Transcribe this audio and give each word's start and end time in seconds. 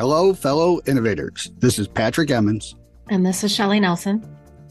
Hello, 0.00 0.32
fellow 0.32 0.80
innovators. 0.86 1.50
This 1.58 1.78
is 1.78 1.86
Patrick 1.86 2.30
Emmons. 2.30 2.74
And 3.10 3.26
this 3.26 3.44
is 3.44 3.54
Shelly 3.54 3.78
Nelson. 3.80 4.26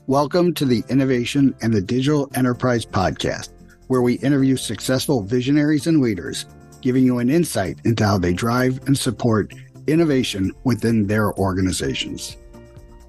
Welcome 0.08 0.56
to 0.56 0.66
the 0.66 0.84
Innovation 0.90 1.54
and 1.62 1.72
the 1.72 1.82
Digital 1.82 2.32
Enterprise 2.34 2.84
Podcast, 2.84 3.50
where 3.88 4.02
we 4.02 4.16
interview 4.16 4.58
successful 4.58 5.22
visionaries 5.22 5.86
and 5.86 6.02
leaders, 6.02 6.48
giving 6.82 7.04
you 7.04 7.20
an 7.20 7.30
insight 7.30 7.78
into 7.86 8.04
how 8.04 8.18
they 8.18 8.34
drive 8.34 8.80
and 8.88 8.98
support 8.98 9.54
innovation 9.86 10.52
within 10.64 11.06
their 11.06 11.32
organizations. 11.36 12.38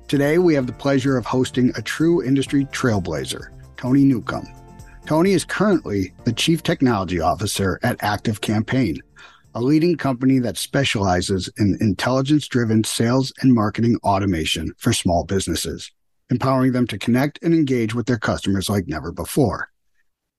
Today, 0.07 0.37
we 0.37 0.53
have 0.53 0.67
the 0.67 0.75
pleasure 0.75 1.17
of 1.17 1.25
hosting 1.25 1.73
a 1.75 1.81
true 1.81 2.23
industry 2.23 2.67
trailblazer, 2.67 3.49
Tony 3.81 4.05
Newcome. 4.05 4.47
Tony 5.07 5.33
is 5.33 5.43
currently 5.43 6.13
the 6.25 6.35
Chief 6.35 6.63
Technology 6.63 7.19
Officer 7.19 7.81
at 7.83 7.97
ActiveCampaign, 8.01 8.99
a 9.55 9.63
leading 9.63 9.97
company 9.97 10.39
that 10.39 10.59
specializes 10.59 11.51
in 11.57 11.79
intelligence 11.81 12.47
driven 12.47 12.85
sales 12.85 13.33
and 13.41 13.55
marketing 13.55 13.97
automation 14.05 14.75
for 14.77 14.93
small 14.93 15.25
businesses, 15.25 15.91
empowering 16.29 16.73
them 16.73 16.87
to 16.89 16.99
connect 16.99 17.43
and 17.43 17.55
engage 17.55 17.95
with 17.95 18.05
their 18.05 18.19
customers 18.19 18.69
like 18.69 18.87
never 18.87 19.13
before. 19.13 19.71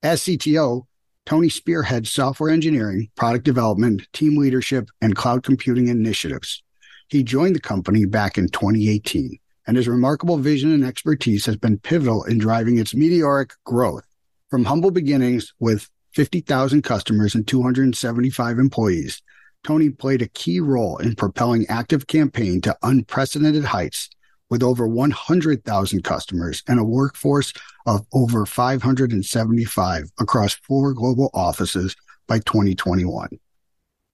As 0.04 0.22
CTO, 0.22 0.86
Tony 1.26 1.48
spearheads 1.48 2.12
software 2.12 2.50
engineering, 2.50 3.10
product 3.16 3.44
development, 3.44 4.06
team 4.12 4.36
leadership, 4.36 4.88
and 5.00 5.16
cloud 5.16 5.42
computing 5.42 5.88
initiatives. 5.88 6.62
He 7.08 7.24
joined 7.24 7.56
the 7.56 7.60
company 7.60 8.04
back 8.04 8.38
in 8.38 8.46
2018, 8.50 9.36
and 9.66 9.76
his 9.76 9.88
remarkable 9.88 10.38
vision 10.38 10.72
and 10.72 10.84
expertise 10.84 11.46
has 11.46 11.56
been 11.56 11.78
pivotal 11.78 12.24
in 12.24 12.38
driving 12.38 12.78
its 12.78 12.94
meteoric 12.94 13.52
growth. 13.64 14.04
From 14.50 14.64
humble 14.64 14.90
beginnings 14.90 15.52
with 15.60 15.88
50,000 16.14 16.82
customers 16.82 17.34
and 17.34 17.46
275 17.46 18.58
employees, 18.58 19.22
Tony 19.64 19.90
played 19.90 20.22
a 20.22 20.28
key 20.28 20.60
role 20.60 20.98
in 20.98 21.14
propelling 21.14 21.64
ActiveCampaign 21.66 22.62
to 22.64 22.76
unprecedented 22.82 23.64
heights 23.64 24.10
with 24.50 24.62
over 24.62 24.86
100,000 24.86 26.02
customers 26.04 26.62
and 26.68 26.78
a 26.78 26.84
workforce 26.84 27.52
of 27.86 28.06
over 28.12 28.44
575 28.44 30.10
across 30.18 30.54
four 30.54 30.92
global 30.92 31.30
offices 31.32 31.96
by 32.26 32.38
2021. 32.40 33.28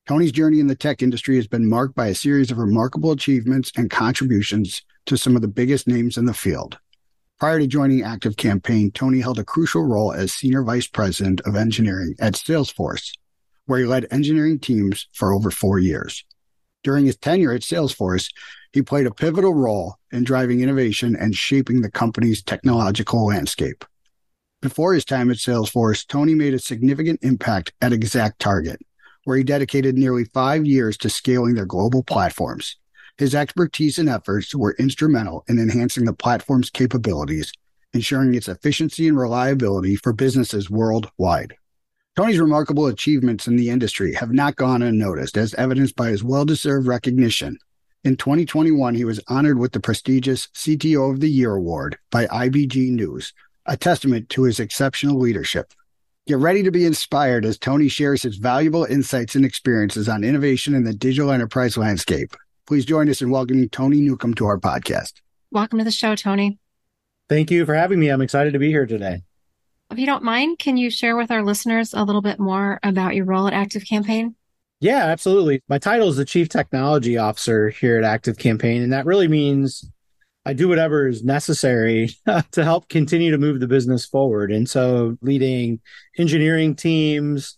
Tony's 0.07 0.33
journey 0.33 0.61
in 0.61 0.69
the 0.69 0.75
tech 0.75 1.03
industry 1.03 1.37
has 1.37 1.47
been 1.47 1.69
marked 1.69 1.95
by 1.95 2.07
a 2.07 2.15
series 2.15 2.51
of 2.51 2.59
remarkable 2.59 3.11
achievements 3.11 3.73
and 3.77 3.91
contributions 3.91 4.83
to 5.09 5.17
some 5.17 5.35
of 5.35 5.43
the 5.43 5.49
biggest 5.49 5.89
names 5.89 6.17
in 6.17 6.27
the 6.27 6.35
field. 6.35 6.79
Prior 7.41 7.59
to 7.59 7.67
joining 7.67 8.01
ActiveCampaign, 8.01 8.93
Tony 8.95 9.21
held 9.21 9.39
a 9.39 9.45
crucial 9.45 9.83
role 9.83 10.13
as 10.13 10.33
Senior 10.33 10.63
Vice 10.63 10.87
President 10.87 11.41
of 11.43 11.57
Engineering 11.57 12.15
at 12.21 12.35
Salesforce, 12.35 13.13
where 13.67 13.79
he 13.79 13.85
led 13.87 14.07
engineering 14.11 14.59
teams 14.59 15.09
for 15.13 15.33
over 15.33 15.51
four 15.51 15.79
years. 15.79 16.25
During 16.83 17.07
his 17.07 17.17
tenure 17.17 17.53
at 17.53 17.63
Salesforce, 17.63 18.33
he 18.73 18.83
played 18.83 19.07
a 19.07 19.15
pivotal 19.15 19.55
role 19.55 19.97
in 20.13 20.25
driving 20.25 20.61
innovation 20.61 21.17
and 21.17 21.35
shaping 21.35 21.81
the 21.81 21.91
company's 21.91 22.43
technological 22.43 23.27
landscape. 23.27 23.85
Before 24.61 24.93
his 24.93 25.05
time 25.05 25.31
at 25.31 25.37
Salesforce, 25.37 26.07
Tony 26.07 26.35
made 26.35 26.55
a 26.55 26.59
significant 26.59 27.21
impact 27.23 27.73
at 27.81 27.93
ExactTarget, 27.93 28.79
where 29.25 29.37
he 29.37 29.45
dedicated 29.45 29.97
nearly 29.97 30.25
five 30.25 30.67
years 30.67 30.97
to 30.99 31.09
scaling 31.09 31.55
their 31.55 31.67
global 31.67 32.03
platforms. 32.03 32.77
His 33.19 33.35
expertise 33.35 33.99
and 33.99 34.09
efforts 34.09 34.55
were 34.55 34.77
instrumental 34.79 35.45
in 35.49 35.59
enhancing 35.59 36.05
the 36.05 36.13
platform's 36.13 36.71
capabilities, 36.71 37.53
ensuring 37.93 38.35
its 38.35 38.49
efficiency 38.49 39.09
and 39.09 39.19
reliability 39.19 39.97
for 39.97 40.13
businesses 40.13 40.71
worldwide. 40.71 41.57
Tony's 42.15 42.39
remarkable 42.39 42.87
achievements 42.87 43.49
in 43.49 43.57
the 43.57 43.71
industry 43.71 44.15
have 44.15 44.33
not 44.33 44.55
gone 44.55 44.83
unnoticed, 44.83 45.37
as 45.37 45.53
evidenced 45.55 45.97
by 45.97 46.11
his 46.11 46.23
well 46.23 46.45
deserved 46.45 46.87
recognition. 46.87 47.59
In 48.05 48.17
2021, 48.17 48.95
he 48.95 49.05
was 49.05 49.21
honored 49.27 49.59
with 49.59 49.73
the 49.73 49.81
prestigious 49.81 50.47
CTO 50.55 51.13
of 51.13 51.19
the 51.19 51.31
Year 51.31 51.55
award 51.55 51.99
by 52.13 52.27
IBG 52.27 52.91
News, 52.91 53.33
a 53.67 53.77
testament 53.77 54.29
to 54.31 54.45
his 54.45 54.61
exceptional 54.61 55.19
leadership. 55.19 55.73
Get 56.29 56.39
ready 56.39 56.63
to 56.63 56.71
be 56.71 56.87
inspired 56.87 57.45
as 57.45 57.59
Tony 57.59 57.89
shares 57.89 58.23
his 58.23 58.37
valuable 58.37 58.85
insights 58.85 59.35
and 59.35 59.45
experiences 59.45 60.09
on 60.09 60.23
innovation 60.23 60.75
in 60.75 60.85
the 60.85 60.95
digital 60.95 61.33
enterprise 61.33 61.77
landscape. 61.77 62.37
Please 62.69 62.85
join 62.85 63.09
us 63.09 63.23
in 63.23 63.31
welcoming 63.31 63.67
Tony 63.71 64.03
Newcome 64.03 64.35
to 64.35 64.45
our 64.45 64.59
podcast. 64.59 65.23
Welcome 65.51 65.79
to 65.79 65.87
the 65.87 65.91
show, 65.91 66.15
Tony. 66.15 66.59
Thank 67.27 67.51
you 67.51 67.65
for 67.65 67.75
having 67.75 67.99
me. 67.99 68.11
I'm 68.11 68.21
excited 68.21 68.53
to 68.53 68.59
be 68.59 68.69
here 68.69 68.85
today. 68.85 69.23
If 69.91 69.99
you 69.99 70.05
don't 70.05 70.23
mind, 70.23 70.59
can 70.59 70.77
you 70.77 70.91
share 70.91 71.17
with 71.17 71.31
our 71.31 71.43
listeners 71.43 71.95
a 71.95 72.05
little 72.05 72.21
bit 72.21 72.39
more 72.39 72.79
about 72.83 73.15
your 73.15 73.25
role 73.25 73.49
at 73.49 73.55
ActiveCampaign? 73.55 74.35
Yeah, 74.81 75.07
absolutely. 75.07 75.63
My 75.71 75.79
title 75.79 76.11
is 76.11 76.19
the 76.19 76.27
Chief 76.27 76.51
Technology 76.51 77.17
Officer 77.17 77.71
here 77.71 78.03
at 78.03 78.23
ActiveCampaign, 78.23 78.83
and 78.83 78.93
that 78.93 79.07
really 79.07 79.29
means 79.29 79.91
I 80.45 80.53
do 80.53 80.69
whatever 80.69 81.09
is 81.09 81.25
necessary 81.25 82.11
to 82.53 82.65
help 82.65 82.91
continue 82.91 83.31
to 83.31 83.39
move 83.39 83.61
the 83.61 83.67
business 83.67 84.05
forward. 84.05 84.53
And 84.53 84.69
so, 84.69 85.17
leading 85.23 85.81
engineering 86.19 86.77
teams, 86.77 87.57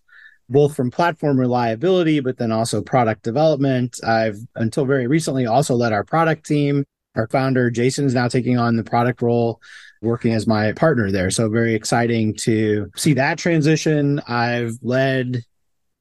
both 0.51 0.75
from 0.75 0.91
platform 0.91 1.39
reliability, 1.39 2.21
but 2.21 2.37
then 2.37 2.51
also 2.53 2.83
product 2.83 3.23
development. 3.23 3.99
I've 4.05 4.37
until 4.57 4.85
very 4.85 5.07
recently 5.07 5.47
also 5.47 5.75
led 5.75 5.93
our 5.93 6.05
product 6.05 6.45
team. 6.45 6.85
Our 7.15 7.29
founder, 7.29 7.71
Jason, 7.71 8.05
is 8.05 8.15
now 8.15 8.29
taking 8.29 8.59
on 8.59 8.77
the 8.77 8.85
product 8.85 9.23
role, 9.23 9.61
working 10.03 10.33
as 10.33 10.47
my 10.47 10.73
partner 10.73 11.11
there. 11.11 11.31
So 11.31 11.49
very 11.49 11.75
exciting 11.75 12.35
to 12.39 12.91
see 12.97 13.15
that 13.15 13.39
transition. 13.39 14.21
I've 14.29 14.75
led 14.83 15.43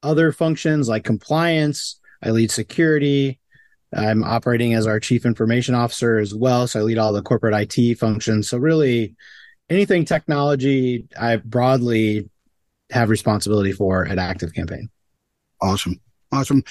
other 0.02 0.32
functions 0.32 0.90
like 0.90 1.04
compliance. 1.04 2.00
I 2.24 2.32
lead 2.32 2.52
security. 2.52 3.40
I'm 3.94 4.24
operating 4.24 4.74
as 4.74 4.86
our 4.88 5.00
chief 5.00 5.26
information 5.26 5.74
officer 5.76 6.18
as 6.18 6.34
well. 6.34 6.68
So 6.68 6.80
I 6.80 6.84
lead 6.84 6.98
all 6.98 7.14
the 7.14 7.24
corporate 7.24 7.56
IT 7.78 7.96
functions. 7.96 8.50
So 8.50 8.58
really 8.58 9.16
anything 9.70 10.06
technology, 10.06 11.08
I 11.20 11.38
broadly 11.38 12.30
have 12.92 13.10
responsibility 13.10 13.72
for 13.72 14.06
at 14.06 14.18
ActiveCampaign. 14.18 14.90
Awesome. 15.62 16.00
Awesome. 16.32 16.64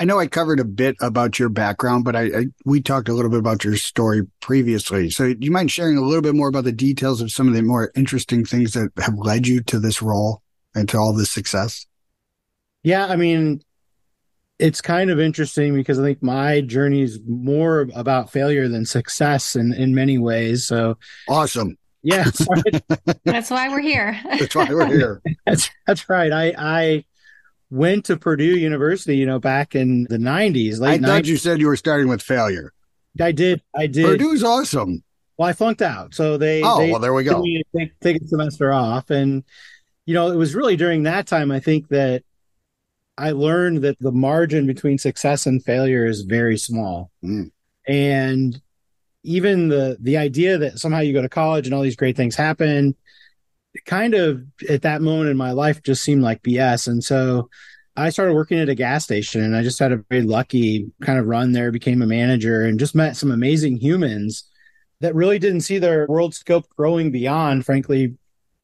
I 0.00 0.04
know 0.04 0.18
I 0.18 0.26
covered 0.26 0.58
a 0.58 0.64
bit 0.64 0.96
about 1.00 1.38
your 1.38 1.48
background, 1.48 2.04
but 2.04 2.16
I, 2.16 2.22
I, 2.22 2.46
we 2.64 2.80
talked 2.80 3.08
a 3.08 3.12
little 3.12 3.30
bit 3.30 3.38
about 3.38 3.64
your 3.64 3.76
story 3.76 4.22
previously. 4.40 5.10
So 5.10 5.32
do 5.32 5.44
you 5.44 5.52
mind 5.52 5.70
sharing 5.70 5.96
a 5.96 6.02
little 6.02 6.22
bit 6.22 6.34
more 6.34 6.48
about 6.48 6.64
the 6.64 6.72
details 6.72 7.20
of 7.20 7.30
some 7.30 7.46
of 7.46 7.54
the 7.54 7.62
more 7.62 7.92
interesting 7.94 8.44
things 8.44 8.72
that 8.72 8.90
have 8.98 9.14
led 9.16 9.46
you 9.46 9.62
to 9.64 9.78
this 9.78 10.02
role 10.02 10.42
and 10.74 10.88
to 10.88 10.98
all 10.98 11.12
this 11.12 11.30
success? 11.30 11.86
Yeah, 12.82 13.06
I 13.06 13.14
mean, 13.14 13.62
it's 14.58 14.80
kind 14.80 15.10
of 15.10 15.20
interesting 15.20 15.74
because 15.74 15.98
I 16.00 16.02
think 16.02 16.22
my 16.22 16.60
journey 16.60 17.02
is 17.02 17.20
more 17.26 17.88
about 17.94 18.32
failure 18.32 18.68
than 18.68 18.86
success 18.86 19.54
in 19.54 19.72
in 19.72 19.94
many 19.94 20.18
ways. 20.18 20.66
So 20.66 20.98
awesome. 21.28 21.76
Yeah, 22.06 22.30
that's 23.24 23.50
why 23.50 23.68
we're 23.68 23.80
here. 23.80 24.16
that's 24.38 24.54
why 24.54 24.68
we're 24.70 24.86
here. 24.86 25.22
that's 25.46 25.68
that's 25.88 26.08
right. 26.08 26.30
I 26.30 26.54
I 26.56 27.04
went 27.68 28.04
to 28.04 28.16
Purdue 28.16 28.56
University, 28.56 29.16
you 29.16 29.26
know, 29.26 29.40
back 29.40 29.74
in 29.74 30.06
the 30.08 30.16
nineties. 30.16 30.80
I 30.80 30.98
thought 30.98 31.24
90s. 31.24 31.26
you 31.26 31.36
said 31.36 31.58
you 31.58 31.66
were 31.66 31.76
starting 31.76 32.06
with 32.06 32.22
failure. 32.22 32.72
I 33.20 33.32
did. 33.32 33.60
I 33.74 33.88
did. 33.88 34.04
Purdue's 34.06 34.44
awesome. 34.44 35.02
Well, 35.36 35.48
I 35.48 35.52
flunked 35.52 35.82
out, 35.82 36.14
so 36.14 36.38
they. 36.38 36.62
Oh 36.62 36.78
they 36.78 36.92
well, 36.92 37.00
there 37.00 37.12
we 37.12 37.24
go. 37.24 37.42
Take, 37.76 37.98
take 37.98 38.22
a 38.22 38.26
semester 38.28 38.72
off, 38.72 39.10
and 39.10 39.42
you 40.04 40.14
know, 40.14 40.30
it 40.30 40.36
was 40.36 40.54
really 40.54 40.76
during 40.76 41.02
that 41.02 41.26
time 41.26 41.50
I 41.50 41.58
think 41.58 41.88
that 41.88 42.22
I 43.18 43.32
learned 43.32 43.82
that 43.82 43.98
the 43.98 44.12
margin 44.12 44.68
between 44.68 44.98
success 44.98 45.46
and 45.46 45.60
failure 45.64 46.06
is 46.06 46.22
very 46.22 46.56
small. 46.56 47.10
Mm. 47.24 47.50
And 47.88 48.62
even 49.26 49.68
the 49.68 49.96
the 50.00 50.16
idea 50.16 50.56
that 50.56 50.78
somehow 50.78 51.00
you 51.00 51.12
go 51.12 51.20
to 51.20 51.28
college 51.28 51.66
and 51.66 51.74
all 51.74 51.82
these 51.82 51.96
great 51.96 52.16
things 52.16 52.36
happen 52.36 52.94
kind 53.84 54.14
of 54.14 54.42
at 54.70 54.82
that 54.82 55.02
moment 55.02 55.28
in 55.28 55.36
my 55.36 55.50
life 55.50 55.82
just 55.82 56.02
seemed 56.02 56.22
like 56.22 56.42
bs 56.42 56.86
and 56.86 57.04
so 57.04 57.48
i 57.96 58.08
started 58.08 58.32
working 58.32 58.58
at 58.58 58.68
a 58.68 58.74
gas 58.74 59.04
station 59.04 59.42
and 59.42 59.54
i 59.54 59.62
just 59.62 59.78
had 59.78 59.92
a 59.92 60.02
very 60.08 60.22
lucky 60.22 60.90
kind 61.02 61.18
of 61.18 61.26
run 61.26 61.52
there 61.52 61.70
became 61.70 62.00
a 62.00 62.06
manager 62.06 62.62
and 62.62 62.78
just 62.78 62.94
met 62.94 63.16
some 63.16 63.30
amazing 63.30 63.76
humans 63.76 64.48
that 65.00 65.14
really 65.14 65.38
didn't 65.38 65.60
see 65.60 65.78
their 65.78 66.06
world 66.06 66.34
scope 66.34 66.66
growing 66.76 67.10
beyond 67.10 67.66
frankly 67.66 68.14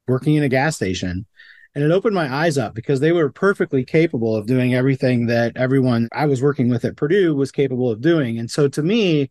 working 0.08 0.34
in 0.34 0.42
a 0.42 0.48
gas 0.48 0.76
station 0.76 1.26
and 1.74 1.82
it 1.82 1.90
opened 1.90 2.14
my 2.14 2.32
eyes 2.32 2.58
up 2.58 2.74
because 2.74 3.00
they 3.00 3.12
were 3.12 3.30
perfectly 3.30 3.84
capable 3.84 4.36
of 4.36 4.46
doing 4.46 4.74
everything 4.74 5.26
that 5.26 5.56
everyone 5.56 6.08
I 6.12 6.26
was 6.26 6.42
working 6.42 6.68
with 6.68 6.84
at 6.84 6.96
Purdue 6.96 7.34
was 7.34 7.50
capable 7.50 7.90
of 7.90 8.02
doing. 8.02 8.38
And 8.38 8.50
so 8.50 8.68
to 8.68 8.82
me, 8.82 9.30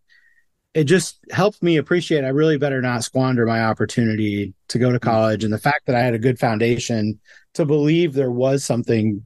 it 0.73 0.85
just 0.85 1.19
helped 1.31 1.62
me 1.62 1.77
appreciate 1.77 2.23
I 2.23 2.29
really 2.29 2.57
better 2.57 2.81
not 2.81 3.03
squander 3.03 3.45
my 3.45 3.63
opportunity 3.63 4.53
to 4.69 4.79
go 4.79 4.91
to 4.91 5.00
mm. 5.00 5.03
college 5.03 5.44
and 5.44 5.53
the 5.53 5.57
fact 5.57 5.85
that 5.88 5.95
I 5.95 6.01
had 6.01 6.13
a 6.13 6.19
good 6.19 6.39
foundation 6.39 7.19
to 7.56 7.65
believe 7.65 8.13
there 8.13 8.31
was 8.31 8.63
something 8.63 9.23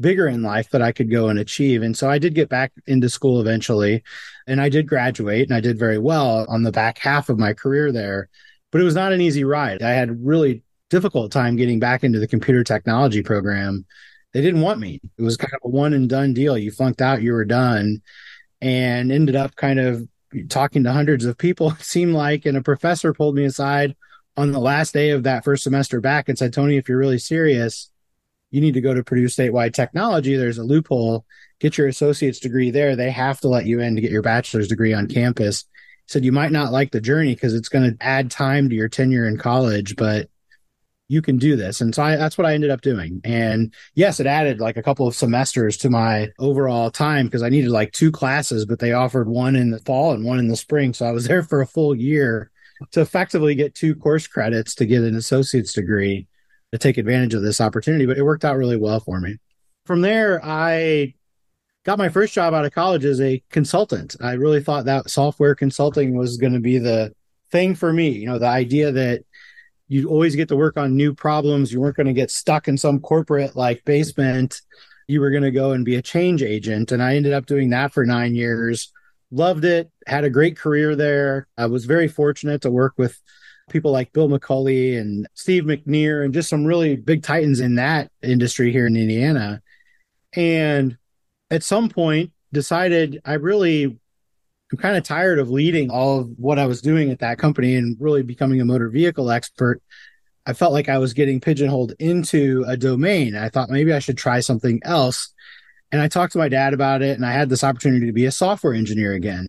bigger 0.00 0.26
in 0.26 0.42
life 0.42 0.70
that 0.70 0.82
I 0.82 0.90
could 0.90 1.10
go 1.10 1.28
and 1.28 1.38
achieve. 1.38 1.82
And 1.82 1.96
so 1.96 2.10
I 2.10 2.18
did 2.18 2.34
get 2.34 2.48
back 2.48 2.72
into 2.86 3.08
school 3.08 3.40
eventually 3.40 4.02
and 4.48 4.60
I 4.60 4.68
did 4.68 4.88
graduate 4.88 5.48
and 5.48 5.56
I 5.56 5.60
did 5.60 5.78
very 5.78 5.98
well 5.98 6.44
on 6.48 6.64
the 6.64 6.72
back 6.72 6.98
half 6.98 7.28
of 7.28 7.38
my 7.38 7.52
career 7.52 7.92
there. 7.92 8.28
But 8.72 8.80
it 8.80 8.84
was 8.84 8.96
not 8.96 9.12
an 9.12 9.20
easy 9.20 9.44
ride. 9.44 9.82
I 9.82 9.90
had 9.90 10.24
really 10.24 10.64
difficult 10.90 11.30
time 11.30 11.56
getting 11.56 11.78
back 11.78 12.02
into 12.02 12.18
the 12.18 12.26
computer 12.26 12.64
technology 12.64 13.22
program. 13.22 13.84
They 14.32 14.40
didn't 14.40 14.62
want 14.62 14.80
me. 14.80 15.00
It 15.16 15.22
was 15.22 15.36
kind 15.36 15.52
of 15.54 15.60
a 15.62 15.68
one 15.68 15.92
and 15.92 16.08
done 16.08 16.34
deal. 16.34 16.58
You 16.58 16.72
flunked 16.72 17.02
out, 17.02 17.22
you 17.22 17.32
were 17.32 17.44
done, 17.44 18.02
and 18.60 19.12
ended 19.12 19.36
up 19.36 19.54
kind 19.56 19.78
of 19.78 20.08
talking 20.48 20.84
to 20.84 20.92
hundreds 20.92 21.24
of 21.24 21.38
people, 21.38 21.70
it 21.78 21.82
seemed 21.82 22.14
like. 22.14 22.46
And 22.46 22.56
a 22.56 22.62
professor 22.62 23.12
pulled 23.12 23.34
me 23.34 23.44
aside 23.44 23.96
on 24.36 24.52
the 24.52 24.60
last 24.60 24.94
day 24.94 25.10
of 25.10 25.24
that 25.24 25.44
first 25.44 25.64
semester 25.64 26.00
back 26.00 26.28
and 26.28 26.38
said, 26.38 26.52
Tony, 26.52 26.76
if 26.76 26.88
you're 26.88 26.98
really 26.98 27.18
serious, 27.18 27.90
you 28.50 28.60
need 28.60 28.74
to 28.74 28.80
go 28.80 28.94
to 28.94 29.02
Purdue 29.02 29.26
Statewide 29.26 29.74
Technology. 29.74 30.36
There's 30.36 30.58
a 30.58 30.64
loophole. 30.64 31.24
Get 31.58 31.78
your 31.78 31.88
associate's 31.88 32.38
degree 32.38 32.70
there. 32.70 32.96
They 32.96 33.10
have 33.10 33.40
to 33.40 33.48
let 33.48 33.66
you 33.66 33.80
in 33.80 33.94
to 33.94 34.00
get 34.00 34.10
your 34.10 34.22
bachelor's 34.22 34.68
degree 34.68 34.92
on 34.92 35.08
campus. 35.08 35.64
He 36.06 36.12
said 36.12 36.24
you 36.24 36.32
might 36.32 36.52
not 36.52 36.72
like 36.72 36.90
the 36.90 37.00
journey 37.00 37.34
because 37.34 37.54
it's 37.54 37.68
going 37.68 37.90
to 37.90 38.04
add 38.04 38.30
time 38.30 38.68
to 38.68 38.74
your 38.74 38.88
tenure 38.88 39.26
in 39.26 39.38
college, 39.38 39.96
but 39.96 40.28
you 41.08 41.20
can 41.20 41.36
do 41.36 41.56
this. 41.56 41.80
And 41.80 41.94
so 41.94 42.02
I, 42.02 42.16
that's 42.16 42.38
what 42.38 42.46
I 42.46 42.54
ended 42.54 42.70
up 42.70 42.80
doing. 42.80 43.20
And 43.24 43.74
yes, 43.94 44.20
it 44.20 44.26
added 44.26 44.60
like 44.60 44.76
a 44.76 44.82
couple 44.82 45.06
of 45.06 45.14
semesters 45.14 45.76
to 45.78 45.90
my 45.90 46.30
overall 46.38 46.90
time 46.90 47.26
because 47.26 47.42
I 47.42 47.48
needed 47.48 47.70
like 47.70 47.92
two 47.92 48.10
classes, 48.10 48.64
but 48.64 48.78
they 48.78 48.92
offered 48.92 49.28
one 49.28 49.56
in 49.56 49.70
the 49.70 49.80
fall 49.80 50.12
and 50.12 50.24
one 50.24 50.38
in 50.38 50.48
the 50.48 50.56
spring. 50.56 50.94
So 50.94 51.06
I 51.06 51.12
was 51.12 51.24
there 51.28 51.42
for 51.42 51.60
a 51.60 51.66
full 51.66 51.94
year 51.94 52.50
to 52.92 53.00
effectively 53.00 53.54
get 53.54 53.74
two 53.74 53.94
course 53.94 54.26
credits 54.26 54.74
to 54.76 54.86
get 54.86 55.02
an 55.02 55.14
associate's 55.14 55.72
degree 55.72 56.26
to 56.72 56.78
take 56.78 56.98
advantage 56.98 57.34
of 57.34 57.42
this 57.42 57.60
opportunity. 57.60 58.06
But 58.06 58.18
it 58.18 58.24
worked 58.24 58.44
out 58.44 58.56
really 58.56 58.76
well 58.76 59.00
for 59.00 59.20
me. 59.20 59.36
From 59.84 60.00
there, 60.00 60.40
I 60.42 61.14
got 61.84 61.98
my 61.98 62.08
first 62.08 62.32
job 62.32 62.54
out 62.54 62.64
of 62.64 62.72
college 62.72 63.04
as 63.04 63.20
a 63.20 63.42
consultant. 63.50 64.16
I 64.20 64.32
really 64.32 64.62
thought 64.62 64.84
that 64.86 65.10
software 65.10 65.54
consulting 65.54 66.16
was 66.16 66.36
going 66.36 66.52
to 66.52 66.60
be 66.60 66.78
the 66.78 67.12
thing 67.50 67.74
for 67.74 67.92
me. 67.92 68.10
You 68.10 68.26
know, 68.26 68.38
the 68.38 68.46
idea 68.46 68.92
that 68.92 69.24
you 69.88 70.08
always 70.08 70.36
get 70.36 70.48
to 70.48 70.56
work 70.56 70.76
on 70.76 70.96
new 70.96 71.14
problems. 71.14 71.72
You 71.72 71.80
weren't 71.80 71.96
going 71.96 72.06
to 72.06 72.12
get 72.12 72.30
stuck 72.30 72.68
in 72.68 72.78
some 72.78 73.00
corporate 73.00 73.56
like 73.56 73.84
basement. 73.84 74.60
You 75.06 75.20
were 75.20 75.30
going 75.30 75.42
to 75.42 75.50
go 75.50 75.72
and 75.72 75.84
be 75.84 75.96
a 75.96 76.02
change 76.02 76.42
agent. 76.42 76.92
And 76.92 77.02
I 77.02 77.16
ended 77.16 77.32
up 77.32 77.46
doing 77.46 77.70
that 77.70 77.92
for 77.92 78.06
nine 78.06 78.34
years. 78.34 78.92
Loved 79.30 79.64
it. 79.64 79.90
Had 80.06 80.24
a 80.24 80.30
great 80.30 80.56
career 80.56 80.96
there. 80.96 81.48
I 81.58 81.66
was 81.66 81.84
very 81.84 82.08
fortunate 82.08 82.62
to 82.62 82.70
work 82.70 82.94
with 82.96 83.20
people 83.70 83.92
like 83.92 84.12
Bill 84.12 84.28
McCulley 84.28 85.00
and 85.00 85.26
Steve 85.34 85.64
McNear 85.64 86.24
and 86.24 86.34
just 86.34 86.48
some 86.48 86.64
really 86.64 86.96
big 86.96 87.22
titans 87.22 87.60
in 87.60 87.76
that 87.76 88.10
industry 88.22 88.72
here 88.72 88.86
in 88.86 88.96
Indiana. 88.96 89.62
And 90.34 90.96
at 91.50 91.62
some 91.62 91.88
point 91.88 92.32
decided 92.52 93.20
I 93.24 93.34
really 93.34 93.98
I'm 94.72 94.78
kind 94.78 94.96
of 94.96 95.04
tired 95.04 95.38
of 95.38 95.50
leading 95.50 95.90
all 95.90 96.20
of 96.20 96.30
what 96.38 96.58
I 96.58 96.64
was 96.64 96.80
doing 96.80 97.10
at 97.10 97.18
that 97.18 97.38
company 97.38 97.76
and 97.76 97.96
really 98.00 98.22
becoming 98.22 98.60
a 98.60 98.64
motor 98.64 98.88
vehicle 98.88 99.30
expert. 99.30 99.82
I 100.46 100.54
felt 100.54 100.72
like 100.72 100.88
I 100.88 100.96
was 100.96 101.12
getting 101.12 101.40
pigeonholed 101.40 101.92
into 101.98 102.64
a 102.66 102.76
domain. 102.76 103.36
I 103.36 103.50
thought 103.50 103.68
maybe 103.68 103.92
I 103.92 103.98
should 103.98 104.16
try 104.16 104.40
something 104.40 104.80
else. 104.82 105.32
And 105.92 106.00
I 106.00 106.08
talked 106.08 106.32
to 106.32 106.38
my 106.38 106.48
dad 106.48 106.72
about 106.72 107.02
it 107.02 107.16
and 107.16 107.26
I 107.26 107.32
had 107.32 107.50
this 107.50 107.62
opportunity 107.62 108.06
to 108.06 108.12
be 108.12 108.24
a 108.24 108.32
software 108.32 108.72
engineer 108.72 109.12
again. 109.12 109.46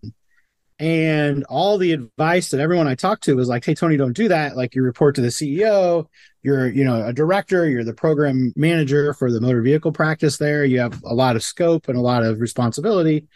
And 0.77 1.45
all 1.45 1.77
the 1.77 1.93
advice 1.93 2.49
that 2.49 2.59
everyone 2.59 2.87
I 2.87 2.95
talked 2.95 3.23
to 3.23 3.35
was 3.35 3.47
like, 3.47 3.63
Hey, 3.63 3.75
Tony, 3.75 3.95
don't 3.95 4.11
do 4.11 4.27
that. 4.27 4.57
Like 4.57 4.75
you 4.75 4.83
report 4.83 5.15
to 5.15 5.21
the 5.21 5.29
CEO, 5.29 6.07
you're, 6.41 6.67
you 6.67 6.83
know, 6.83 7.05
a 7.05 7.13
director, 7.13 7.69
you're 7.69 7.85
the 7.85 7.93
program 7.93 8.51
manager 8.57 9.13
for 9.13 9.31
the 9.31 9.39
motor 9.39 9.61
vehicle 9.61 9.93
practice 9.93 10.37
there. 10.37 10.65
You 10.65 10.81
have 10.81 11.01
a 11.05 11.13
lot 11.13 11.37
of 11.37 11.43
scope 11.43 11.87
and 11.87 11.97
a 11.97 12.01
lot 12.01 12.23
of 12.23 12.41
responsibility 12.41 13.27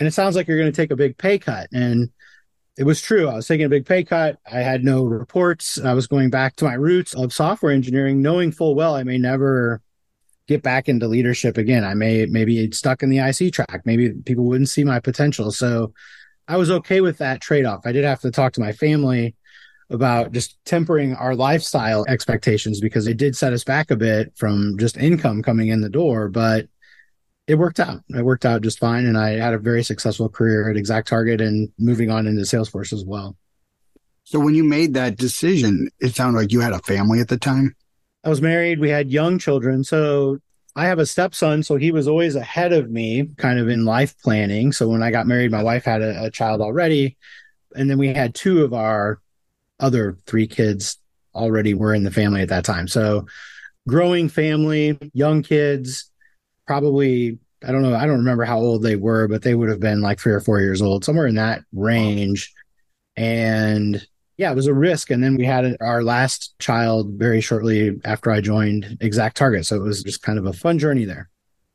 and 0.00 0.06
it 0.06 0.12
sounds 0.12 0.34
like 0.34 0.48
you're 0.48 0.58
going 0.58 0.72
to 0.72 0.76
take 0.76 0.90
a 0.90 0.96
big 0.96 1.16
pay 1.18 1.38
cut. 1.38 1.68
And 1.72 2.10
it 2.78 2.84
was 2.84 3.02
true. 3.02 3.28
I 3.28 3.34
was 3.34 3.46
taking 3.46 3.66
a 3.66 3.70
big 3.70 3.84
pay 3.84 4.02
cut. 4.02 4.38
I 4.50 4.60
had 4.60 4.82
no 4.82 5.04
reports. 5.04 5.78
I 5.78 5.92
was 5.92 6.06
going 6.06 6.30
back 6.30 6.56
to 6.56 6.64
my 6.64 6.72
roots 6.72 7.14
of 7.14 7.34
software 7.34 7.70
engineering, 7.70 8.22
knowing 8.22 8.50
full 8.50 8.74
well 8.74 8.94
I 8.94 9.02
may 9.02 9.18
never 9.18 9.82
get 10.48 10.62
back 10.62 10.88
into 10.88 11.06
leadership 11.06 11.58
again. 11.58 11.84
I 11.84 11.92
may 11.92 12.24
maybe 12.24 12.70
stuck 12.72 13.02
in 13.02 13.10
the 13.10 13.18
IC 13.18 13.52
track. 13.52 13.82
Maybe 13.84 14.10
people 14.24 14.44
wouldn't 14.44 14.70
see 14.70 14.84
my 14.84 15.00
potential. 15.00 15.52
So 15.52 15.92
I 16.48 16.56
was 16.56 16.70
okay 16.70 17.02
with 17.02 17.18
that 17.18 17.42
trade 17.42 17.66
off. 17.66 17.82
I 17.84 17.92
did 17.92 18.04
have 18.04 18.20
to 18.22 18.30
talk 18.30 18.54
to 18.54 18.60
my 18.60 18.72
family 18.72 19.36
about 19.90 20.32
just 20.32 20.56
tempering 20.64 21.14
our 21.14 21.34
lifestyle 21.34 22.06
expectations 22.08 22.80
because 22.80 23.06
it 23.06 23.18
did 23.18 23.36
set 23.36 23.52
us 23.52 23.64
back 23.64 23.90
a 23.90 23.96
bit 23.96 24.32
from 24.36 24.78
just 24.78 24.96
income 24.96 25.42
coming 25.42 25.68
in 25.68 25.82
the 25.82 25.90
door. 25.90 26.28
But 26.28 26.68
it 27.50 27.58
worked 27.58 27.80
out. 27.80 28.00
It 28.10 28.24
worked 28.24 28.46
out 28.46 28.62
just 28.62 28.78
fine. 28.78 29.06
And 29.06 29.18
I 29.18 29.30
had 29.30 29.54
a 29.54 29.58
very 29.58 29.82
successful 29.82 30.28
career 30.28 30.70
at 30.70 30.76
ExactTarget 30.76 31.44
and 31.44 31.68
moving 31.80 32.08
on 32.08 32.28
into 32.28 32.42
Salesforce 32.42 32.92
as 32.92 33.04
well. 33.04 33.36
So 34.22 34.38
when 34.38 34.54
you 34.54 34.62
made 34.62 34.94
that 34.94 35.16
decision, 35.16 35.88
it 35.98 36.14
sounded 36.14 36.38
like 36.38 36.52
you 36.52 36.60
had 36.60 36.72
a 36.72 36.78
family 36.78 37.18
at 37.18 37.26
the 37.26 37.36
time. 37.36 37.74
I 38.22 38.28
was 38.28 38.40
married. 38.40 38.78
We 38.78 38.88
had 38.88 39.10
young 39.10 39.36
children. 39.40 39.82
So 39.82 40.38
I 40.76 40.86
have 40.86 41.00
a 41.00 41.06
stepson. 41.06 41.64
So 41.64 41.74
he 41.74 41.90
was 41.90 42.06
always 42.06 42.36
ahead 42.36 42.72
of 42.72 42.88
me 42.88 43.30
kind 43.36 43.58
of 43.58 43.68
in 43.68 43.84
life 43.84 44.14
planning. 44.22 44.70
So 44.70 44.88
when 44.88 45.02
I 45.02 45.10
got 45.10 45.26
married, 45.26 45.50
my 45.50 45.64
wife 45.64 45.84
had 45.84 46.02
a, 46.02 46.26
a 46.26 46.30
child 46.30 46.60
already. 46.60 47.16
And 47.74 47.90
then 47.90 47.98
we 47.98 48.14
had 48.14 48.32
two 48.32 48.62
of 48.62 48.72
our 48.72 49.20
other 49.80 50.16
three 50.24 50.46
kids 50.46 50.98
already 51.34 51.74
were 51.74 51.94
in 51.94 52.04
the 52.04 52.12
family 52.12 52.42
at 52.42 52.48
that 52.50 52.64
time. 52.64 52.86
So 52.86 53.26
growing 53.88 54.28
family, 54.28 54.96
young 55.12 55.42
kids, 55.42 56.09
probably 56.70 57.36
I 57.66 57.72
don't 57.72 57.82
know, 57.82 57.96
I 57.96 58.06
don't 58.06 58.18
remember 58.18 58.44
how 58.44 58.60
old 58.60 58.84
they 58.84 58.94
were, 58.94 59.26
but 59.26 59.42
they 59.42 59.56
would 59.56 59.68
have 59.68 59.80
been 59.80 60.00
like 60.00 60.20
three 60.20 60.32
or 60.32 60.40
four 60.40 60.60
years 60.60 60.80
old, 60.80 61.04
somewhere 61.04 61.26
in 61.26 61.34
that 61.34 61.62
range. 61.72 62.54
And 63.16 64.06
yeah, 64.36 64.52
it 64.52 64.54
was 64.54 64.68
a 64.68 64.72
risk. 64.72 65.10
And 65.10 65.22
then 65.22 65.36
we 65.36 65.44
had 65.44 65.76
our 65.80 66.04
last 66.04 66.54
child 66.60 67.10
very 67.14 67.40
shortly 67.40 68.00
after 68.04 68.30
I 68.30 68.40
joined 68.40 68.84
ExactTarget. 69.02 69.66
So 69.66 69.76
it 69.76 69.82
was 69.82 70.04
just 70.04 70.22
kind 70.22 70.38
of 70.38 70.46
a 70.46 70.52
fun 70.52 70.78
journey 70.78 71.04
there. 71.04 71.28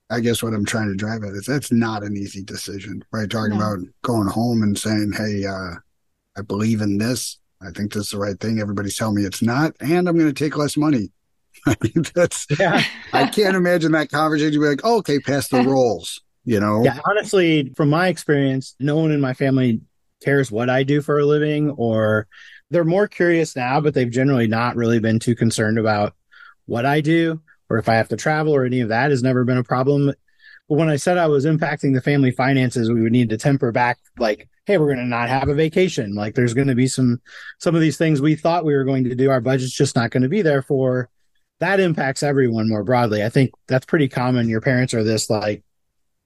I 0.10 0.22
guess 0.22 0.42
what 0.42 0.54
I'm 0.54 0.66
trying 0.66 0.88
to 0.88 0.96
drive 0.96 1.24
at 1.24 1.34
is 1.34 1.46
that's 1.46 1.74
not 1.74 2.04
an 2.04 2.16
easy 2.16 2.42
decision, 2.42 3.04
right? 3.12 3.30
Talking 3.30 3.58
about 3.58 3.80
going 4.02 4.30
home 4.30 4.64
and 4.64 4.78
saying, 4.78 5.12
Hey, 5.12 5.46
uh, 5.46 5.76
I 6.38 6.42
believe 6.42 6.80
in 6.80 6.98
this. 6.98 7.38
I 7.62 7.70
think 7.72 7.92
this 7.92 8.06
is 8.06 8.12
the 8.12 8.18
right 8.18 8.40
thing. 8.40 8.62
Everybody's 8.62 8.96
telling 8.96 9.16
me 9.16 9.26
it's 9.26 9.42
not, 9.42 9.76
and 9.82 10.08
I'm 10.08 10.18
going 10.18 10.34
to 10.34 10.44
take 10.44 10.58
less 10.58 10.78
money. 10.78 11.12
I 11.68 11.76
mean, 11.82 12.06
that's, 12.14 12.46
yeah. 12.60 12.84
I 13.14 13.28
can't 13.28 13.56
imagine 13.56 13.92
that 13.94 14.12
conversation. 14.12 14.62
Be 14.62 14.68
like, 14.68 14.82
oh, 14.84 14.98
okay, 14.98 15.20
pass 15.20 15.48
the 15.48 15.64
rolls, 15.64 16.22
you 16.44 16.60
know? 16.60 16.84
Yeah, 16.84 17.00
honestly, 17.10 17.74
from 17.76 17.90
my 17.90 18.08
experience, 18.08 18.76
no 18.80 18.98
one 18.98 19.12
in 19.12 19.22
my 19.22 19.34
family 19.34 19.82
cares 20.24 20.52
what 20.52 20.70
I 20.70 20.84
do 20.84 21.02
for 21.02 21.20
a 21.20 21.26
living, 21.26 21.72
or 21.72 22.28
they're 22.70 22.84
more 22.84 23.08
curious 23.08 23.56
now, 23.56 23.80
but 23.82 23.94
they've 23.94 24.10
generally 24.10 24.48
not 24.48 24.76
really 24.76 25.00
been 25.00 25.20
too 25.20 25.36
concerned 25.36 25.80
about 25.80 26.14
what 26.66 26.86
I 26.86 27.02
do 27.02 27.42
or 27.70 27.78
if 27.78 27.89
I 27.89 27.96
have 27.96 28.10
to 28.10 28.18
travel 28.18 28.56
or 28.56 28.66
any 28.66 28.82
of 28.82 28.89
that 28.89 29.12
has 29.12 29.24
never 29.24 29.44
been 29.44 29.58
a 29.58 29.63
problem. 29.63 30.08
But 30.68 30.75
when 30.75 30.89
I 30.89 30.96
said 30.96 31.18
I 31.18 31.28
was 31.28 31.46
impacting 31.46 31.94
the 31.94 32.01
family 32.01 32.32
finances, 32.32 32.92
we 32.92 33.01
would 33.01 33.12
need 33.12 33.30
to 33.30 33.38
temper 33.38 33.72
back 33.72 34.00
like, 34.18 34.50
hey, 34.66 34.78
we're 34.78 34.88
going 34.88 34.98
to 34.98 35.06
not 35.06 35.30
have 35.30 35.48
a 35.48 35.54
vacation. 35.54 36.16
Like 36.16 36.36
there's 36.36 36.54
going 36.54 36.68
to 36.68 36.75
be 36.75 36.88
some 36.88 37.22
some 37.60 37.75
of 37.75 37.82
these 37.82 37.98
things 37.98 38.22
we 38.22 38.36
thought 38.36 38.66
we 38.66 38.75
were 38.75 38.84
going 38.84 39.04
to 39.06 39.16
do. 39.16 39.30
Our 39.30 39.42
budget's 39.42 39.74
just 39.74 39.96
not 39.96 40.12
going 40.12 40.24
to 40.24 40.30
be 40.30 40.42
there 40.42 40.62
for 40.63 41.10
that 41.60 41.80
impacts 41.80 42.24
everyone 42.24 42.70
more 42.70 42.84
broadly. 42.84 43.24
I 43.24 43.30
think 43.30 43.52
that's 43.68 43.86
pretty 43.86 44.10
common. 44.10 44.50
Your 44.50 44.62
parents 44.62 44.94
are 44.94 45.04
this 45.04 45.30
like, 45.30 45.64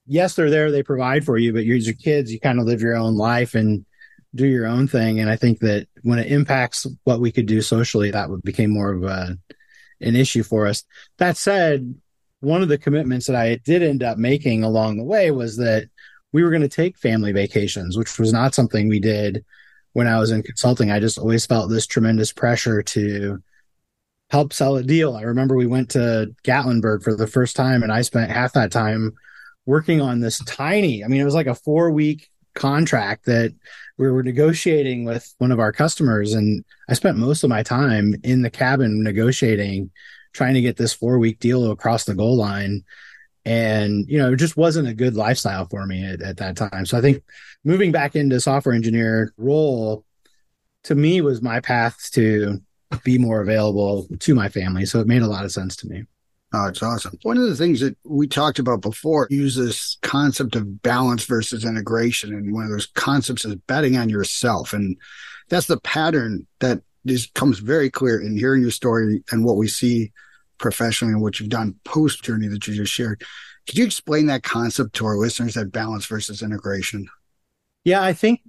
yes, 0.06 0.36
they're 0.36 0.50
there, 0.50 0.72
they 0.72 0.84
provide 0.84 1.24
for 1.24 1.38
you, 1.38 1.54
but 1.54 1.66
you're 1.66 1.78
your 1.78 1.94
kids, 1.94 2.32
you 2.32 2.40
kind 2.40 2.60
of 2.60 2.66
live 2.66 2.82
your 2.82 2.96
own 2.96 3.16
life 3.16 3.54
and 3.54 3.86
do 4.36 4.48
your 4.48 4.66
own 4.66 4.88
thing. 4.88 5.20
And 5.20 5.30
I 5.30 5.36
think 5.36 5.60
that 5.60 5.88
when 6.04 6.20
it 6.20 6.32
impacts 6.32 6.88
what 7.04 7.20
we 7.20 7.32
could 7.32 7.46
do 7.46 7.62
socially, 7.62 8.12
that 8.12 8.30
would 8.30 8.44
become 8.44 8.72
more 8.72 8.92
of 8.92 9.04
a, 9.04 9.38
an 10.02 10.16
issue 10.16 10.44
for 10.44 10.68
us. 10.68 10.84
That 11.18 11.38
said, 11.38 11.96
one 12.40 12.62
of 12.62 12.70
the 12.70 12.78
commitments 12.78 13.28
that 13.28 13.36
I 13.36 13.56
did 13.58 13.84
end 13.84 14.02
up 14.02 14.18
making 14.18 14.64
along 14.64 14.98
the 14.98 15.04
way 15.04 15.30
was 15.32 15.58
that 15.58 15.90
we 16.32 16.44
were 16.44 16.52
going 16.52 16.62
to 16.62 16.70
take 16.70 16.98
family 16.98 17.32
vacations, 17.32 17.98
which 17.98 18.18
was 18.18 18.32
not 18.32 18.56
something 18.56 18.88
we 18.88 19.00
did 19.00 19.44
when 19.94 20.08
I 20.08 20.20
was 20.20 20.32
in 20.32 20.44
consulting. 20.44 20.92
I 20.92 21.00
just 21.00 21.18
always 21.18 21.46
felt 21.46 21.70
this 21.70 21.88
tremendous 21.88 22.32
pressure 22.32 22.82
to 22.82 23.44
help 24.30 24.54
sell 24.54 24.76
a 24.76 24.84
deal. 24.84 25.16
I 25.16 25.24
remember 25.24 25.56
we 25.56 25.68
went 25.68 25.90
to 25.92 26.34
Gatlinburg 26.44 27.04
for 27.04 27.16
the 27.16 27.28
first 27.28 27.56
time 27.56 27.84
and 27.84 27.92
I 27.92 28.02
spent 28.02 28.32
half 28.32 28.54
that 28.54 28.72
time 28.72 29.14
working 29.66 30.02
on 30.02 30.20
this 30.20 30.44
tiny, 30.46 31.04
I 31.04 31.08
mean, 31.08 31.22
it 31.22 31.26
was 31.26 31.36
like 31.36 31.48
a 31.48 31.56
four 31.56 31.92
week 31.92 32.30
contract 32.56 33.26
that 33.26 33.54
we 33.98 34.10
were 34.10 34.24
negotiating 34.24 35.04
with 35.04 35.34
one 35.40 35.52
of 35.52 35.60
our 35.60 35.72
customers. 35.72 36.34
And 36.34 36.64
I 36.88 36.94
spent 36.94 37.18
most 37.18 37.44
of 37.44 37.50
my 37.50 37.64
time 37.64 38.16
in 38.24 38.42
the 38.42 38.50
cabin 38.50 39.04
negotiating, 39.04 39.92
trying 40.34 40.54
to 40.54 40.62
get 40.62 40.78
this 40.78 40.94
four 40.94 41.20
week 41.20 41.40
deal 41.40 41.72
across 41.72 42.06
the 42.06 42.16
goal 42.16 42.38
line. 42.38 42.84
And, 43.46 44.06
you 44.08 44.18
know, 44.18 44.34
it 44.34 44.38
just 44.38 44.58
wasn't 44.58 44.88
a 44.88 44.94
good 44.94 45.16
lifestyle 45.16 45.68
for 45.68 45.86
me 45.86 46.06
at, 46.06 46.22
at 46.22 46.38
that 46.38 46.56
time. 46.56 46.86
So 46.86 46.98
I 46.98 47.02
think 47.02 47.24
moving 47.64 47.92
back 47.92 48.16
into 48.16 48.40
software 48.40 48.76
engineer 48.76 49.34
role 49.38 50.06
to 50.84 50.96
me 50.96 51.22
was 51.22 51.42
my 51.42 51.60
path 51.60 52.10
to 52.14 52.62
be 53.04 53.18
more 53.18 53.42
available 53.42 54.08
to 54.20 54.36
my 54.36 54.50
family. 54.50 54.86
So 54.86 55.00
it 55.00 55.08
made 55.08 55.22
a 55.22 55.28
lot 55.28 55.46
of 55.46 55.52
sense 55.52 55.76
to 55.78 55.88
me. 55.88 56.04
Oh, 56.52 56.66
it's 56.66 56.82
awesome. 56.82 57.18
One 57.22 57.38
of 57.38 57.48
the 57.48 57.56
things 57.56 57.80
that 57.82 57.96
we 58.04 58.28
talked 58.28 58.58
about 58.58 58.82
before 58.82 59.28
use 59.30 59.56
this 59.56 59.98
concept 60.02 60.56
of 60.56 60.82
balance 60.82 61.26
versus 61.26 61.64
integration. 61.64 62.34
And 62.34 62.54
one 62.54 62.64
of 62.64 62.72
those 62.72 62.88
concepts 62.88 63.46
is 63.46 63.56
betting 63.56 63.98
on 63.98 64.10
yourself. 64.10 64.74
And 64.74 64.98
that's 65.50 65.68
the 65.68 65.80
pattern 65.80 66.48
that 66.60 66.82
this 67.06 67.28
comes 67.36 67.60
very 67.60 67.92
clear 67.92 68.20
in 68.20 68.36
hearing 68.36 68.64
your 68.64 68.72
story 68.72 69.24
and 69.32 69.46
what 69.46 69.58
we 69.58 69.68
see 69.68 70.12
professionally 70.58 71.14
and 71.14 71.22
what 71.22 71.40
you've 71.40 71.50
done 71.50 71.76
post 71.86 72.24
journey 72.24 72.48
that 72.48 72.68
you 72.68 72.74
just 72.74 72.92
shared. 72.92 73.24
Could 73.68 73.78
you 73.78 73.86
explain 73.86 74.26
that 74.26 74.42
concept 74.42 74.96
to 74.96 75.06
our 75.06 75.18
listeners 75.18 75.54
that 75.54 75.72
balance 75.72 76.08
versus 76.08 76.42
integration? 76.42 77.08
Yeah, 77.84 78.02
I 78.02 78.14
think 78.14 78.42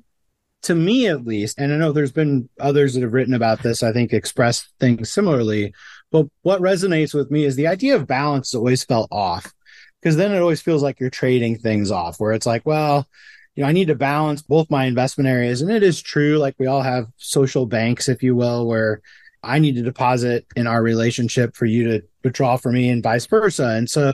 to 0.62 0.74
me 0.74 1.06
at 1.06 1.24
least, 1.24 1.58
and 1.58 1.72
I 1.72 1.76
know 1.76 1.92
there's 1.92 2.12
been 2.12 2.48
others 2.58 2.94
that 2.94 3.02
have 3.02 3.12
written 3.12 3.34
about 3.34 3.62
this, 3.62 3.82
I 3.82 3.92
think 3.92 4.12
expressed 4.12 4.68
things 4.78 5.10
similarly. 5.10 5.72
But 6.10 6.26
what 6.42 6.60
resonates 6.60 7.14
with 7.14 7.30
me 7.30 7.44
is 7.44 7.56
the 7.56 7.66
idea 7.66 7.96
of 7.96 8.06
balance 8.06 8.54
always 8.54 8.84
felt 8.84 9.08
off 9.10 9.52
because 10.00 10.16
then 10.16 10.32
it 10.32 10.40
always 10.40 10.60
feels 10.60 10.82
like 10.82 11.00
you're 11.00 11.10
trading 11.10 11.58
things 11.58 11.90
off 11.90 12.20
where 12.20 12.32
it's 12.32 12.46
like, 12.46 12.66
well, 12.66 13.06
you 13.54 13.62
know, 13.62 13.68
I 13.68 13.72
need 13.72 13.88
to 13.88 13.94
balance 13.94 14.42
both 14.42 14.70
my 14.70 14.84
investment 14.84 15.28
areas. 15.28 15.62
And 15.62 15.70
it 15.70 15.82
is 15.82 16.00
true, 16.00 16.38
like 16.38 16.54
we 16.58 16.66
all 16.66 16.82
have 16.82 17.08
social 17.16 17.66
banks, 17.66 18.08
if 18.08 18.22
you 18.22 18.34
will, 18.34 18.66
where 18.66 19.02
I 19.42 19.58
need 19.58 19.76
to 19.76 19.82
deposit 19.82 20.46
in 20.56 20.66
our 20.66 20.82
relationship 20.82 21.56
for 21.56 21.66
you 21.66 21.88
to 21.88 22.02
withdraw 22.22 22.56
for 22.56 22.70
me 22.70 22.90
and 22.90 23.02
vice 23.02 23.26
versa. 23.26 23.68
And 23.68 23.88
so 23.88 24.12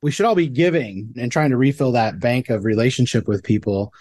we 0.00 0.10
should 0.10 0.26
all 0.26 0.34
be 0.34 0.48
giving 0.48 1.14
and 1.16 1.32
trying 1.32 1.50
to 1.50 1.56
refill 1.56 1.92
that 1.92 2.20
bank 2.20 2.50
of 2.50 2.64
relationship 2.64 3.26
with 3.26 3.42
people. 3.42 3.92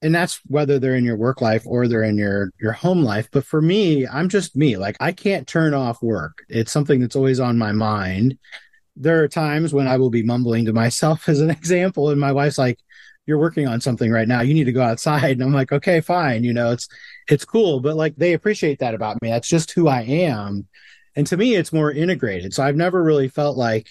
And 0.00 0.14
that's 0.14 0.40
whether 0.46 0.78
they're 0.78 0.94
in 0.94 1.04
your 1.04 1.16
work 1.16 1.40
life 1.40 1.64
or 1.66 1.88
they're 1.88 2.04
in 2.04 2.16
your 2.16 2.52
your 2.60 2.72
home 2.72 3.02
life. 3.02 3.28
But 3.32 3.44
for 3.44 3.60
me, 3.60 4.06
I'm 4.06 4.28
just 4.28 4.56
me. 4.56 4.76
Like 4.76 4.96
I 5.00 5.12
can't 5.12 5.46
turn 5.46 5.74
off 5.74 6.02
work. 6.02 6.44
It's 6.48 6.70
something 6.70 7.00
that's 7.00 7.16
always 7.16 7.40
on 7.40 7.58
my 7.58 7.72
mind. 7.72 8.38
There 8.96 9.22
are 9.22 9.28
times 9.28 9.72
when 9.72 9.88
I 9.88 9.96
will 9.96 10.10
be 10.10 10.22
mumbling 10.22 10.64
to 10.66 10.72
myself 10.72 11.28
as 11.28 11.40
an 11.40 11.50
example, 11.50 12.10
and 12.10 12.20
my 12.20 12.32
wife's 12.32 12.58
like, 12.58 12.78
you're 13.28 13.38
working 13.38 13.68
on 13.68 13.80
something 13.80 14.10
right 14.10 14.26
now. 14.26 14.40
You 14.40 14.54
need 14.54 14.64
to 14.64 14.72
go 14.72 14.82
outside. 14.82 15.32
And 15.32 15.42
I'm 15.42 15.52
like, 15.52 15.70
okay, 15.70 16.00
fine. 16.00 16.44
You 16.44 16.54
know, 16.54 16.72
it's, 16.72 16.88
it's 17.28 17.44
cool. 17.44 17.80
But 17.80 17.94
like 17.94 18.16
they 18.16 18.32
appreciate 18.32 18.78
that 18.78 18.94
about 18.94 19.20
me. 19.20 19.28
That's 19.28 19.46
just 19.46 19.72
who 19.72 19.86
I 19.86 20.00
am. 20.00 20.66
And 21.14 21.26
to 21.26 21.36
me, 21.36 21.54
it's 21.54 21.72
more 21.72 21.92
integrated. 21.92 22.54
So 22.54 22.62
I've 22.62 22.74
never 22.74 23.02
really 23.02 23.28
felt 23.28 23.58
like 23.58 23.88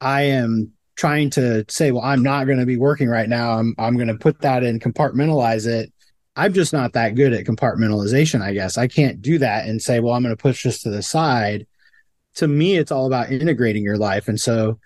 I 0.00 0.22
am 0.22 0.75
trying 0.96 1.30
to 1.30 1.64
say, 1.68 1.92
well, 1.92 2.02
I'm 2.02 2.22
not 2.22 2.46
going 2.46 2.58
to 2.58 2.66
be 2.66 2.76
working 2.76 3.08
right 3.08 3.28
now. 3.28 3.58
I'm, 3.58 3.74
I'm 3.78 3.96
going 3.96 4.08
to 4.08 4.14
put 4.16 4.40
that 4.40 4.64
in, 4.64 4.80
compartmentalize 4.80 5.66
it. 5.66 5.92
I'm 6.34 6.52
just 6.52 6.72
not 6.72 6.94
that 6.94 7.14
good 7.14 7.32
at 7.32 7.46
compartmentalization, 7.46 8.42
I 8.42 8.52
guess. 8.52 8.76
I 8.76 8.88
can't 8.88 9.22
do 9.22 9.38
that 9.38 9.66
and 9.66 9.80
say, 9.80 10.00
well, 10.00 10.14
I'm 10.14 10.22
going 10.22 10.36
to 10.36 10.42
push 10.42 10.64
this 10.64 10.82
to 10.82 10.90
the 10.90 11.02
side. 11.02 11.66
To 12.36 12.48
me, 12.48 12.76
it's 12.76 12.92
all 12.92 13.06
about 13.06 13.30
integrating 13.30 13.84
your 13.84 13.96
life. 13.96 14.28
And 14.28 14.38
so 14.38 14.78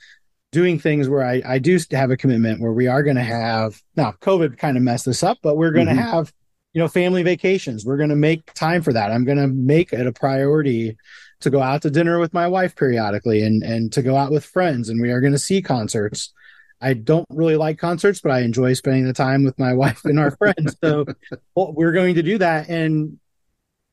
doing 0.52 0.78
things 0.78 1.08
where 1.08 1.24
I, 1.24 1.42
I 1.44 1.58
do 1.58 1.78
have 1.92 2.10
a 2.10 2.16
commitment 2.16 2.60
where 2.60 2.72
we 2.72 2.86
are 2.86 3.02
going 3.02 3.16
to 3.16 3.22
have 3.22 3.80
now 3.96 4.12
COVID 4.20 4.58
kind 4.58 4.76
of 4.76 4.82
messed 4.82 5.06
this 5.06 5.22
up, 5.22 5.38
but 5.42 5.56
we're 5.56 5.72
going 5.72 5.86
to 5.86 5.92
mm-hmm. 5.92 6.00
have, 6.00 6.32
you 6.72 6.80
know, 6.80 6.88
family 6.88 7.22
vacations. 7.22 7.84
We're 7.84 7.96
going 7.96 8.10
to 8.10 8.16
make 8.16 8.52
time 8.54 8.82
for 8.82 8.92
that. 8.92 9.10
I'm 9.10 9.24
going 9.24 9.38
to 9.38 9.48
make 9.48 9.92
it 9.92 10.06
a 10.06 10.12
priority 10.12 10.96
to 11.40 11.50
go 11.50 11.62
out 11.62 11.82
to 11.82 11.90
dinner 11.90 12.18
with 12.18 12.34
my 12.34 12.46
wife 12.46 12.76
periodically 12.76 13.42
and, 13.42 13.62
and 13.62 13.92
to 13.92 14.02
go 14.02 14.16
out 14.16 14.30
with 14.30 14.44
friends. 14.44 14.88
And 14.88 15.00
we 15.00 15.10
are 15.10 15.20
going 15.20 15.32
to 15.32 15.38
see 15.38 15.62
concerts. 15.62 16.32
I 16.80 16.94
don't 16.94 17.26
really 17.30 17.56
like 17.56 17.78
concerts, 17.78 18.20
but 18.20 18.32
I 18.32 18.40
enjoy 18.40 18.74
spending 18.74 19.06
the 19.06 19.12
time 19.12 19.44
with 19.44 19.58
my 19.58 19.72
wife 19.74 20.04
and 20.04 20.18
our 20.18 20.30
friends. 20.32 20.76
So 20.82 21.06
well, 21.54 21.72
we're 21.72 21.92
going 21.92 22.14
to 22.16 22.22
do 22.22 22.38
that. 22.38 22.68
And 22.68 23.18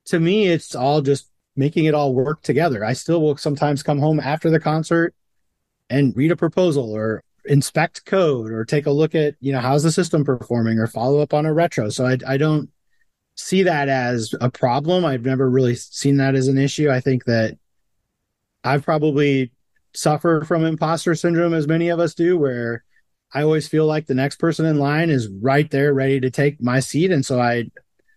to 0.06 0.20
me, 0.20 0.48
it's 0.48 0.76
all 0.76 1.02
just 1.02 1.30
making 1.56 1.86
it 1.86 1.94
all 1.94 2.14
work 2.14 2.44
together. 2.44 2.86
I 2.86 2.94
still 2.94 3.22
will 3.22 3.38
sometimes 3.38 3.84
come 3.84 4.00
home 4.00 4.20
after 4.20 4.50
the 4.50 4.60
concert 4.60 5.16
and 5.90 6.16
read 6.16 6.32
a 6.32 6.36
proposal 6.36 6.92
or 6.92 7.24
inspect 7.46 8.06
code 8.06 8.52
or 8.52 8.66
take 8.66 8.86
a 8.86 8.92
look 8.92 9.16
at 9.16 9.36
you 9.40 9.54
know 9.54 9.60
how's 9.60 9.84
the 9.84 9.92
system 9.92 10.26
performing 10.26 10.80
or 10.80 10.86
follow 10.86 11.22
up 11.22 11.34
on 11.34 11.46
a 11.46 11.54
retro 11.54 11.88
so 11.88 12.06
i, 12.06 12.18
I 12.28 12.36
don't 12.36 12.70
see 13.38 13.64
that 13.64 13.88
as 13.88 14.34
a 14.42 14.50
problem. 14.50 15.06
I've 15.06 15.26
never 15.26 15.50
really 15.50 15.76
seen 15.76 16.18
that 16.18 16.36
as 16.36 16.48
an 16.48 16.58
issue. 16.58 16.90
I 16.90 17.00
think 17.00 17.26
that 17.26 17.58
i've 18.64 18.84
probably 18.84 19.52
suffered 19.94 20.48
from 20.48 20.66
imposter 20.66 21.16
syndrome 21.16 21.54
as 21.54 21.68
many 21.68 21.90
of 21.90 22.00
us 22.00 22.14
do 22.14 22.38
where 22.38 22.84
i 23.34 23.42
always 23.42 23.68
feel 23.68 23.86
like 23.86 24.08
the 24.08 24.16
next 24.16 24.38
person 24.38 24.66
in 24.66 24.80
line 24.80 25.10
is 25.10 25.30
right 25.42 25.70
there 25.70 25.94
ready 25.94 26.20
to 26.20 26.30
take 26.30 26.62
my 26.62 26.80
seat. 26.80 27.12
And 27.12 27.26
so 27.26 27.40
i 27.40 27.64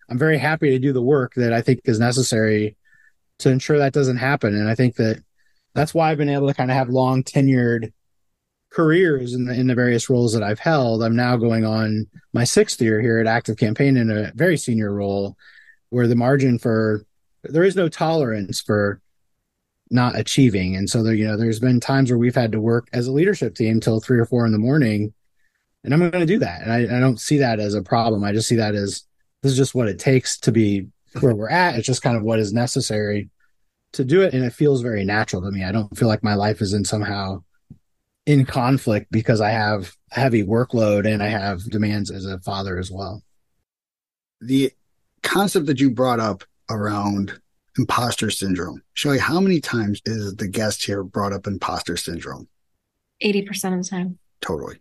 i'm 0.09 0.19
very 0.19 0.39
happy 0.39 0.71
to 0.71 0.79
do 0.79 0.93
the 0.93 1.03
work 1.03 1.35
that 1.37 1.53
i 1.53 1.61
think 1.61 1.81
is 1.85 2.01
necessary 2.01 2.77
to 3.39 3.51
ensure 3.51 3.79
that 3.79 3.93
doesn't 3.93 4.19
happen. 4.19 4.55
And 4.55 4.69
i 4.69 4.75
think 4.75 4.97
that 4.97 5.23
that's 5.75 5.95
why 5.95 6.11
I've 6.11 6.19
been 6.19 6.29
able 6.29 6.49
to 6.49 6.55
kind 6.55 6.71
of 6.71 6.77
have 6.77 6.89
long 6.89 7.23
tenured 7.23 7.93
careers 8.71 9.35
in 9.35 9.45
the 9.45 9.55
in 9.55 9.67
the 9.67 9.75
various 9.75 10.09
roles 10.09 10.33
that 10.33 10.43
I've 10.43 10.59
held. 10.59 11.03
I'm 11.03 11.17
now 11.17 11.37
going 11.37 11.65
on 11.65 12.07
my 12.33 12.45
sixth 12.45 12.81
year 12.81 13.01
here 13.01 13.19
at 13.19 13.27
ActiveCampaign 13.27 13.99
in 13.99 14.11
a 14.11 14.33
very 14.35 14.57
senior 14.57 14.93
role, 14.93 15.37
where 15.91 16.07
the 16.07 16.17
margin 16.17 16.59
for 16.59 17.05
there 17.45 17.65
is 17.65 17.77
no 17.77 17.89
tolerance 17.89 18.61
for 18.61 19.01
not 19.91 20.17
achieving, 20.19 20.77
and 20.77 20.89
so 20.89 21.03
there 21.03 21.15
you 21.15 21.27
know 21.27 21.37
there's 21.37 21.61
been 21.61 21.81
times 21.81 22.11
where 22.11 22.19
we've 22.19 22.35
had 22.35 22.53
to 22.53 22.61
work 22.61 22.89
as 22.93 23.07
a 23.07 23.13
leadership 23.13 23.55
team 23.55 23.81
till 23.81 24.01
three 24.01 24.19
or 24.19 24.27
four 24.27 24.47
in 24.47 24.53
the 24.53 24.59
morning, 24.59 25.13
and 25.85 25.93
I'm 25.93 26.01
going 26.01 26.13
to 26.13 26.27
do 26.27 26.39
that, 26.39 26.63
and 26.63 26.73
I, 26.73 26.97
I 26.97 27.01
don't 27.01 27.21
see 27.21 27.39
that 27.39 27.59
as 27.59 27.75
a 27.75 27.83
problem. 27.83 28.25
I 28.25 28.33
just 28.33 28.49
see 28.49 28.57
that 28.57 28.75
as 28.75 29.05
this 29.43 29.53
is 29.53 29.59
just 29.59 29.75
what 29.75 29.89
it 29.89 29.99
takes 29.99 30.39
to 30.41 30.53
be 30.53 30.87
where 31.21 31.35
we're 31.35 31.51
at. 31.51 31.77
It's 31.77 31.87
just 31.87 32.03
kind 32.03 32.17
of 32.17 32.23
what 32.23 32.39
is 32.39 32.53
necessary 32.53 33.31
to 33.93 34.05
do 34.05 34.23
it 34.23 34.35
and 34.35 34.45
it 34.45 34.53
feels 34.53 34.83
very 34.83 35.05
natural 35.05 35.43
to 35.43 35.51
me. 35.51 35.65
I 35.65 35.73
don't 35.73 35.97
feel 35.97 36.09
like 36.09 36.23
my 36.23 36.35
life 36.35 36.61
is 36.61 36.73
in 36.73 36.85
somehow 36.85 37.43
in 38.31 38.47
conflict 38.47 39.11
because 39.11 39.41
I 39.41 39.51
have 39.51 39.93
a 40.13 40.21
heavy 40.21 40.45
workload 40.45 41.05
and 41.05 41.21
I 41.21 41.27
have 41.27 41.65
demands 41.65 42.13
as 42.13 42.25
a 42.25 42.39
father 42.39 42.79
as 42.79 42.89
well. 42.89 43.25
The 44.41 44.73
concept 45.25 45.67
that 45.67 45.81
you 45.81 45.91
brought 45.91 46.21
up 46.21 46.45
around 46.71 47.41
imposter 47.77 48.31
syndrome, 48.31 48.83
Shelly, 48.95 49.19
how 49.19 49.41
many 49.41 49.61
times 49.61 50.01
is 50.05 50.37
the 50.37 50.47
guest 50.47 50.85
here 50.85 51.03
brought 51.03 51.33
up 51.33 51.49
imposter 51.49 51.97
syndrome? 51.97 52.49
80% 53.21 53.49
of 53.77 53.83
the 53.83 53.89
time. 53.89 54.19
Totally. 54.41 54.77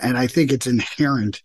And 0.00 0.18
I 0.18 0.26
think 0.26 0.50
it's 0.50 0.66
inherent 0.66 1.42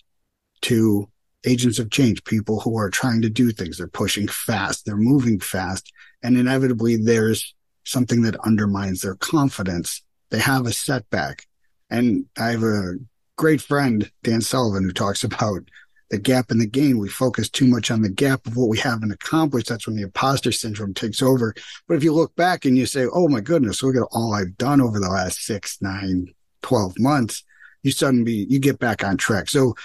to 0.63 1.07
agents 1.45 1.77
of 1.77 1.91
change, 1.91 2.24
people 2.24 2.59
who 2.59 2.75
are 2.75 2.89
trying 2.89 3.21
to 3.21 3.29
do 3.29 3.51
things. 3.51 3.77
They're 3.77 3.88
pushing 3.88 4.27
fast, 4.27 4.86
they're 4.86 4.98
moving 4.98 5.39
fast, 5.39 5.93
and 6.24 6.38
inevitably 6.38 6.95
there's 6.98 7.53
something 7.86 8.24
that 8.24 8.36
undermines 8.43 9.01
their 9.01 9.15
confidence. 9.15 10.01
They 10.31 10.39
have 10.39 10.65
a 10.65 10.74
setback. 10.74 11.45
And 11.89 12.25
I 12.38 12.51
have 12.51 12.63
a 12.63 12.95
great 13.38 13.62
friend, 13.62 14.12
Dan 14.24 14.41
Sullivan, 14.41 14.83
who 14.83 14.91
talks 14.91 15.24
about 15.24 15.62
the 16.09 16.19
gap 16.19 16.51
in 16.51 16.59
the 16.59 16.67
gain. 16.67 16.98
We 16.98 17.09
focus 17.09 17.50
too 17.50 17.67
much 17.67 17.91
on 17.91 18.01
the 18.01 18.09
gap 18.09 18.45
of 18.45 18.55
what 18.55 18.69
we 18.69 18.77
haven't 18.77 19.12
accomplished. 19.12 19.67
That's 19.67 19.88
when 19.88 19.95
the 19.95 20.03
imposter 20.03 20.51
syndrome 20.51 20.93
takes 20.93 21.21
over. 21.21 21.53
But 21.88 21.95
if 21.95 22.03
you 22.03 22.13
look 22.13 22.36
back 22.36 22.65
and 22.65 22.77
you 22.77 22.86
say, 22.86 23.05
Oh 23.12 23.27
my 23.27 23.41
goodness, 23.41 23.83
look 23.83 23.95
at 23.95 24.07
all 24.12 24.33
I've 24.33 24.57
done 24.57 24.81
over 24.81 25.00
the 25.00 25.09
last 25.09 25.43
six, 25.43 25.81
nine, 25.81 26.33
12 26.62 27.00
months, 27.00 27.43
you 27.83 27.91
suddenly, 27.91 28.45
you 28.50 28.59
get 28.59 28.79
back 28.79 29.03
on 29.03 29.17
track. 29.17 29.50
So 29.50 29.75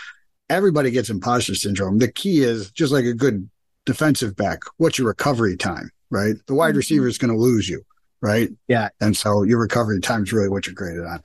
everybody 0.51 0.91
gets 0.91 1.11
imposter 1.11 1.55
syndrome. 1.55 1.99
The 1.99 2.11
key 2.11 2.43
is 2.43 2.71
just 2.71 2.93
like 2.93 3.05
a 3.05 3.15
good 3.15 3.49
defensive 3.87 4.35
back. 4.35 4.61
What's 4.79 4.99
your 4.99 5.09
recovery 5.09 5.57
time? 5.57 5.91
right? 6.15 6.37
The 6.47 6.55
wide 6.55 6.71
mm-hmm. 6.71 6.79
receiver 6.79 7.09
is 7.09 7.19
going 7.19 7.33
to 7.33 7.39
lose 7.39 7.69
you, 7.69 7.85
right? 8.25 8.49
Yeah. 8.69 8.88
And 9.00 9.14
so 9.14 9.43
your 9.43 9.61
recovery 9.61 10.00
time 10.00 10.23
is 10.23 10.33
really 10.33 10.49
what 10.49 10.66
you're 10.66 10.75
graded 10.75 11.04
on. 11.04 11.23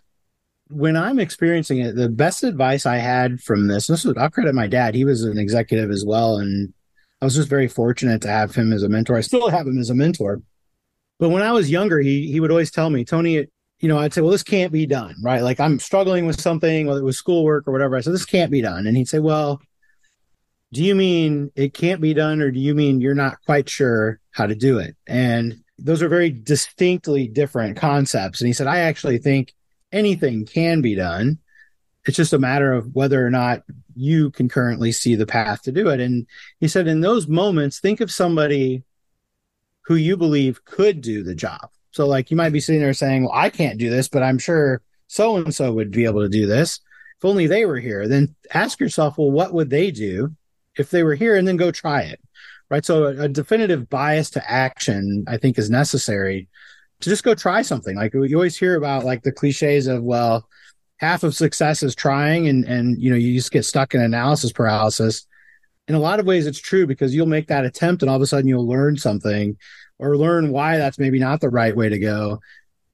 When 0.68 0.98
I'm 0.98 1.18
experiencing 1.18 1.80
it, 1.80 1.96
the 1.96 2.10
best 2.10 2.44
advice 2.44 2.86
I 2.86 2.98
had 2.98 3.40
from 3.40 3.68
this, 3.68 3.88
this 3.88 4.04
was, 4.04 4.18
I'll 4.18 4.30
credit 4.30 4.54
my 4.54 4.68
dad. 4.68 4.94
He 4.94 5.06
was 5.06 5.24
an 5.24 5.40
executive 5.40 5.90
as 5.90 6.04
well. 6.06 6.38
And 6.38 6.74
I 7.22 7.26
was 7.26 7.36
just 7.36 7.50
very 7.50 7.70
fortunate 7.70 8.22
to 8.24 8.28
have 8.28 8.54
him 8.54 8.74
as 8.74 8.84
a 8.84 8.90
mentor. 8.90 9.16
I 9.16 9.22
still 9.22 9.50
have 9.50 9.66
him 9.66 9.80
as 9.80 9.90
a 9.90 9.96
mentor. 9.96 10.42
But 11.20 11.30
when 11.30 11.42
I 11.42 11.54
was 11.54 11.72
younger, 11.72 12.00
he, 12.00 12.30
he 12.30 12.42
would 12.42 12.52
always 12.52 12.70
tell 12.70 12.90
me, 12.90 13.06
Tony, 13.06 13.48
you 13.80 13.88
know, 13.88 13.98
I'd 13.98 14.14
say, 14.14 14.22
well, 14.22 14.32
this 14.32 14.44
can't 14.44 14.74
be 14.74 14.86
done, 14.86 15.16
right? 15.24 15.42
Like 15.42 15.62
I'm 15.62 15.80
struggling 15.80 16.26
with 16.26 16.40
something, 16.40 16.86
whether 16.86 17.00
it 17.00 17.06
was 17.06 17.18
schoolwork 17.18 17.66
or 17.66 17.72
whatever. 17.72 17.96
I 17.96 18.02
said, 18.02 18.14
this 18.14 18.26
can't 18.26 18.52
be 18.52 18.62
done. 18.62 18.88
And 18.88 18.98
he'd 18.98 19.08
say, 19.08 19.20
well, 19.20 19.62
do 20.74 20.84
you 20.84 20.96
mean 20.96 21.50
it 21.56 21.74
can't 21.74 22.02
be 22.02 22.14
done 22.14 22.42
or 22.42 22.52
do 22.52 22.60
you 22.60 22.76
mean 22.76 23.00
you're 23.00 23.16
not 23.16 23.38
quite 23.46 23.70
sure 23.70 24.20
how 24.32 24.46
to 24.46 24.54
do 24.54 24.80
it 24.80 24.96
and 25.08 25.64
those 25.84 26.02
are 26.02 26.10
very 26.10 26.30
distinctly 26.30 27.28
different 27.28 27.78
concepts. 27.78 28.42
And 28.42 28.48
he 28.48 28.54
said 28.54 28.68
i 28.68 28.80
actually 28.80 29.18
think 29.18 29.54
anything 29.92 30.46
can 30.46 30.82
be 30.82 30.96
done. 30.96 31.40
It's 32.06 32.18
just 32.18 32.34
a 32.34 32.40
matter 32.40 32.72
of 32.72 32.96
whether 32.96 33.26
or 33.26 33.30
not 33.30 33.64
you 33.96 34.32
can 34.32 34.50
currently 34.50 34.92
see 34.92 35.16
the 35.16 35.26
path 35.26 35.64
to 35.64 35.72
do 35.72 35.90
it. 35.90 36.00
And 36.00 36.28
he 36.60 36.68
said 36.68 36.88
in 36.88 37.02
those 37.02 37.28
moments 37.28 37.80
think 37.80 38.02
of 38.02 38.12
somebody 38.12 38.84
who 39.86 39.96
you 39.96 40.18
believe 40.18 40.64
could 40.66 41.02
do 41.02 41.24
the 41.24 41.36
job. 41.36 41.70
So 41.92 42.08
like 42.08 42.32
you 42.32 42.38
might 42.38 42.54
be 42.54 42.60
sitting 42.60 42.82
there 42.82 42.94
saying 42.94 43.24
well 43.24 43.34
i 43.34 43.50
can't 43.50 43.80
do 43.80 43.90
this 43.90 44.08
but 44.08 44.22
i'm 44.22 44.38
sure 44.38 44.84
so 45.08 45.38
and 45.38 45.54
so 45.54 45.74
would 45.74 45.92
be 45.92 46.06
able 46.06 46.22
to 46.22 46.30
do 46.30 46.46
this. 46.46 46.80
If 47.18 47.26
only 47.26 47.48
they 47.48 47.66
were 47.66 47.80
here. 47.80 48.08
Then 48.08 48.36
ask 48.54 48.80
yourself 48.80 49.18
well 49.18 49.32
what 49.32 49.54
would 49.54 49.70
they 49.70 49.92
do 49.92 50.36
if 50.78 50.92
they 50.92 51.04
were 51.04 51.16
here? 51.16 51.36
And 51.36 51.48
then 51.48 51.58
go 51.58 51.72
try 51.72 52.04
it 52.04 52.22
right? 52.70 52.86
So 52.86 53.06
a, 53.06 53.24
a, 53.24 53.28
definitive 53.28 53.90
bias 53.90 54.30
to 54.32 54.52
action 54.52 55.26
i 55.28 55.38
think 55.38 55.58
is 55.58 55.70
necessary 55.70 56.48
to 57.02 57.10
just 57.10 57.24
go 57.24 57.34
try 57.34 57.62
something. 57.62 57.96
Like 57.96 58.14
you 58.14 58.36
always 58.36 58.58
hear 58.58 58.76
about 58.76 59.06
like 59.06 59.24
the 59.24 59.32
cliches 59.32 59.88
of 59.88 60.04
well 60.04 60.48
half 60.98 61.24
of 61.24 61.36
success 61.36 61.82
is 61.82 61.96
trying 61.96 62.48
and 62.48 62.66
and 62.66 63.02
you 63.02 63.10
know 63.10 63.16
you 63.16 63.34
just 63.34 63.52
get 63.52 63.66
stuck 63.66 63.94
in 63.94 64.02
analysis 64.02 64.52
paralysis. 64.52 65.26
In 65.88 65.96
a 65.96 66.00
lot 66.00 66.20
of 66.20 66.26
ways 66.26 66.46
it's 66.46 66.60
true 66.60 66.86
because 66.86 67.16
you'll 67.16 67.26
make 67.26 67.48
that 67.48 67.66
attempt 67.66 68.04
and 68.04 68.10
all 68.10 68.16
of 68.16 68.22
a 68.22 68.28
sudden 68.28 68.48
you'll 68.48 68.68
learn 68.68 68.98
something 68.98 69.58
or 69.98 70.18
learn 70.18 70.52
why 70.52 70.78
that's 70.78 71.00
maybe 71.00 71.20
not 71.20 71.42
the 71.42 71.50
right 71.50 71.76
way 71.76 71.90
to 71.90 72.00
go. 72.00 72.40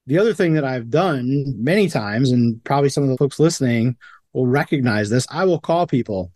The 0.08 0.20
other 0.20 0.34
thing 0.34 0.54
that 0.54 0.64
I've 0.64 0.92
done 0.92 1.56
many 1.58 1.90
times, 1.90 2.32
and 2.32 2.64
probably 2.64 2.90
some 2.90 3.04
of 3.04 3.10
the 3.10 3.18
folks 3.18 3.40
listening 3.40 3.98
will 4.34 4.46
recognize 4.46 5.10
this, 5.10 5.26
I 5.32 5.46
will 5.46 5.60
call 5.60 5.88
people 5.88 6.32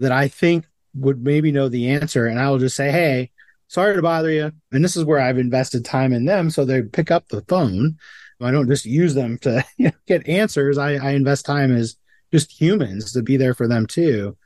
that 0.00 0.12
I 0.12 0.28
think 0.28 0.66
would 0.94 1.22
maybe 1.22 1.52
know 1.52 1.68
the 1.68 1.90
answer 1.90 2.26
and 2.26 2.38
I 2.38 2.50
will 2.50 2.58
just 2.58 2.76
say, 2.76 2.90
Hey, 2.90 3.30
sorry 3.68 3.96
to 3.96 4.02
bother 4.02 4.30
you. 4.30 4.52
And 4.72 4.84
this 4.84 4.96
is 4.96 5.04
where 5.04 5.20
I've 5.20 5.38
invested 5.38 5.84
time 5.84 6.12
in 6.12 6.24
them. 6.24 6.50
So 6.50 6.64
they 6.64 6.82
pick 6.82 7.10
up 7.10 7.28
the 7.28 7.42
phone. 7.42 7.98
I 8.40 8.50
don't 8.50 8.68
just 8.68 8.84
use 8.84 9.14
them 9.14 9.38
to 9.38 9.64
you 9.76 9.86
know, 9.86 9.92
get 10.06 10.28
answers. 10.28 10.78
I, 10.78 10.94
I 10.94 11.10
invest 11.12 11.46
time 11.46 11.74
as 11.74 11.96
just 12.32 12.52
humans 12.52 13.12
to 13.12 13.22
be 13.22 13.36
there 13.36 13.54
for 13.54 13.68
them 13.68 13.86
too. 13.86 14.36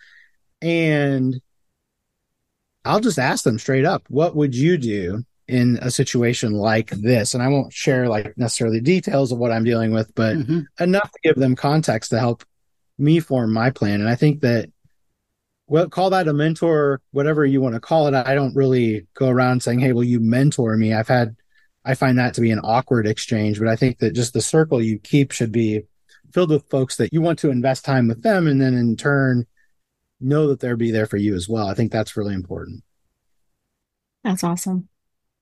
And 0.60 1.40
I'll 2.84 3.00
just 3.00 3.18
ask 3.18 3.44
them 3.44 3.58
straight 3.58 3.84
up, 3.84 4.04
what 4.08 4.36
would 4.36 4.54
you 4.54 4.78
do 4.78 5.24
in 5.46 5.78
a 5.82 5.90
situation 5.90 6.52
like 6.52 6.90
this? 6.90 7.34
And 7.34 7.42
I 7.42 7.48
won't 7.48 7.72
share 7.72 8.08
like 8.08 8.36
necessarily 8.36 8.80
details 8.80 9.32
of 9.32 9.38
what 9.38 9.52
I'm 9.52 9.64
dealing 9.64 9.92
with, 9.92 10.14
but 10.14 10.36
mm-hmm. 10.36 10.60
enough 10.82 11.10
to 11.12 11.18
give 11.22 11.36
them 11.36 11.56
context 11.56 12.10
to 12.10 12.18
help 12.18 12.44
me 12.98 13.20
form 13.20 13.52
my 13.52 13.70
plan. 13.70 14.00
And 14.00 14.08
I 14.08 14.14
think 14.16 14.40
that 14.40 14.70
well, 15.68 15.88
call 15.88 16.10
that 16.10 16.28
a 16.28 16.32
mentor, 16.32 17.00
whatever 17.10 17.44
you 17.44 17.60
want 17.60 17.74
to 17.74 17.80
call 17.80 18.06
it. 18.06 18.14
I 18.14 18.34
don't 18.34 18.56
really 18.56 19.06
go 19.14 19.28
around 19.28 19.62
saying, 19.62 19.80
Hey, 19.80 19.92
will 19.92 20.04
you 20.04 20.18
mentor 20.18 20.76
me? 20.76 20.94
I've 20.94 21.08
had, 21.08 21.36
I 21.84 21.94
find 21.94 22.18
that 22.18 22.34
to 22.34 22.40
be 22.40 22.50
an 22.50 22.60
awkward 22.64 23.06
exchange, 23.06 23.58
but 23.58 23.68
I 23.68 23.76
think 23.76 23.98
that 23.98 24.14
just 24.14 24.32
the 24.32 24.40
circle 24.40 24.82
you 24.82 24.98
keep 24.98 25.30
should 25.30 25.52
be 25.52 25.82
filled 26.32 26.50
with 26.50 26.68
folks 26.70 26.96
that 26.96 27.12
you 27.12 27.20
want 27.20 27.38
to 27.40 27.50
invest 27.50 27.84
time 27.84 28.08
with 28.08 28.22
them. 28.22 28.46
And 28.46 28.60
then 28.60 28.74
in 28.74 28.96
turn, 28.96 29.46
know 30.20 30.48
that 30.48 30.60
they'll 30.60 30.76
be 30.76 30.90
there 30.90 31.06
for 31.06 31.18
you 31.18 31.34
as 31.34 31.48
well. 31.48 31.68
I 31.68 31.74
think 31.74 31.92
that's 31.92 32.16
really 32.16 32.34
important. 32.34 32.82
That's 34.24 34.42
awesome. 34.42 34.88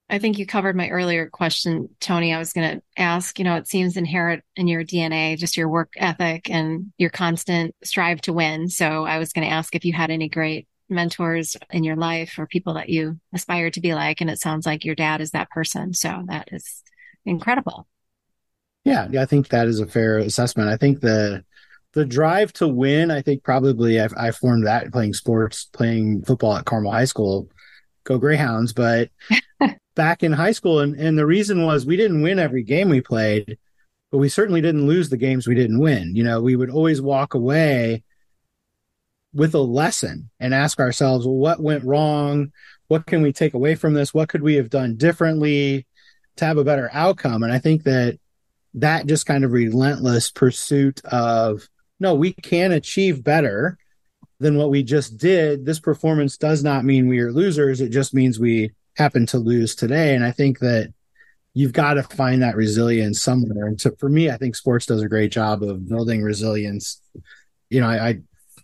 I 0.09 0.19
think 0.21 0.39
you 0.39 0.47
covered 0.47 0.77
my 0.77 0.89
earlier 0.89 1.29
question, 1.29 1.89
Tony. 1.99 2.33
I 2.33 2.39
was 2.39 2.53
going 2.53 2.77
to 2.77 2.83
ask, 2.97 3.39
you 3.39 3.45
know, 3.45 3.57
it 3.57 3.67
seems 3.67 3.97
inherent 3.97 4.45
in 4.55 4.69
your 4.69 4.85
DNA, 4.85 5.37
just 5.37 5.57
your 5.57 5.69
work 5.69 5.95
ethic 5.97 6.49
and 6.49 6.93
your 6.97 7.11
constant 7.11 7.75
strive 7.83 8.21
to 8.23 8.33
win. 8.33 8.69
So 8.69 9.05
I 9.05 9.19
was 9.19 9.33
going 9.33 9.47
to 9.47 9.53
ask 9.53 9.75
if 9.75 9.85
you 9.85 9.93
had 9.93 10.11
any 10.11 10.29
great 10.29 10.69
mentors 10.89 11.57
in 11.71 11.83
your 11.83 11.97
life 11.97 12.39
or 12.39 12.47
people 12.47 12.75
that 12.75 12.89
you 12.89 13.19
aspire 13.35 13.71
to 13.71 13.81
be 13.81 13.95
like. 13.95 14.21
And 14.21 14.31
it 14.31 14.39
sounds 14.39 14.65
like 14.65 14.85
your 14.85 14.95
dad 14.95 15.21
is 15.21 15.33
that 15.33 15.51
person. 15.51 15.93
So 15.93 16.23
that 16.29 16.51
is 16.53 16.83
incredible. 17.25 17.89
Yeah, 18.85 19.09
I 19.19 19.27
think 19.27 19.49
that 19.49 19.67
is 19.67 19.81
a 19.81 19.87
fair 19.87 20.19
assessment. 20.19 20.69
I 20.69 20.77
think 20.77 21.01
the 21.01 21.45
the 21.95 22.05
drive 22.05 22.53
to 22.53 22.69
win, 22.69 23.11
I 23.11 23.23
think 23.23 23.43
probably 23.43 23.99
I've, 23.99 24.13
I 24.17 24.31
formed 24.31 24.67
that 24.67 24.93
playing 24.93 25.15
sports, 25.15 25.65
playing 25.65 26.23
football 26.25 26.55
at 26.55 26.67
Carmel 26.67 26.93
High 26.93 27.07
School, 27.07 27.49
go 28.05 28.19
Greyhounds. 28.19 28.73
But 28.73 29.11
back 29.95 30.23
in 30.23 30.33
high 30.33 30.53
school, 30.53 30.81
and, 30.81 30.95
and 30.95 31.19
the 31.19 31.27
reason 31.27 31.65
was 31.65 31.87
we 31.87 31.97
didn't 31.97 32.23
win 32.23 32.39
every 32.39 32.63
game 32.63 32.89
we 32.89 33.01
played, 33.01 33.59
but 34.11 34.19
we 34.19 34.29
certainly 34.29 34.61
didn't 34.61 34.87
lose 34.87 35.09
the 35.09 35.17
games 35.17 35.47
we 35.47 35.55
didn't 35.55 35.81
win. 35.81 36.15
You 36.15 36.25
know, 36.25 36.41
we 36.41 36.57
would 36.57 36.71
always 36.71 37.01
walk 37.01 37.35
away 37.35 38.05
with 39.33 39.55
a 39.55 39.61
lesson 39.61 40.31
and 40.41 40.55
ask 40.55 40.81
ourselves, 40.81 41.27
well, 41.27 41.37
what 41.37 41.61
went 41.61 41.85
wrong? 41.85 42.53
What 42.89 43.07
can 43.07 43.23
we 43.23 43.33
take 43.33 43.55
away 43.55 43.75
from 43.75 43.95
this? 43.95 44.15
What 44.15 44.29
could 44.29 44.43
we 44.43 44.55
have 44.55 44.71
done 44.71 44.97
differently 44.97 45.87
to 46.37 46.45
have 46.45 46.59
a 46.59 46.65
better 46.65 46.89
outcome? 46.93 47.43
And 47.43 47.53
I 47.53 47.59
think 47.59 47.83
that 47.85 48.19
that 48.75 49.07
just 49.07 49.27
kind 49.27 49.45
of 49.45 49.53
relentless 49.53 50.31
pursuit 50.31 51.05
of 51.05 51.69
no, 51.99 52.15
we 52.15 52.33
can 52.33 52.73
achieve 52.73 53.25
better 53.25 53.79
than 54.39 54.57
what 54.57 54.71
we 54.71 54.83
just 54.83 55.17
did. 55.17 55.65
This 55.65 55.81
performance 55.81 56.37
does 56.37 56.63
not 56.63 56.85
mean 56.85 57.09
we 57.09 57.21
are 57.21 57.33
losers. 57.33 57.81
It 57.81 57.89
just 57.89 58.13
means 58.13 58.39
we 58.39 58.73
happen 58.97 59.27
to 59.27 59.39
lose 59.39 59.75
today. 59.75 60.15
And 60.15 60.25
I 60.25 60.31
think 60.31 60.59
that 60.61 60.93
you've 61.55 61.73
got 61.73 61.95
to 61.95 62.03
find 62.03 62.43
that 62.43 62.57
resilience 62.57 63.23
somewhere. 63.23 63.67
And 63.67 63.81
so 63.81 63.91
for 63.99 64.09
me, 64.09 64.31
I 64.31 64.37
think 64.37 64.57
sports 64.57 64.87
does 64.87 65.03
a 65.03 65.09
great 65.09 65.33
job 65.33 65.63
of 65.63 65.89
building 65.89 66.23
resilience. 66.23 67.01
You 67.71 67.81
know, 67.81 67.89
I, 67.89 68.09
I 68.09 68.19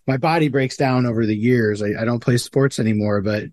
my 0.07 0.17
body 0.17 0.49
breaks 0.49 0.77
down 0.77 1.07
over 1.07 1.25
the 1.27 1.37
years. 1.37 1.83
I, 1.83 2.01
I 2.01 2.05
don't 2.05 2.23
play 2.23 2.37
sports 2.37 2.79
anymore, 2.79 3.21
but 3.21 3.45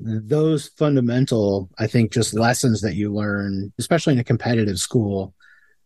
those 0.00 0.68
fundamental, 0.76 1.70
I 1.78 1.86
think, 1.86 2.12
just 2.12 2.34
lessons 2.34 2.80
that 2.82 2.94
you 2.94 3.12
learn, 3.12 3.72
especially 3.78 4.14
in 4.14 4.18
a 4.18 4.24
competitive 4.24 4.78
school, 4.78 5.34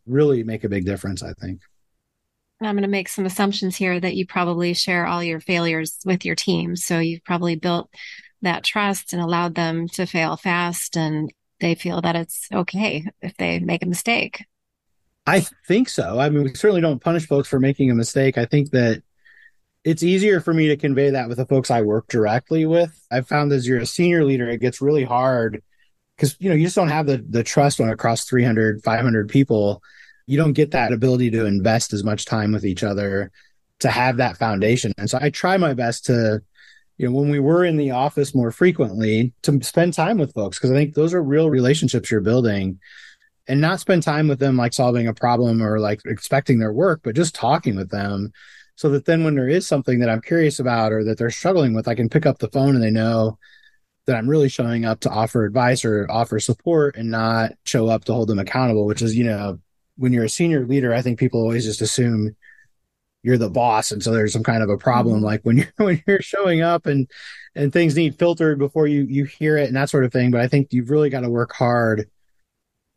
really 0.07 0.45
make 0.45 0.65
a 0.65 0.69
big 0.69 0.85
difference, 0.85 1.23
I 1.23 1.33
think. 1.35 1.61
I'm 2.61 2.75
going 2.75 2.83
to 2.83 2.89
make 2.89 3.09
some 3.09 3.27
assumptions 3.27 3.77
here 3.77 3.99
that 3.99 4.15
you 4.15 4.27
probably 4.27 4.75
share 4.75 5.07
all 5.07 5.23
your 5.23 5.41
failures 5.41 5.99
with 6.05 6.25
your 6.25 6.37
team. 6.37 6.77
So 6.77 7.01
you've 7.01 7.25
probably 7.25 7.57
built 7.57 7.91
that 8.43 8.65
trust 8.65 9.13
and 9.13 9.23
allowed 9.23 9.55
them 9.55 9.89
to 9.89 10.07
fail 10.07 10.37
fast 10.37 10.97
and 10.97 11.33
they 11.61 11.75
feel 11.75 12.01
that 12.01 12.17
it's 12.17 12.49
okay 12.53 13.07
if 13.21 13.37
they 13.37 13.61
make 13.61 13.83
a 13.83 13.89
mistake. 13.89 14.45
I 15.27 15.47
think 15.69 15.89
so. 15.89 16.19
I 16.19 16.29
mean, 16.29 16.45
we 16.45 16.55
certainly 16.55 16.81
don't 16.81 17.03
punish 17.03 17.27
folks 17.27 17.49
for 17.49 17.61
making 17.61 17.91
a 17.91 17.95
mistake. 17.95 18.37
I 18.37 18.47
think 18.47 18.71
that 18.71 19.03
it's 19.85 20.03
easier 20.03 20.41
for 20.41 20.53
me 20.53 20.69
to 20.69 20.77
convey 20.77 21.11
that 21.11 21.29
with 21.29 21.39
the 21.39 21.47
folks 21.47 21.71
I 21.71 21.83
work 21.83 22.09
directly 22.09 22.67
with. 22.67 23.01
I've 23.11 23.29
found 23.29 23.53
as 23.53 23.67
you're 23.67 23.79
a 23.79 23.87
senior 23.87 24.25
leader, 24.25 24.49
it 24.49 24.61
gets 24.61 24.81
really 24.81 25.05
hard 25.05 25.63
because, 26.17 26.37
you 26.41 26.49
know, 26.49 26.57
you 26.57 26.65
just 26.65 26.77
don't 26.77 26.89
have 26.89 27.07
the, 27.07 27.25
the 27.29 27.45
trust 27.45 27.81
on 27.81 27.89
across 27.89 28.25
300, 28.25 28.83
500 28.83 29.29
people 29.29 29.83
you 30.27 30.37
don't 30.37 30.53
get 30.53 30.71
that 30.73 30.93
ability 30.93 31.31
to 31.31 31.47
invest 31.47 31.93
as 31.93 32.05
much 32.05 32.25
time 32.25 32.53
with 32.53 32.65
each 32.65 32.83
other 32.83 33.31
to 33.81 33.91
have 33.91 34.19
that 34.19 34.37
foundation. 34.37 34.93
And 34.97 35.11
so 35.11 35.19
I 35.21 35.31
try 35.31 35.57
my 35.57 35.75
best 35.75 36.07
to, 36.07 36.43
you 36.97 37.09
know, 37.09 37.19
when 37.19 37.31
we 37.31 37.41
were 37.41 37.65
in 37.65 37.77
the 37.77 37.91
office 37.91 38.35
more 38.35 38.51
frequently, 38.51 39.33
to 39.43 39.63
spend 39.63 39.95
time 39.95 40.19
with 40.19 40.35
folks 40.35 40.59
because 40.59 40.71
I 40.71 40.75
think 40.75 40.95
those 40.95 41.15
are 41.15 41.23
real 41.23 41.51
relationships 41.51 42.11
you're 42.11 42.21
building. 42.21 42.81
And 43.49 43.61
not 43.61 43.81
spend 43.81 44.05
time 44.05 44.29
with 44.29 44.39
them 44.39 44.57
like 44.57 44.73
solving 44.73 45.09
a 45.09 45.15
problem 45.15 45.61
or 45.63 45.81
like 45.81 46.01
expecting 46.07 46.61
their 46.61 46.73
work, 46.73 47.01
but 47.03 47.17
just 47.17 47.35
talking 47.35 47.75
with 47.75 47.91
them 47.91 48.33
so 48.77 48.89
that 48.91 49.05
then 49.05 49.25
when 49.25 49.35
there 49.35 49.49
is 49.49 49.67
something 49.67 49.99
that 49.99 50.09
I'm 50.09 50.21
curious 50.21 50.61
about 50.61 50.93
or 50.93 51.03
that 51.05 51.19
they're 51.19 51.31
struggling 51.31 51.75
with, 51.75 51.89
I 51.89 51.97
can 51.97 52.09
pick 52.09 52.25
up 52.25 52.39
the 52.39 52.51
phone 52.51 52.75
and 52.77 52.83
they 52.83 52.91
know 52.91 53.39
that 54.07 54.17
I'm 54.17 54.29
really 54.29 54.49
showing 54.49 54.85
up 54.85 55.01
to 55.01 55.11
offer 55.11 55.45
advice 55.45 55.85
or 55.85 56.07
offer 56.11 56.41
support 56.41 56.97
and 56.97 57.11
not 57.11 57.53
show 57.65 57.89
up 57.89 58.05
to 58.05 58.15
hold 58.15 58.29
them 58.29 58.39
accountable, 58.39 58.87
which 58.87 59.03
is, 59.03 59.17
you 59.17 59.25
know, 59.25 59.59
when 59.97 60.13
you're 60.13 60.25
a 60.25 60.29
senior 60.29 60.67
leader, 60.67 60.93
I 60.93 61.03
think 61.03 61.19
people 61.19 61.41
always 61.41 61.65
just 61.65 61.83
assume 61.83 62.35
you're 63.23 63.39
the 63.39 63.51
boss, 63.51 63.91
and 63.91 64.03
so 64.03 64.13
there's 64.13 64.33
some 64.33 64.43
kind 64.43 64.63
of 64.63 64.69
a 64.69 64.77
problem. 64.77 65.17
Mm-hmm. 65.17 65.25
Like 65.25 65.43
when 65.43 65.59
you're 65.59 65.73
when 65.77 66.03
you're 66.07 66.23
showing 66.23 66.63
up 66.63 66.87
and 66.87 67.09
and 67.55 67.73
things 67.73 67.97
need 67.97 68.19
filtered 68.19 68.59
before 68.59 68.87
you 68.87 69.05
you 69.09 69.25
hear 69.25 69.57
it 69.57 69.69
and 69.69 69.77
that 69.77 69.91
sort 69.91 70.05
of 70.05 70.13
thing. 70.13 70.31
But 70.31 70.41
I 70.41 70.49
think 70.49 70.73
you've 70.73 70.91
really 70.91 71.11
got 71.11 71.21
to 71.21 71.31
work 71.31 71.53
hard 71.53 72.09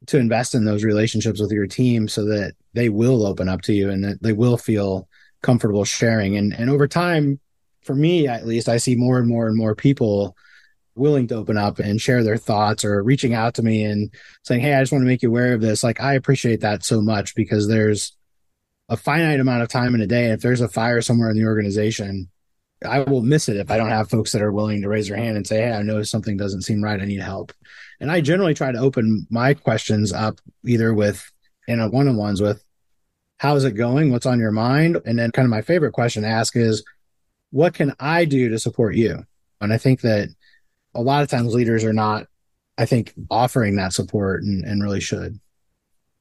to 0.08 0.18
invest 0.18 0.54
in 0.56 0.66
those 0.66 0.84
relationships 0.84 1.42
with 1.42 1.52
your 1.52 1.68
team 1.68 2.08
so 2.08 2.26
that 2.26 2.54
they 2.74 2.90
will 2.90 3.26
open 3.26 3.50
up 3.50 3.62
to 3.64 3.74
you 3.74 3.90
and 3.90 4.04
that 4.04 4.22
they 4.22 4.34
will 4.34 4.58
feel 4.58 5.08
comfortable 5.42 5.86
sharing. 5.86 6.38
And 6.38 6.54
and 6.54 6.70
over 6.70 6.88
time, 6.88 7.40
for 7.84 7.96
me 7.96 8.28
at 8.28 8.48
least, 8.48 8.70
I 8.70 8.78
see 8.78 8.96
more 8.96 9.20
and 9.20 9.28
more 9.28 9.48
and 9.48 9.58
more 9.58 9.76
people 9.76 10.36
willing 10.96 11.28
to 11.28 11.36
open 11.36 11.58
up 11.58 11.78
and 11.78 12.00
share 12.00 12.24
their 12.24 12.38
thoughts 12.38 12.86
or 12.86 13.04
reaching 13.04 13.34
out 13.34 13.54
to 13.56 13.62
me 13.62 13.84
and 13.84 14.14
saying, 14.44 14.62
Hey, 14.62 14.74
I 14.74 14.82
just 14.82 14.92
want 14.92 15.02
to 15.02 15.08
make 15.08 15.22
you 15.22 15.30
aware 15.30 15.54
of 15.54 15.62
this. 15.62 15.84
Like, 15.84 16.00
I 16.00 16.14
appreciate 16.14 16.62
that 16.62 16.84
so 16.86 17.02
much 17.02 17.36
because 17.36 17.68
there's 17.68 18.16
a 18.90 18.98
finite 18.98 19.40
amount 19.40 19.64
of 19.64 19.70
time 19.70 19.96
in 19.96 20.02
a 20.02 20.08
day. 20.08 20.28
If 20.32 20.42
there's 20.42 20.62
a 20.62 20.68
fire 20.68 21.02
somewhere 21.02 21.30
in 21.30 21.38
the 21.38 21.46
organization, 21.46 22.30
I 22.84 23.00
will 23.00 23.22
miss 23.22 23.50
it 23.50 23.58
if 23.58 23.72
I 23.72 23.78
don't 23.78 23.90
have 23.90 24.10
folks 24.10 24.32
that 24.32 24.42
are 24.42 24.52
willing 24.52 24.82
to 24.82 24.90
raise 24.90 25.08
their 25.08 25.18
hand 25.18 25.38
and 25.38 25.48
say, 25.48 25.62
Hey, 25.62 25.72
I 25.72 25.82
know 25.82 26.04
something 26.04 26.38
doesn't 26.38 26.64
seem 26.64 26.84
right. 26.84 27.00
I 27.00 27.06
need 27.06 27.22
help. 27.22 27.54
And 28.00 28.12
I 28.12 28.22
generally 28.22 28.54
try 28.54 28.72
to 28.72 28.80
open 28.80 29.26
my 29.30 29.54
questions 29.54 30.12
up 30.12 30.40
either 30.66 30.94
with 30.94 31.32
in 31.68 31.80
a 31.80 31.90
one 31.90 32.08
on 32.08 32.18
ones 32.18 32.42
with, 32.42 32.64
How's 33.38 33.64
it 33.64 33.72
going? 33.72 34.12
What's 34.12 34.26
on 34.26 34.40
your 34.40 34.52
mind? 34.52 35.02
And 35.06 35.20
then 35.20 35.32
kind 35.32 35.46
of 35.46 35.50
my 35.50 35.62
favorite 35.62 35.94
question 35.94 36.24
to 36.24 36.30
ask 36.30 36.56
is, 36.56 36.84
What 37.52 37.74
can 37.74 37.94
I 38.00 38.26
do 38.26 38.50
to 38.50 38.60
support 38.60 38.96
you? 38.96 39.26
And 39.62 39.74
I 39.74 39.78
think 39.78 40.02
that 40.02 40.30
a 40.94 41.02
lot 41.02 41.24
of 41.24 41.30
times 41.30 41.54
leaders 41.54 41.84
are 41.84 41.94
not, 41.94 42.28
I 42.78 42.86
think, 42.86 43.14
offering 43.32 43.78
that 43.78 43.94
support 43.94 44.44
and, 44.44 44.64
and 44.64 44.84
really 44.84 45.02
should. 45.02 45.40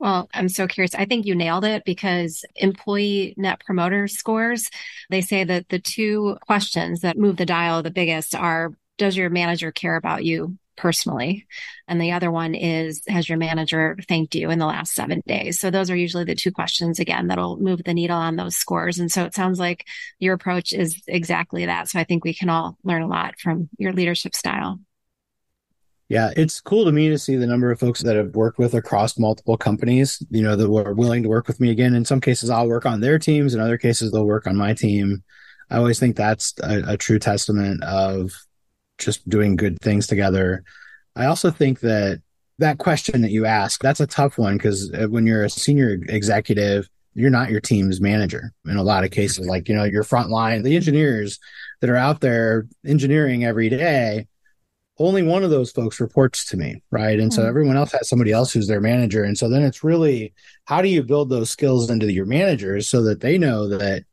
Well, 0.04 0.28
I'm 0.34 0.50
so 0.50 0.66
curious. 0.66 0.94
I 0.94 1.06
think 1.06 1.24
you 1.24 1.34
nailed 1.34 1.64
it 1.64 1.82
because 1.86 2.44
employee 2.56 3.32
net 3.38 3.60
promoter 3.64 4.06
scores, 4.06 4.68
they 5.08 5.22
say 5.22 5.44
that 5.44 5.70
the 5.70 5.78
two 5.78 6.36
questions 6.46 7.00
that 7.00 7.16
move 7.16 7.38
the 7.38 7.46
dial 7.46 7.82
the 7.82 7.90
biggest 7.90 8.34
are 8.34 8.72
does 8.98 9.16
your 9.16 9.30
manager 9.30 9.72
care 9.72 9.96
about 9.96 10.22
you 10.22 10.58
personally? 10.76 11.46
And 11.88 12.02
the 12.02 12.12
other 12.12 12.30
one 12.30 12.54
is, 12.54 13.02
has 13.08 13.30
your 13.30 13.38
manager 13.38 13.96
thanked 14.06 14.34
you 14.34 14.50
in 14.50 14.58
the 14.58 14.66
last 14.66 14.92
seven 14.92 15.22
days? 15.26 15.58
So 15.58 15.70
those 15.70 15.90
are 15.90 15.96
usually 15.96 16.24
the 16.24 16.34
two 16.34 16.52
questions 16.52 17.00
again 17.00 17.28
that'll 17.28 17.56
move 17.56 17.82
the 17.82 17.94
needle 17.94 18.18
on 18.18 18.36
those 18.36 18.56
scores. 18.56 18.98
And 18.98 19.10
so 19.10 19.24
it 19.24 19.32
sounds 19.32 19.58
like 19.58 19.86
your 20.18 20.34
approach 20.34 20.74
is 20.74 21.02
exactly 21.06 21.64
that. 21.64 21.88
So 21.88 21.98
I 21.98 22.04
think 22.04 22.24
we 22.24 22.34
can 22.34 22.50
all 22.50 22.76
learn 22.84 23.00
a 23.00 23.08
lot 23.08 23.40
from 23.40 23.70
your 23.78 23.94
leadership 23.94 24.34
style. 24.36 24.80
Yeah, 26.08 26.30
it's 26.36 26.60
cool 26.60 26.84
to 26.84 26.92
me 26.92 27.08
to 27.08 27.18
see 27.18 27.36
the 27.36 27.46
number 27.46 27.70
of 27.70 27.80
folks 27.80 28.02
that 28.02 28.16
have 28.16 28.34
worked 28.34 28.58
with 28.58 28.74
across 28.74 29.18
multiple 29.18 29.56
companies, 29.56 30.22
you 30.30 30.42
know, 30.42 30.54
that 30.54 30.68
were 30.68 30.92
willing 30.92 31.22
to 31.22 31.30
work 31.30 31.48
with 31.48 31.60
me 31.60 31.70
again. 31.70 31.94
In 31.94 32.04
some 32.04 32.20
cases, 32.20 32.50
I'll 32.50 32.68
work 32.68 32.84
on 32.84 33.00
their 33.00 33.18
teams. 33.18 33.54
In 33.54 33.60
other 33.60 33.78
cases, 33.78 34.12
they'll 34.12 34.26
work 34.26 34.46
on 34.46 34.56
my 34.56 34.74
team. 34.74 35.22
I 35.70 35.78
always 35.78 35.98
think 35.98 36.14
that's 36.14 36.52
a, 36.62 36.82
a 36.88 36.96
true 36.98 37.18
testament 37.18 37.82
of 37.84 38.32
just 38.98 39.26
doing 39.28 39.56
good 39.56 39.80
things 39.80 40.06
together. 40.06 40.62
I 41.16 41.24
also 41.24 41.50
think 41.50 41.80
that 41.80 42.20
that 42.58 42.78
question 42.78 43.22
that 43.22 43.30
you 43.30 43.46
ask, 43.46 43.80
that's 43.80 44.00
a 44.00 44.06
tough 44.06 44.36
one 44.36 44.58
because 44.58 44.92
uh, 44.92 45.06
when 45.08 45.26
you're 45.26 45.44
a 45.44 45.50
senior 45.50 45.98
executive, 46.08 46.88
you're 47.14 47.30
not 47.30 47.50
your 47.50 47.60
team's 47.60 48.00
manager 48.00 48.52
in 48.66 48.76
a 48.76 48.82
lot 48.82 49.04
of 49.04 49.10
cases. 49.10 49.46
Like, 49.46 49.68
you 49.68 49.74
know, 49.74 49.84
your 49.84 50.02
front 50.02 50.28
line, 50.28 50.62
the 50.62 50.76
engineers 50.76 51.38
that 51.80 51.90
are 51.90 51.96
out 51.96 52.20
there 52.20 52.66
engineering 52.84 53.44
every 53.44 53.68
day, 53.68 54.26
only 54.98 55.22
one 55.22 55.42
of 55.42 55.50
those 55.50 55.72
folks 55.72 56.00
reports 56.00 56.44
to 56.46 56.56
me, 56.56 56.82
right? 56.90 57.18
And 57.18 57.30
mm-hmm. 57.30 57.40
so 57.40 57.46
everyone 57.46 57.76
else 57.76 57.92
has 57.92 58.08
somebody 58.08 58.30
else 58.32 58.52
who's 58.52 58.68
their 58.68 58.80
manager. 58.80 59.24
And 59.24 59.36
so 59.36 59.48
then 59.48 59.62
it's 59.62 59.82
really 59.82 60.34
how 60.64 60.82
do 60.82 60.88
you 60.88 61.02
build 61.02 61.30
those 61.30 61.50
skills 61.50 61.90
into 61.90 62.12
your 62.12 62.26
managers 62.26 62.88
so 62.88 63.02
that 63.02 63.20
they 63.20 63.38
know 63.38 63.68
that 63.68 64.04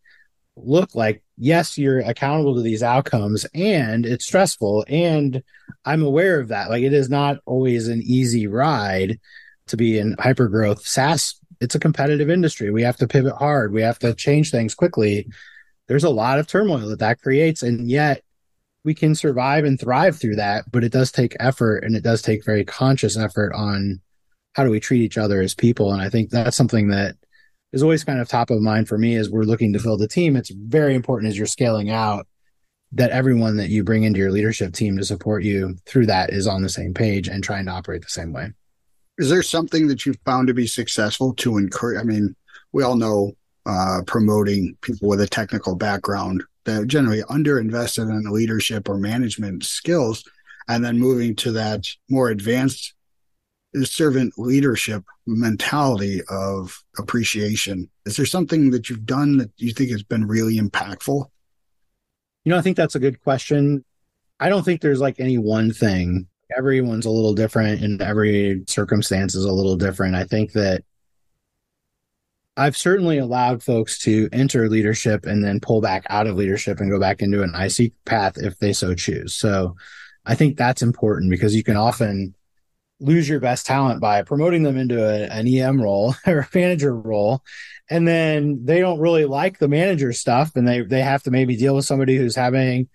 look 0.56 0.96
like 0.96 1.24
yes 1.38 1.78
you're 1.78 2.00
accountable 2.00 2.56
to 2.56 2.62
these 2.62 2.84
outcomes 2.84 3.46
and 3.54 4.06
it's 4.06 4.26
stressful 4.26 4.84
and 4.88 5.42
i'm 5.86 6.04
aware 6.04 6.40
of 6.40 6.50
that 6.50 6.70
like 6.70 6.84
it 6.84 6.94
is 6.94 7.10
not 7.10 7.38
always 7.46 7.88
an 7.88 8.02
easy 8.04 8.48
ride 8.48 9.20
to 9.68 9.78
be 9.78 9.98
in 9.98 10.16
hyper 10.20 10.48
growth 10.48 10.86
saas 10.86 11.40
it's 11.62 11.76
a 11.76 11.80
competitive 11.80 12.30
industry 12.30 12.70
we 12.70 12.84
have 12.84 12.98
to 12.98 13.08
pivot 13.08 13.34
hard 13.36 13.72
we 13.72 13.82
have 13.82 13.98
to 13.98 14.14
change 14.14 14.52
things 14.52 14.76
quickly 14.76 15.28
there's 15.88 16.04
a 16.04 16.10
lot 16.10 16.38
of 16.38 16.48
turmoil 16.48 16.90
that 16.90 17.00
that 17.00 17.22
creates 17.22 17.64
and 17.64 17.90
yet 17.90 18.24
we 18.84 18.94
can 18.94 19.14
survive 19.14 19.64
and 19.64 19.80
thrive 19.80 20.18
through 20.18 20.36
that 20.36 20.66
but 20.72 20.84
it 20.84 20.92
does 20.92 21.12
take 21.12 21.36
effort 21.40 21.84
and 21.84 21.96
it 21.96 22.04
does 22.04 22.22
take 22.22 22.46
very 22.46 22.66
conscious 22.66 23.18
effort 23.18 23.54
on 23.54 24.02
how 24.54 24.64
do 24.64 24.70
we 24.70 24.80
treat 24.80 25.02
each 25.02 25.18
other 25.18 25.42
as 25.42 25.54
people 25.54 25.92
and 25.92 26.02
i 26.02 26.10
think 26.10 26.30
that's 26.30 26.58
something 26.58 26.90
that 26.90 27.16
is 27.74 27.84
always 27.84 28.04
kind 28.04 28.20
of 28.20 28.28
top 28.28 28.50
of 28.50 28.62
mind 28.62 28.88
for 28.88 28.98
me 28.98 29.16
as 29.16 29.30
we're 29.30 29.44
looking 29.44 29.74
to 29.74 29.82
build 29.82 30.02
a 30.02 30.08
team. 30.08 30.36
It's 30.36 30.52
very 30.52 30.94
important 30.94 31.30
as 31.30 31.38
you're 31.38 31.48
scaling 31.48 31.90
out 31.90 32.28
that 32.94 33.12
everyone 33.12 33.58
that 33.58 33.70
you 33.70 33.84
bring 33.84 34.04
into 34.04 34.20
your 34.20 34.32
leadership 34.32 34.74
team 34.74 34.98
to 34.98 35.06
support 35.06 35.44
you 35.44 35.78
through 35.86 36.08
that 36.08 36.32
is 36.32 36.48
on 36.48 36.62
the 36.62 36.70
same 36.70 36.94
page 36.94 37.30
and 37.30 37.44
trying 37.44 37.66
to 37.66 37.72
operate 37.72 38.02
the 38.02 38.10
same 38.10 38.34
way. 38.34 38.50
Is 39.18 39.30
there 39.30 39.44
something 39.44 39.88
that 39.88 40.06
you've 40.06 40.20
found 40.26 40.48
to 40.48 40.54
be 40.54 40.68
successful 40.68 41.34
to 41.36 41.58
encourage? 41.58 42.00
I 42.00 42.04
mean, 42.04 42.36
we 42.74 42.84
all 42.84 42.96
know 42.96 43.32
uh, 43.66 44.02
promoting 44.08 44.78
people 44.82 45.08
with 45.08 45.22
a 45.22 45.28
technical 45.28 45.76
background 45.76 46.44
that 46.66 46.88
generally 46.88 47.24
underinvested 47.24 48.10
in 48.10 48.32
leadership 48.32 48.88
or 48.90 48.98
management 48.98 49.64
skills, 49.64 50.24
and 50.68 50.84
then 50.84 51.00
moving 51.00 51.36
to 51.38 51.52
that 51.54 51.88
more 52.10 52.30
advanced 52.30 52.94
servant 53.84 54.34
leadership 54.38 55.04
mentality 55.26 56.22
of 56.30 56.84
appreciation. 56.98 57.90
Is 58.06 58.18
there 58.18 58.26
something 58.26 58.72
that 58.72 58.90
you've 58.90 59.06
done 59.06 59.38
that 59.38 59.52
you 59.58 59.72
think 59.72 59.92
has 59.92 60.04
been 60.04 60.28
really 60.28 60.58
impactful? 60.58 61.26
You 62.44 62.50
know, 62.50 62.58
I 62.58 62.62
think 62.62 62.76
that's 62.78 62.96
a 62.96 63.00
good 63.00 63.22
question. 63.22 63.86
I 64.40 64.50
don't 64.50 64.64
think 64.64 64.82
there's 64.82 65.00
like 65.00 65.20
any 65.20 65.38
one 65.38 65.72
thing. 65.72 66.28
Everyone's 66.58 67.06
a 67.06 67.12
little 67.12 67.34
different 67.34 67.82
and 67.82 68.02
every 68.02 68.64
circumstance 68.68 69.36
is 69.36 69.46
a 69.46 69.52
little 69.52 69.78
different. 69.78 70.16
I 70.16 70.26
think 70.26 70.52
that 70.54 70.84
I've 72.62 72.78
certainly 72.78 73.18
allowed 73.18 73.64
folks 73.64 73.98
to 74.00 74.30
enter 74.32 74.70
leadership 74.70 75.26
and 75.26 75.44
then 75.44 75.60
pull 75.60 75.82
back 75.82 76.06
out 76.10 76.28
of 76.28 76.36
leadership 76.36 76.80
and 76.80 76.92
go 76.92 77.00
back 77.00 77.24
into 77.24 77.42
an 77.42 77.56
IC 77.56 77.94
path 78.06 78.38
if 78.38 78.60
they 78.60 78.72
so 78.72 78.94
choose. 78.94 79.34
So 79.34 79.76
I 80.28 80.36
think 80.36 80.58
that's 80.58 80.84
important 80.84 81.32
because 81.32 81.56
you 81.56 81.64
can 81.64 81.76
often 81.76 82.36
lose 83.00 83.28
your 83.28 83.40
best 83.40 83.66
talent 83.66 84.00
by 84.00 84.22
promoting 84.22 84.62
them 84.62 84.78
into 84.78 85.04
a, 85.04 85.26
an 85.28 85.48
EM 85.48 85.82
role 85.82 86.14
or 86.28 86.42
a 86.42 86.50
manager 86.54 86.96
role. 86.96 87.42
And 87.90 88.08
then 88.08 88.64
they 88.64 88.80
don't 88.80 89.00
really 89.00 89.26
like 89.26 89.58
the 89.58 89.68
manager 89.68 90.14
stuff 90.14 90.56
and 90.56 90.68
they, 90.68 90.82
they 90.82 91.02
have 91.02 91.24
to 91.24 91.32
maybe 91.32 91.58
deal 91.58 91.76
with 91.76 91.86
somebody 91.86 92.16
who's 92.16 92.36
having 92.36 92.90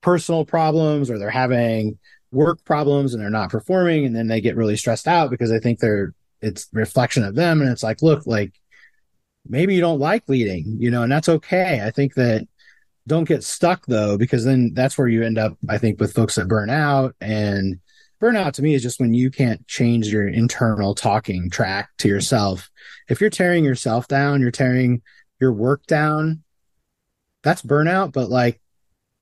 personal 0.00 0.46
problems 0.46 1.10
or 1.10 1.18
they're 1.18 1.28
having 1.28 1.98
work 2.32 2.64
problems 2.64 3.12
and 3.12 3.22
they're 3.22 3.28
not 3.28 3.50
performing. 3.50 4.06
And 4.06 4.16
then 4.16 4.28
they 4.28 4.40
get 4.40 4.56
really 4.56 4.78
stressed 4.78 5.06
out 5.06 5.28
because 5.28 5.50
they 5.50 5.60
think 5.60 5.78
they're, 5.78 6.14
it's 6.40 6.68
reflection 6.72 7.22
of 7.22 7.34
them. 7.34 7.60
And 7.60 7.70
it's 7.70 7.82
like, 7.82 8.00
look, 8.00 8.26
like 8.26 8.54
maybe 9.48 9.74
you 9.74 9.80
don't 9.80 10.00
like 10.00 10.28
leading, 10.28 10.76
you 10.78 10.90
know, 10.90 11.02
and 11.02 11.12
that's 11.12 11.28
okay. 11.28 11.82
I 11.84 11.90
think 11.90 12.14
that 12.14 12.46
don't 13.06 13.28
get 13.28 13.42
stuck 13.42 13.86
though, 13.86 14.16
because 14.16 14.44
then 14.44 14.72
that's 14.74 14.96
where 14.96 15.08
you 15.08 15.22
end 15.22 15.38
up, 15.38 15.56
I 15.68 15.78
think, 15.78 16.00
with 16.00 16.14
folks 16.14 16.36
that 16.36 16.48
burn 16.48 16.70
out 16.70 17.14
and 17.20 17.80
burnout 18.20 18.52
to 18.52 18.62
me 18.62 18.74
is 18.74 18.82
just 18.82 19.00
when 19.00 19.14
you 19.14 19.30
can't 19.30 19.66
change 19.66 20.08
your 20.08 20.28
internal 20.28 20.94
talking 20.94 21.50
track 21.50 21.90
to 21.98 22.08
yourself. 22.08 22.70
If 23.08 23.20
you're 23.20 23.30
tearing 23.30 23.64
yourself 23.64 24.06
down, 24.08 24.40
you're 24.40 24.50
tearing 24.50 25.02
your 25.40 25.52
work 25.52 25.86
down, 25.86 26.42
that's 27.42 27.62
burnout, 27.62 28.12
but 28.12 28.28
like 28.28 28.60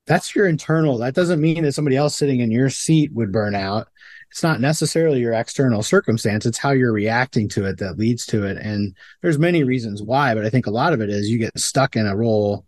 that's 0.06 0.34
your 0.34 0.48
internal. 0.48 0.98
That 0.98 1.14
doesn't 1.14 1.40
mean 1.40 1.62
that 1.62 1.72
somebody 1.72 1.96
else 1.96 2.16
sitting 2.16 2.40
in 2.40 2.50
your 2.50 2.70
seat 2.70 3.12
would 3.12 3.30
burn 3.30 3.54
out. 3.54 3.88
It's 4.30 4.42
not 4.42 4.60
necessarily 4.60 5.20
your 5.20 5.32
external 5.32 5.82
circumstance. 5.82 6.46
It's 6.46 6.58
how 6.58 6.70
you're 6.70 6.92
reacting 6.92 7.48
to 7.50 7.64
it 7.64 7.78
that 7.78 7.98
leads 7.98 8.26
to 8.26 8.44
it. 8.44 8.58
And 8.58 8.94
there's 9.22 9.38
many 9.38 9.64
reasons 9.64 10.02
why, 10.02 10.34
but 10.34 10.44
I 10.44 10.50
think 10.50 10.66
a 10.66 10.70
lot 10.70 10.92
of 10.92 11.00
it 11.00 11.10
is 11.10 11.28
you 11.28 11.38
get 11.38 11.58
stuck 11.58 11.96
in 11.96 12.06
a 12.06 12.16
role 12.16 12.66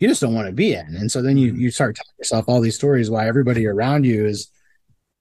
you 0.00 0.08
just 0.08 0.20
don't 0.20 0.34
want 0.34 0.48
to 0.48 0.52
be 0.52 0.74
in. 0.74 0.96
And 0.96 1.10
so 1.10 1.22
then 1.22 1.36
you, 1.36 1.52
mm-hmm. 1.52 1.60
you 1.62 1.70
start 1.70 1.96
telling 1.96 2.14
yourself 2.18 2.44
all 2.46 2.60
these 2.60 2.74
stories 2.74 3.10
why 3.10 3.26
everybody 3.26 3.66
around 3.66 4.04
you 4.04 4.26
is 4.26 4.50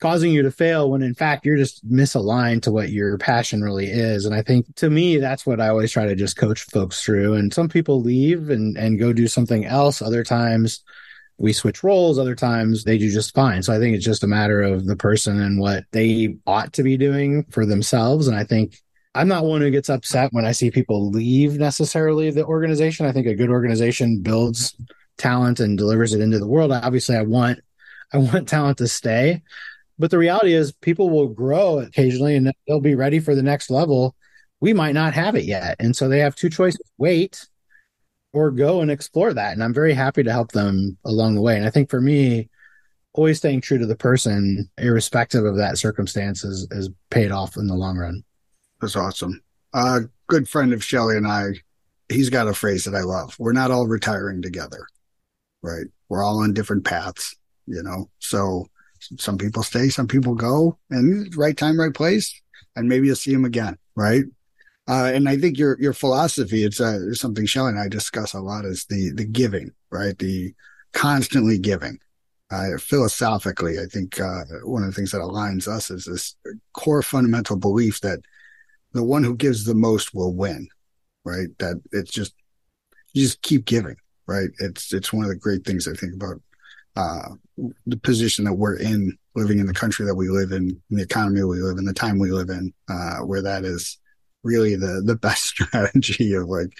causing 0.01 0.33
you 0.33 0.41
to 0.41 0.51
fail 0.51 0.91
when 0.91 1.01
in 1.01 1.13
fact 1.13 1.45
you're 1.45 1.55
just 1.55 1.87
misaligned 1.89 2.63
to 2.63 2.71
what 2.71 2.89
your 2.89 3.17
passion 3.17 3.61
really 3.61 3.85
is. 3.85 4.25
And 4.25 4.35
I 4.35 4.41
think 4.41 4.65
to 4.75 4.89
me, 4.89 5.17
that's 5.17 5.45
what 5.45 5.61
I 5.61 5.69
always 5.69 5.91
try 5.91 6.05
to 6.05 6.15
just 6.15 6.35
coach 6.35 6.63
folks 6.63 7.01
through. 7.01 7.35
And 7.35 7.53
some 7.53 7.69
people 7.69 8.01
leave 8.01 8.49
and, 8.49 8.77
and 8.77 8.99
go 8.99 9.13
do 9.13 9.27
something 9.27 9.63
else. 9.63 10.01
Other 10.01 10.23
times 10.23 10.81
we 11.43 11.51
switch 11.51 11.83
roles. 11.83 12.17
Other 12.17 12.35
times 12.35 12.85
they 12.85 12.97
do 12.97 13.11
just 13.11 13.35
fine. 13.35 13.61
So 13.61 13.73
I 13.73 13.77
think 13.77 13.97
it's 13.97 14.05
just 14.05 14.23
a 14.23 14.27
matter 14.27 14.61
of 14.61 14.85
the 14.85 14.95
person 14.95 15.41
and 15.41 15.59
what 15.59 15.83
they 15.91 16.37
ought 16.47 16.71
to 16.71 16.83
be 16.83 16.95
doing 16.95 17.43
for 17.51 17.65
themselves. 17.65 18.29
And 18.29 18.37
I 18.37 18.45
think 18.45 18.81
I'm 19.13 19.27
not 19.27 19.43
one 19.43 19.59
who 19.59 19.69
gets 19.69 19.89
upset 19.89 20.31
when 20.31 20.45
I 20.45 20.53
see 20.53 20.71
people 20.71 21.11
leave 21.11 21.59
necessarily 21.59 22.31
the 22.31 22.45
organization. 22.45 23.05
I 23.05 23.11
think 23.11 23.27
a 23.27 23.35
good 23.35 23.49
organization 23.49 24.21
builds 24.21 24.73
talent 25.17 25.59
and 25.59 25.77
delivers 25.77 26.13
it 26.13 26.21
into 26.21 26.39
the 26.39 26.47
world. 26.47 26.71
Obviously, 26.71 27.17
I 27.17 27.23
want 27.23 27.59
I 28.13 28.19
want 28.19 28.47
talent 28.47 28.77
to 28.77 28.87
stay, 28.87 29.41
but 29.99 30.11
the 30.11 30.17
reality 30.17 30.53
is, 30.53 30.71
people 30.71 31.09
will 31.09 31.27
grow 31.27 31.79
occasionally 31.79 32.37
and 32.37 32.53
they'll 32.67 32.79
be 32.79 32.95
ready 32.95 33.19
for 33.19 33.35
the 33.35 33.43
next 33.43 33.69
level. 33.69 34.15
We 34.61 34.71
might 34.71 34.93
not 34.93 35.13
have 35.13 35.35
it 35.35 35.43
yet. 35.43 35.75
And 35.79 35.93
so 35.93 36.07
they 36.07 36.19
have 36.19 36.35
two 36.35 36.49
choices 36.49 36.89
wait 36.97 37.45
or 38.33 38.51
go 38.51 38.81
and 38.81 38.91
explore 38.91 39.33
that. 39.33 39.53
And 39.53 39.63
I'm 39.63 39.73
very 39.73 39.93
happy 39.93 40.23
to 40.23 40.31
help 40.31 40.51
them 40.51 40.97
along 41.05 41.35
the 41.35 41.41
way. 41.41 41.55
And 41.55 41.65
I 41.65 41.69
think 41.69 41.89
for 41.89 42.01
me, 42.01 42.49
always 43.13 43.37
staying 43.37 43.61
true 43.61 43.77
to 43.77 43.85
the 43.85 43.95
person, 43.95 44.69
irrespective 44.77 45.45
of 45.45 45.57
that 45.57 45.77
circumstance, 45.77 46.43
is, 46.43 46.67
is 46.71 46.89
paid 47.11 47.31
off 47.31 47.55
in 47.57 47.67
the 47.67 47.75
long 47.75 47.97
run. 47.97 48.23
That's 48.81 48.95
awesome. 48.95 49.41
A 49.73 50.01
good 50.27 50.49
friend 50.49 50.73
of 50.73 50.83
Shelly 50.83 51.15
and 51.15 51.27
I, 51.27 51.49
he's 52.09 52.29
got 52.29 52.47
a 52.47 52.53
phrase 52.53 52.85
that 52.85 52.95
I 52.95 53.01
love. 53.01 53.35
We're 53.37 53.53
not 53.53 53.71
all 53.71 53.87
retiring 53.87 54.41
together, 54.41 54.87
right? 55.61 55.85
We're 56.09 56.23
all 56.23 56.39
on 56.39 56.53
different 56.53 56.85
paths, 56.85 57.35
you 57.67 57.83
know? 57.83 58.09
So 58.19 58.67
some 58.99 59.37
people 59.37 59.63
stay, 59.63 59.89
some 59.89 60.07
people 60.07 60.33
go, 60.33 60.77
and 60.89 61.35
right 61.35 61.55
time, 61.55 61.79
right 61.79 61.93
place, 61.93 62.41
and 62.75 62.89
maybe 62.89 63.07
you'll 63.07 63.15
see 63.15 63.33
them 63.33 63.45
again, 63.45 63.77
right? 63.95 64.23
Uh, 64.87 65.11
and 65.13 65.29
I 65.29 65.37
think 65.37 65.57
your 65.57 65.79
your 65.79 65.93
philosophy, 65.93 66.63
it's 66.63 66.81
uh, 66.81 67.13
something 67.13 67.45
Shelly 67.45 67.69
and 67.69 67.79
I 67.79 67.87
discuss 67.87 68.33
a 68.33 68.41
lot, 68.41 68.65
is 68.65 68.85
the 68.85 69.11
the 69.13 69.25
giving, 69.25 69.71
right? 69.91 70.17
The 70.17 70.53
constantly 70.93 71.57
giving. 71.57 71.99
Uh, 72.51 72.77
philosophically, 72.77 73.79
I 73.79 73.85
think 73.85 74.19
uh, 74.19 74.43
one 74.63 74.83
of 74.83 74.89
the 74.89 74.93
things 74.93 75.11
that 75.11 75.21
aligns 75.21 75.67
us 75.67 75.89
is 75.89 76.05
this 76.05 76.35
core 76.73 77.01
fundamental 77.01 77.55
belief 77.55 78.01
that 78.01 78.19
the 78.91 79.03
one 79.03 79.23
who 79.23 79.35
gives 79.35 79.65
the 79.65 79.73
most 79.73 80.13
will 80.13 80.35
win, 80.35 80.67
right? 81.23 81.47
That 81.59 81.81
it's 81.91 82.11
just 82.11 82.33
you 83.13 83.23
just 83.23 83.41
keep 83.41 83.65
giving, 83.65 83.95
right? 84.27 84.49
It's 84.59 84.93
it's 84.93 85.13
one 85.13 85.23
of 85.23 85.29
the 85.29 85.35
great 85.37 85.63
things 85.65 85.87
I 85.87 85.93
think 85.93 86.13
about 86.13 86.41
uh, 86.95 87.29
the 87.85 87.97
position 87.97 88.45
that 88.45 88.53
we're 88.53 88.77
in, 88.77 89.17
living 89.35 89.59
in 89.59 89.65
the 89.65 89.73
country 89.73 90.05
that 90.05 90.15
we 90.15 90.29
live 90.29 90.51
in, 90.51 90.69
in 90.91 90.97
the 90.97 91.03
economy 91.03 91.43
we 91.43 91.61
live 91.61 91.77
in, 91.77 91.85
the 91.85 91.93
time 91.93 92.19
we 92.19 92.31
live 92.31 92.49
in, 92.49 92.71
uh, 92.89 93.17
where 93.19 93.41
that 93.41 93.63
is 93.63 93.97
really 94.43 94.75
the 94.75 95.01
the 95.05 95.15
best 95.15 95.43
strategy 95.47 96.33
of 96.33 96.47
like, 96.47 96.73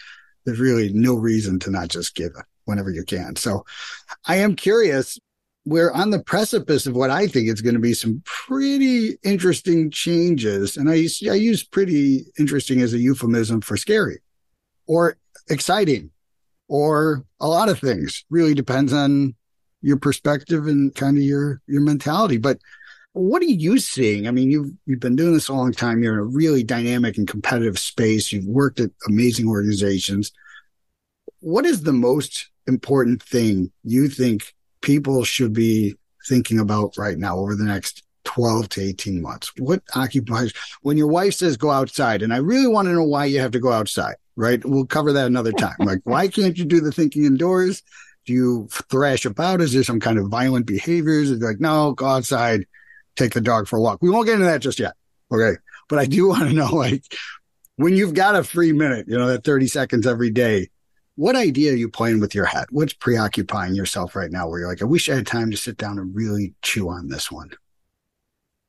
there's 0.46 0.60
really 0.60 0.92
no 0.94 1.16
reason 1.16 1.60
to 1.60 1.72
not 1.72 1.90
just 1.90 2.16
give 2.16 2.32
whenever 2.66 2.92
you 2.92 3.04
can. 3.04 3.36
So, 3.36 3.66
I 4.26 4.38
am 4.38 4.56
curious. 4.56 5.20
We're 5.66 5.92
on 5.92 6.10
the 6.10 6.22
precipice 6.22 6.88
of 6.88 6.96
what 6.96 7.10
I 7.10 7.26
think 7.26 7.48
is 7.48 7.62
going 7.62 7.76
to 7.76 7.80
be 7.80 7.94
some 7.94 8.22
pretty 8.26 9.18
interesting 9.24 9.90
changes, 9.92 10.76
and 10.78 10.90
I 10.90 11.08
I 11.30 11.36
use 11.36 11.64
pretty 11.64 12.26
interesting 12.38 12.82
as 12.82 12.94
a 12.94 13.00
euphemism 13.00 13.62
for 13.62 13.78
scary, 13.78 14.20
or 14.88 15.18
exciting, 15.50 16.12
or 16.68 17.24
a 17.40 17.48
lot 17.48 17.70
of 17.70 17.80
things. 17.80 18.26
Really 18.30 18.54
depends 18.54 18.92
on 18.92 19.36
your 19.84 19.98
perspective 19.98 20.66
and 20.68 20.96
kind 20.96 21.18
of 21.18 21.24
your 21.24 21.62
your 21.68 21.82
mentality. 21.82 22.38
But 22.38 22.58
what 23.14 23.44
are 23.44 23.46
you 23.46 23.78
seeing? 23.78 24.28
I 24.28 24.32
mean, 24.32 24.50
you've 24.50 24.72
you've 24.86 25.00
been 25.00 25.16
doing 25.16 25.34
this 25.34 25.48
a 25.48 25.54
long 25.54 25.72
time. 25.72 26.02
You're 26.02 26.14
in 26.14 26.20
a 26.20 26.24
really 26.24 26.64
dynamic 26.64 27.18
and 27.18 27.28
competitive 27.28 27.78
space. 27.80 28.32
You've 28.32 28.46
worked 28.46 28.80
at 28.80 28.90
amazing 29.08 29.48
organizations. 29.48 30.32
what 31.40 31.66
is 31.66 31.84
the 31.84 31.94
most 31.94 32.50
important 32.68 33.22
thing 33.22 33.72
you 33.84 34.08
think 34.08 34.54
people 34.82 35.24
should 35.24 35.54
be 35.54 35.96
thinking 36.28 36.60
about 36.60 36.98
right 36.98 37.18
now 37.18 37.38
over 37.38 37.56
the 37.56 37.66
next 37.66 38.04
12 38.26 38.70
to 38.70 38.82
18 38.82 39.22
months? 39.22 39.52
What 39.60 39.84
occupies 39.96 40.54
when 40.82 40.98
your 40.98 41.08
wife 41.08 41.36
says 41.36 41.58
go 41.58 41.70
outside? 41.70 42.22
And 42.24 42.34
I 42.34 42.38
really 42.38 42.68
want 42.68 42.88
to 42.88 42.94
know 42.94 43.04
why 43.04 43.26
you 43.26 43.40
have 43.40 43.52
to 43.52 43.60
go 43.60 43.72
outside, 43.72 44.16
right? 44.36 44.64
We'll 44.66 44.86
cover 44.86 45.14
that 45.14 45.28
another 45.28 45.52
time. 45.52 45.76
Like, 45.80 46.00
why 46.06 46.28
can't 46.28 46.58
you 46.58 46.66
do 46.66 46.80
the 46.80 46.92
thinking 46.92 47.26
indoors? 47.26 47.84
Do 48.26 48.34
you 48.34 48.70
thrash 48.90 49.26
about? 49.26 49.62
Is 49.62 49.74
there 49.74 49.84
some 49.84 50.00
kind 50.00 50.18
of 50.18 50.30
violent 50.30 50.66
behaviors? 50.66 51.30
Is 51.30 51.42
like, 51.42 51.60
no, 51.60 51.92
go 51.92 52.06
outside, 52.06 52.66
take 53.16 53.34
the 53.34 53.42
dog 53.42 53.68
for 53.68 53.78
a 53.78 53.82
walk. 53.82 54.00
We 54.02 54.10
won't 54.10 54.26
get 54.26 54.36
into 54.36 54.46
that 54.46 54.62
just 54.62 54.80
yet. 54.80 54.94
Okay. 55.32 55.58
But 55.90 56.00
I 56.00 56.06
do 56.06 56.28
want 56.30 56.50
to 56.50 56.54
know, 56.54 56.74
like, 56.76 57.04
when 57.76 57.96
you've 57.96 58.14
got 58.14 58.36
a 58.36 58.44
free 58.44 58.72
minute, 58.72 59.08
you 59.08 59.18
know, 59.18 59.28
that 59.28 59.44
30 59.44 59.68
seconds 59.68 60.06
every 60.06 60.30
day, 60.30 60.70
what 61.16 61.36
idea 61.36 61.74
are 61.74 61.76
you 61.76 61.90
playing 61.90 62.20
with 62.20 62.34
your 62.34 62.46
head? 62.46 62.66
What's 62.72 62.94
preoccupying 62.94 63.76
yourself 63.76 64.16
right 64.16 64.32
now 64.32 64.48
where 64.48 64.60
you're 64.60 64.70
like, 64.70 64.82
I 64.82 64.86
wish 64.86 65.10
I 65.10 65.16
had 65.16 65.28
time 65.28 65.52
to 65.52 65.58
sit 65.58 65.78
down 65.78 66.00
and 66.00 66.16
really 66.16 66.54
chew 66.62 66.90
on 66.90 67.08
this 67.08 67.32
one? 67.32 67.52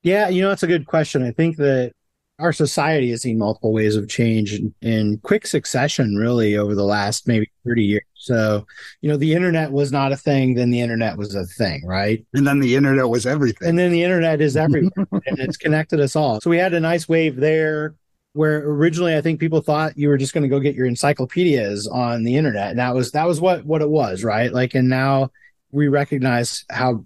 Yeah, 0.03 0.29
you 0.29 0.43
know, 0.43 0.49
that's 0.49 0.63
a 0.63 0.67
good 0.67 0.85
question. 0.85 1.23
I 1.23 1.31
think 1.31 1.57
that 1.57 1.93
our 2.39 2.51
society 2.51 3.11
has 3.11 3.21
seen 3.21 3.37
multiple 3.37 3.71
ways 3.71 3.95
of 3.95 4.09
change 4.09 4.53
in, 4.53 4.73
in, 4.81 5.17
quick 5.19 5.47
succession, 5.47 6.15
really, 6.15 6.57
over 6.57 6.75
the 6.75 6.83
last 6.83 7.27
maybe 7.27 7.49
30 7.65 7.83
years. 7.83 8.03
So, 8.15 8.65
you 9.01 9.09
know, 9.09 9.15
the 9.15 9.33
internet 9.33 9.71
was 9.71 9.91
not 9.91 10.11
a 10.11 10.17
thing, 10.17 10.55
then 10.55 10.69
the 10.69 10.81
internet 10.81 11.17
was 11.17 11.33
a 11.35 11.45
thing, 11.45 11.85
right? 11.85 12.25
And 12.33 12.45
then 12.45 12.59
the 12.59 12.75
internet 12.75 13.07
was 13.07 13.25
everything. 13.25 13.69
And 13.69 13.79
then 13.79 13.91
the 13.91 14.03
internet 14.03 14.41
is 14.41 14.57
everywhere 14.65 15.07
and 15.11 15.39
it's 15.39 15.57
connected 15.57 15.99
us 15.99 16.15
all. 16.15 16.41
So 16.41 16.49
we 16.49 16.57
had 16.57 16.73
a 16.73 16.79
nice 16.79 17.07
wave 17.07 17.37
there 17.37 17.95
where 18.33 18.57
originally 18.69 19.15
I 19.15 19.21
think 19.21 19.39
people 19.39 19.61
thought 19.61 19.97
you 19.97 20.09
were 20.09 20.17
just 20.17 20.33
going 20.33 20.41
to 20.41 20.49
go 20.49 20.59
get 20.59 20.75
your 20.75 20.87
encyclopedias 20.87 21.87
on 21.87 22.23
the 22.23 22.35
internet. 22.35 22.71
And 22.71 22.79
that 22.79 22.93
was 22.93 23.11
that 23.11 23.25
was 23.25 23.39
what 23.39 23.65
what 23.65 23.81
it 23.81 23.89
was, 23.89 24.25
right? 24.25 24.51
Like 24.51 24.75
and 24.75 24.89
now 24.89 25.31
we 25.71 25.87
recognize 25.87 26.65
how 26.69 27.05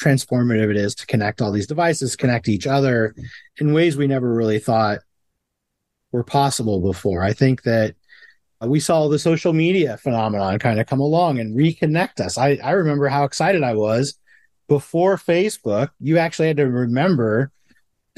transformative 0.00 0.70
it 0.70 0.76
is 0.76 0.94
to 0.96 1.06
connect 1.06 1.40
all 1.40 1.52
these 1.52 1.66
devices, 1.66 2.16
connect 2.16 2.48
each 2.48 2.66
other 2.66 3.14
in 3.58 3.72
ways 3.72 3.96
we 3.96 4.06
never 4.06 4.32
really 4.32 4.58
thought 4.58 5.00
were 6.12 6.24
possible 6.24 6.80
before. 6.80 7.22
I 7.22 7.32
think 7.32 7.62
that 7.62 7.94
we 8.62 8.80
saw 8.80 9.08
the 9.08 9.18
social 9.18 9.52
media 9.52 9.96
phenomenon 9.96 10.58
kind 10.58 10.80
of 10.80 10.86
come 10.86 11.00
along 11.00 11.38
and 11.38 11.56
reconnect 11.56 12.20
us. 12.20 12.36
I, 12.36 12.58
I 12.62 12.72
remember 12.72 13.08
how 13.08 13.24
excited 13.24 13.62
I 13.62 13.74
was 13.74 14.18
before 14.68 15.16
Facebook. 15.16 15.90
You 15.98 16.18
actually 16.18 16.48
had 16.48 16.58
to 16.58 16.68
remember 16.68 17.50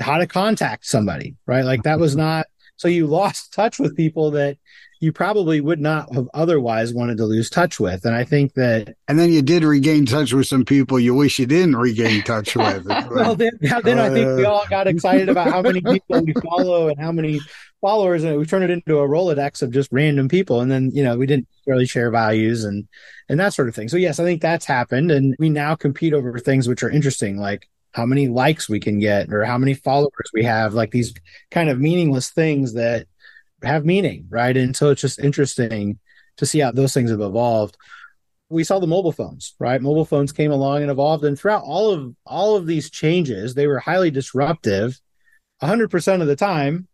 how 0.01 0.19
to 0.19 0.27
contact 0.27 0.87
somebody, 0.87 1.37
right? 1.47 1.65
Like 1.65 1.85
that 1.85 2.01
was 2.01 2.13
mm-hmm. 2.13 2.21
not 2.21 2.47
so 2.77 2.89
you 2.89 3.07
lost 3.07 3.53
touch 3.55 3.79
with 3.79 3.97
people 3.97 4.33
that 4.33 4.59
you 5.03 5.13
probably 5.13 5.61
would 5.61 5.81
not 5.81 6.15
have 6.15 6.29
otherwise 6.33 6.95
wanted 6.95 7.17
to 7.17 7.25
lose 7.25 7.51
touch 7.51 7.81
with. 7.81 8.05
And 8.05 8.15
I 8.15 8.23
think 8.23 8.55
that. 8.55 8.95
And 9.09 9.19
then 9.19 9.33
you 9.33 9.43
did 9.43 9.65
regain 9.65 10.07
touch 10.07 10.33
with 10.33 10.47
some 10.47 10.65
people 10.65 11.01
you 11.01 11.13
wish 11.13 11.41
you 11.41 11.47
didn't 11.47 11.75
regain 11.75 12.23
touch 12.23 12.55
with. 12.57 12.87
well, 12.87 13.35
then, 13.35 13.51
then 13.61 13.99
uh, 13.99 14.05
I 14.05 14.11
think 14.11 14.37
we 14.37 14.45
all 14.45 14.65
got 14.71 14.87
excited 14.87 15.29
about 15.29 15.49
how 15.49 15.61
many 15.61 15.81
people 15.93 16.23
we 16.23 16.33
follow 16.35 16.87
and 16.87 17.01
how 17.01 17.11
many 17.11 17.41
followers, 17.81 18.23
and 18.23 18.39
we 18.39 18.47
turned 18.47 18.63
it 18.63 18.71
into 18.71 18.99
a 18.99 19.09
Rolodex 19.09 19.61
of 19.61 19.73
just 19.73 19.91
random 19.91 20.29
people. 20.29 20.61
And 20.61 20.71
then, 20.71 20.93
you 20.95 21.03
know, 21.03 21.19
we 21.19 21.27
didn't 21.27 21.49
really 21.67 21.87
share 21.87 22.13
values 22.13 22.63
and, 22.63 22.87
and 23.29 23.41
that 23.41 23.55
sort 23.55 23.69
of 23.69 23.75
thing. 23.75 23.89
So, 23.89 23.97
yes, 23.97 24.21
I 24.21 24.25
think 24.25 24.41
that's 24.41 24.67
happened. 24.67 25.11
And 25.11 25.35
we 25.41 25.51
now 25.51 25.75
compete 25.75 26.15
over 26.15 26.39
things 26.39 26.69
which 26.69 26.85
are 26.85 26.91
interesting, 26.91 27.39
like 27.39 27.69
how 27.91 28.07
many 28.07 28.29
likes 28.29 28.69
we 28.69 28.79
can 28.79 29.01
get 29.01 29.33
or 29.33 29.45
how 29.45 29.59
many 29.59 29.75
followers 29.75 30.31
we 30.33 30.45
have, 30.45 30.75
like 30.75 30.93
these 30.93 31.13
kind 31.51 31.69
of 31.69 31.81
meaningless 31.81 32.31
things 32.31 32.75
that 32.75 33.09
have 33.65 33.85
meaning, 33.85 34.27
right? 34.29 34.57
And 34.57 34.77
so 34.77 34.91
it's 34.91 35.01
just 35.01 35.19
interesting 35.19 35.99
to 36.37 36.47
see 36.47 36.61
how 36.61 36.73
those 36.73 36.95
things 36.95 37.11
have 37.11 37.21
evolved. 37.21 37.77
We 38.49 38.65
saw 38.65 38.79
the 38.79 38.87
mobile 38.87 39.13
phones, 39.13 39.55
right? 39.59 39.81
Mobile 39.81 40.05
phones 40.05 40.33
came 40.33 40.53
along 40.53 40.83
and 40.83 40.91
evolved, 40.91 41.25
and 41.25 41.39
throughout 41.39 41.65
all 41.65 41.91
of 41.91 42.15
all 42.27 42.57
of 42.57 42.67
these 42.67 42.91
changes, 42.91 43.55
they 43.55 43.67
were 43.67 43.79
highly 43.79 44.11
disruptive. 44.11 45.01
100% 45.63 46.21
of 46.21 46.27
the 46.27 46.37
time, 46.37 46.89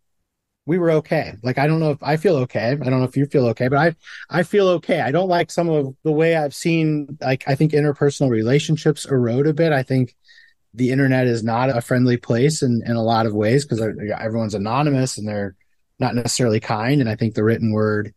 we 0.69 0.77
were 0.77 0.91
okay. 0.91 1.33
Like 1.41 1.57
I 1.57 1.65
don't 1.65 1.79
know 1.79 1.89
if 1.89 2.03
I 2.03 2.15
feel 2.15 2.35
okay. 2.37 2.69
I 2.69 2.75
don't 2.75 2.99
know 2.99 3.03
if 3.03 3.17
you 3.17 3.25
feel 3.25 3.47
okay, 3.47 3.67
but 3.69 3.79
I 3.79 3.95
I 4.29 4.43
feel 4.43 4.67
okay. 4.69 5.01
I 5.01 5.11
don't 5.11 5.27
like 5.27 5.49
some 5.49 5.67
of 5.67 5.95
the 6.03 6.11
way 6.11 6.35
I've 6.35 6.53
seen 6.53 7.17
like 7.21 7.43
I 7.47 7.55
think 7.55 7.71
interpersonal 7.71 8.29
relationships 8.29 9.05
erode 9.05 9.47
a 9.47 9.53
bit. 9.53 9.73
I 9.73 9.81
think 9.81 10.15
the 10.75 10.91
internet 10.91 11.25
is 11.25 11.43
not 11.43 11.75
a 11.75 11.81
friendly 11.81 12.17
place 12.17 12.61
in 12.61 12.83
in 12.85 12.95
a 12.95 13.03
lot 13.03 13.25
of 13.25 13.33
ways 13.33 13.65
because 13.65 13.81
everyone's 13.81 14.53
anonymous 14.53 15.17
and 15.17 15.27
they're 15.27 15.55
not 15.99 16.15
necessarily 16.15 16.59
kind. 16.59 17.01
And 17.01 17.09
I 17.09 17.15
think 17.15 17.33
the 17.33 17.43
written 17.43 17.71
word 17.71 18.13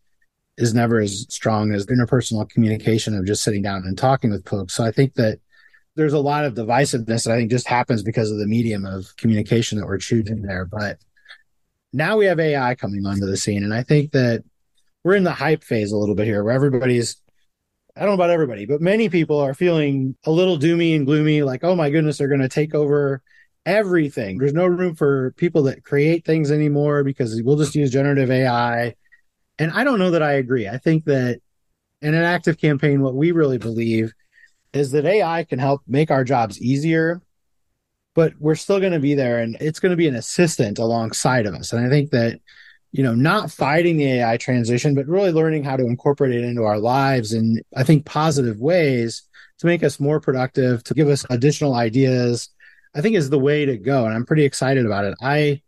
is 0.57 0.75
never 0.75 1.01
as 1.01 1.27
strong 1.29 1.73
as 1.73 1.87
interpersonal 1.87 2.49
communication 2.49 3.16
of 3.16 3.27
just 3.27 3.42
sitting 3.42 3.62
down 3.62 3.83
and 3.85 3.97
talking 3.97 4.31
with 4.31 4.49
folks. 4.49 4.75
So 4.75 4.85
I 4.85 4.92
think 4.92 5.14
that 5.14 5.38
there's 5.97 6.12
a 6.12 6.18
lot 6.18 6.45
of 6.45 6.55
divisiveness 6.55 7.25
that 7.25 7.33
I 7.33 7.37
think 7.37 7.51
just 7.51 7.68
happens 7.68 8.03
because 8.03 8.31
of 8.31 8.38
the 8.38 8.47
medium 8.47 8.85
of 8.85 9.14
communication 9.16 9.79
that 9.79 9.87
we're 9.87 9.99
choosing 9.99 10.42
there. 10.42 10.64
But 10.64 10.99
now 11.92 12.16
we 12.16 12.27
have 12.27 12.40
AI 12.40 12.75
coming 12.75 13.05
onto 13.07 13.27
the 13.27 13.37
scene. 13.37 13.64
And 13.64 13.75
I 13.75 13.83
think 13.83 14.12
that 14.12 14.45
we're 15.05 15.16
in 15.16 15.25
the 15.25 15.33
hype 15.33 15.64
phase 15.64 15.92
a 15.92 15.97
little 15.97 16.14
bit 16.14 16.27
here 16.27 16.45
where 16.45 16.55
everybody's 16.55 17.21
I 17.95 18.01
don't 18.01 18.11
know 18.11 18.14
about 18.14 18.31
everybody, 18.31 18.64
but 18.64 18.81
many 18.81 19.11
people 19.11 19.38
are 19.38 19.53
feeling 19.53 20.16
a 20.25 20.31
little 20.31 20.59
doomy 20.59 20.97
and 20.97 21.05
gloomy, 21.05 21.42
like, 21.42 21.62
oh 21.62 21.77
my 21.77 21.90
goodness, 21.90 22.16
they're 22.16 22.29
going 22.29 22.40
to 22.40 22.49
take 22.49 22.75
over 22.75 23.23
everything. 23.64 24.38
There's 24.38 24.55
no 24.55 24.66
room 24.66 24.94
for 24.94 25.33
people 25.33 25.64
that 25.64 25.85
create 25.85 26.25
things 26.25 26.51
anymore 26.51 27.05
because 27.05 27.40
we'll 27.42 27.57
just 27.57 27.75
use 27.75 27.90
generative 27.90 28.31
AI. 28.31 28.94
And 29.59 29.70
I 29.72 29.85
don't 29.85 29.98
know 29.98 30.11
that 30.11 30.22
I 30.22 30.33
agree. 30.33 30.68
I 30.68 30.79
think 30.79 31.05
that 31.05 31.40
in 32.01 32.14
an 32.14 32.25
ActiveCampaign, 32.25 33.01
what 33.01 33.14
we 33.14 33.33
really 33.33 33.59
believe 33.59 34.12
is 34.72 34.90
that 34.92 35.05
AI 35.05 35.44
can 35.44 35.59
help 35.59 35.83
make 35.87 36.11
our 36.11 36.25
jobs 36.25 36.61
easier, 36.61 37.22
but 38.14 38.33
we're 38.40 38.55
still 38.55 38.81
going 38.81 38.92
to 38.92 38.98
be 38.98 39.14
there 39.14 39.38
and 39.38 39.57
it's 39.61 39.81
going 39.81 39.90
to 39.90 39.96
be 39.96 40.09
an 40.09 40.16
assistant 40.16 40.79
alongside 40.79 41.46
of 41.46 41.55
us. 41.55 41.72
And 41.72 41.87
I 41.87 41.88
think 41.88 42.11
that, 42.11 42.40
you 42.90 43.03
know, 43.03 43.14
not 43.14 43.51
fighting 43.51 43.96
the 43.96 44.12
AI 44.12 44.37
transition, 44.37 44.94
but 44.94 45.07
really 45.07 45.31
learning 45.31 45.64
how 45.64 45.77
to 45.77 45.87
incorporate 45.87 46.35
it 46.35 46.44
into 46.44 46.64
our 46.64 46.79
lives 46.79 47.33
in, 47.33 47.61
I 47.77 47.85
think, 47.85 48.05
positive 48.05 48.61
ways 48.61 49.22
to 49.59 49.66
make 49.66 49.85
us 49.85 50.01
more 50.01 50.20
productive, 50.20 50.83
to 50.85 50.94
give 50.94 51.09
us 51.09 51.25
additional 51.31 51.75
ideas, 51.75 52.48
I 52.94 53.00
think 53.00 53.16
is 53.16 53.31
the 53.31 53.38
way 53.38 53.64
to 53.64 53.76
go. 53.76 54.05
And 54.05 54.14
I'm 54.14 54.26
pretty 54.26 54.44
excited 54.44 54.85
about 54.87 55.05
it. 55.05 55.14
I 55.20 55.62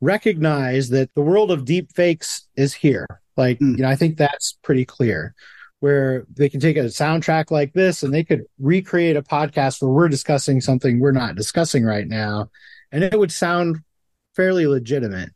recognize 0.00 0.90
that 0.90 1.14
the 1.14 1.22
world 1.22 1.50
of 1.50 1.64
deep 1.64 1.92
fakes 1.94 2.46
is 2.56 2.74
here. 2.74 3.06
Like, 3.36 3.58
mm. 3.58 3.76
you 3.76 3.82
know, 3.82 3.88
I 3.88 3.96
think 3.96 4.16
that's 4.16 4.58
pretty 4.62 4.84
clear 4.84 5.34
where 5.80 6.26
they 6.34 6.48
can 6.48 6.60
take 6.60 6.76
a 6.76 6.84
soundtrack 6.84 7.50
like 7.50 7.72
this 7.74 8.02
and 8.02 8.12
they 8.12 8.24
could 8.24 8.44
recreate 8.58 9.16
a 9.16 9.22
podcast 9.22 9.82
where 9.82 9.90
we're 9.90 10.08
discussing 10.08 10.60
something 10.60 10.98
we're 10.98 11.12
not 11.12 11.36
discussing 11.36 11.84
right 11.84 12.08
now. 12.08 12.50
And 12.92 13.04
it 13.04 13.18
would 13.18 13.32
sound 13.32 13.78
fairly 14.34 14.66
legitimate. 14.66 15.30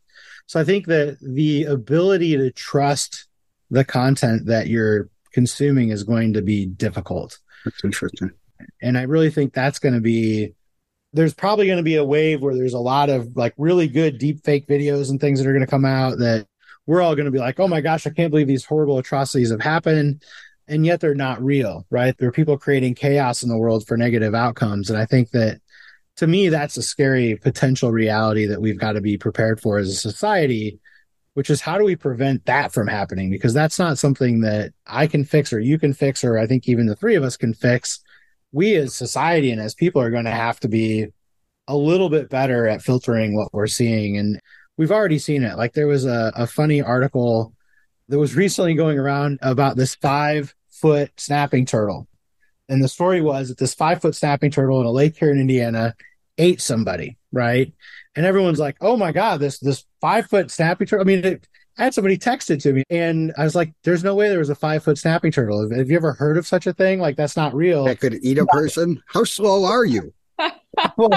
So 0.47 0.59
I 0.59 0.63
think 0.63 0.87
that 0.87 1.17
the 1.21 1.65
ability 1.65 2.37
to 2.37 2.51
trust 2.51 3.27
the 3.69 3.85
content 3.85 4.47
that 4.47 4.67
you're 4.67 5.09
consuming 5.31 5.89
is 5.89 6.03
going 6.03 6.33
to 6.33 6.41
be 6.41 6.65
difficult. 6.65 7.39
That's 7.63 7.83
interesting. 7.83 8.31
And 8.81 8.97
I 8.97 9.03
really 9.03 9.29
think 9.29 9.53
that's 9.53 9.79
going 9.79 9.95
to 9.95 10.01
be 10.01 10.53
there's 11.13 11.33
probably 11.33 11.65
going 11.65 11.77
to 11.77 11.83
be 11.83 11.95
a 11.95 12.05
wave 12.05 12.41
where 12.41 12.55
there's 12.55 12.73
a 12.73 12.79
lot 12.79 13.09
of 13.09 13.35
like 13.35 13.53
really 13.57 13.87
good 13.87 14.17
deep 14.17 14.43
fake 14.43 14.67
videos 14.67 15.09
and 15.09 15.19
things 15.19 15.39
that 15.39 15.47
are 15.47 15.53
going 15.53 15.65
to 15.65 15.69
come 15.69 15.85
out 15.85 16.17
that 16.19 16.47
we're 16.85 17.01
all 17.01 17.15
going 17.15 17.25
to 17.25 17.31
be 17.31 17.39
like, 17.39 17.59
oh 17.59 17.67
my 17.67 17.81
gosh, 17.81 18.07
I 18.07 18.11
can't 18.11 18.31
believe 18.31 18.47
these 18.47 18.65
horrible 18.65 18.97
atrocities 18.97 19.51
have 19.51 19.61
happened. 19.61 20.23
And 20.67 20.85
yet 20.85 21.01
they're 21.01 21.15
not 21.15 21.43
real, 21.43 21.85
right? 21.89 22.17
There 22.17 22.29
are 22.29 22.33
people 22.33 22.57
creating 22.57 22.95
chaos 22.95 23.43
in 23.43 23.49
the 23.49 23.57
world 23.57 23.85
for 23.85 23.97
negative 23.97 24.33
outcomes. 24.33 24.89
And 24.89 24.97
I 24.97 25.05
think 25.05 25.31
that 25.31 25.59
to 26.17 26.27
me, 26.27 26.49
that's 26.49 26.77
a 26.77 26.83
scary 26.83 27.35
potential 27.35 27.91
reality 27.91 28.45
that 28.45 28.61
we've 28.61 28.79
got 28.79 28.93
to 28.93 29.01
be 29.01 29.17
prepared 29.17 29.59
for 29.59 29.77
as 29.77 29.89
a 29.89 29.95
society, 29.95 30.79
which 31.33 31.49
is 31.49 31.61
how 31.61 31.77
do 31.77 31.83
we 31.83 31.95
prevent 31.95 32.45
that 32.45 32.71
from 32.71 32.87
happening? 32.87 33.29
Because 33.29 33.53
that's 33.53 33.79
not 33.79 33.97
something 33.97 34.41
that 34.41 34.73
I 34.85 35.07
can 35.07 35.25
fix 35.25 35.51
or 35.51 35.59
you 35.59 35.77
can 35.77 35.93
fix, 35.93 36.23
or 36.23 36.37
I 36.37 36.47
think 36.47 36.67
even 36.67 36.85
the 36.85 36.95
three 36.95 37.15
of 37.15 37.23
us 37.23 37.37
can 37.37 37.53
fix 37.53 38.01
we 38.51 38.75
as 38.75 38.93
society 38.93 39.51
and 39.51 39.61
as 39.61 39.73
people 39.73 40.01
are 40.01 40.11
going 40.11 40.25
to 40.25 40.31
have 40.31 40.59
to 40.61 40.67
be 40.67 41.07
a 41.67 41.75
little 41.75 42.09
bit 42.09 42.29
better 42.29 42.67
at 42.67 42.81
filtering 42.81 43.35
what 43.35 43.53
we're 43.53 43.67
seeing. 43.67 44.17
And 44.17 44.39
we've 44.77 44.91
already 44.91 45.19
seen 45.19 45.43
it. 45.43 45.57
Like 45.57 45.73
there 45.73 45.87
was 45.87 46.05
a, 46.05 46.31
a 46.35 46.47
funny 46.47 46.81
article 46.81 47.53
that 48.09 48.19
was 48.19 48.35
recently 48.35 48.73
going 48.73 48.99
around 48.99 49.39
about 49.41 49.77
this 49.77 49.95
five 49.95 50.53
foot 50.69 51.11
snapping 51.17 51.65
turtle. 51.65 52.07
And 52.67 52.83
the 52.83 52.87
story 52.87 53.21
was 53.21 53.49
that 53.49 53.57
this 53.57 53.73
five 53.73 54.01
foot 54.01 54.15
snapping 54.15 54.51
turtle 54.51 54.79
in 54.81 54.85
a 54.85 54.91
lake 54.91 55.17
here 55.17 55.31
in 55.31 55.39
Indiana 55.39 55.95
ate 56.37 56.61
somebody, 56.61 57.17
right? 57.31 57.73
And 58.15 58.25
everyone's 58.25 58.59
like, 58.59 58.77
"Oh 58.81 58.97
my 58.97 59.11
god, 59.11 59.39
this 59.39 59.59
this 59.59 59.85
five 59.99 60.27
foot 60.27 60.49
snapping 60.51 60.87
turtle." 60.87 61.05
I 61.05 61.07
mean, 61.07 61.25
it, 61.25 61.47
I 61.81 61.85
had 61.85 61.95
somebody 61.95 62.15
text 62.15 62.51
it 62.51 62.61
to 62.61 62.73
me 62.73 62.83
and 62.91 63.33
I 63.39 63.43
was 63.43 63.55
like, 63.55 63.73
there's 63.83 64.03
no 64.03 64.13
way 64.13 64.29
there 64.29 64.37
was 64.37 64.51
a 64.51 64.55
five 64.55 64.83
foot 64.83 64.99
snapping 64.99 65.31
turtle. 65.31 65.67
Have 65.75 65.89
you 65.89 65.97
ever 65.97 66.13
heard 66.13 66.37
of 66.37 66.45
such 66.45 66.67
a 66.67 66.73
thing? 66.73 66.99
Like, 66.99 67.15
that's 67.15 67.35
not 67.35 67.55
real. 67.55 67.85
That 67.85 67.99
could 67.99 68.19
eat 68.21 68.37
a 68.37 68.45
person. 68.45 69.01
How 69.07 69.23
slow 69.23 69.65
are 69.65 69.83
you? 69.83 70.13
well, 70.95 71.09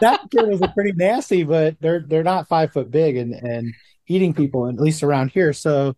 that 0.00 0.30
turtles 0.30 0.62
are 0.62 0.72
pretty 0.72 0.92
nasty, 0.92 1.42
but 1.42 1.76
they're 1.80 2.00
they're 2.00 2.22
not 2.22 2.48
five 2.48 2.72
foot 2.72 2.90
big 2.90 3.18
and 3.18 3.34
and 3.34 3.74
eating 4.08 4.32
people, 4.32 4.66
at 4.70 4.76
least 4.76 5.02
around 5.02 5.32
here. 5.32 5.52
So 5.52 5.94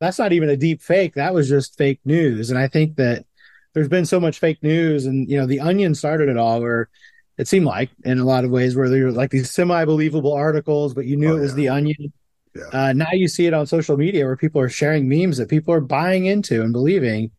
that's 0.00 0.18
not 0.18 0.34
even 0.34 0.50
a 0.50 0.56
deep 0.58 0.82
fake. 0.82 1.14
That 1.14 1.32
was 1.32 1.48
just 1.48 1.78
fake 1.78 2.00
news. 2.04 2.50
And 2.50 2.58
I 2.58 2.68
think 2.68 2.96
that 2.96 3.24
there's 3.72 3.88
been 3.88 4.04
so 4.04 4.20
much 4.20 4.38
fake 4.38 4.62
news 4.62 5.06
and, 5.06 5.30
you 5.30 5.38
know, 5.38 5.46
the 5.46 5.60
onion 5.60 5.94
started 5.94 6.28
it 6.28 6.36
all 6.36 6.60
where 6.60 6.90
it 7.38 7.48
seemed 7.48 7.64
like 7.64 7.88
in 8.04 8.18
a 8.18 8.24
lot 8.24 8.44
of 8.44 8.50
ways 8.50 8.76
where 8.76 8.90
there 8.90 9.06
were 9.06 9.12
like 9.12 9.30
these 9.30 9.50
semi-believable 9.50 10.34
articles, 10.34 10.92
but 10.92 11.06
you 11.06 11.16
knew 11.16 11.32
oh, 11.32 11.36
it 11.38 11.40
was 11.40 11.52
yeah. 11.52 11.56
the 11.56 11.68
onion. 11.70 12.12
Yeah. 12.56 12.88
Uh, 12.88 12.92
now 12.92 13.12
you 13.12 13.28
see 13.28 13.46
it 13.46 13.54
on 13.54 13.66
social 13.66 13.96
media 13.96 14.24
where 14.24 14.36
people 14.36 14.60
are 14.60 14.68
sharing 14.68 15.08
memes 15.08 15.36
that 15.36 15.50
people 15.50 15.74
are 15.74 15.80
buying 15.80 16.26
into 16.26 16.62
and 16.62 16.72
believing, 16.72 17.30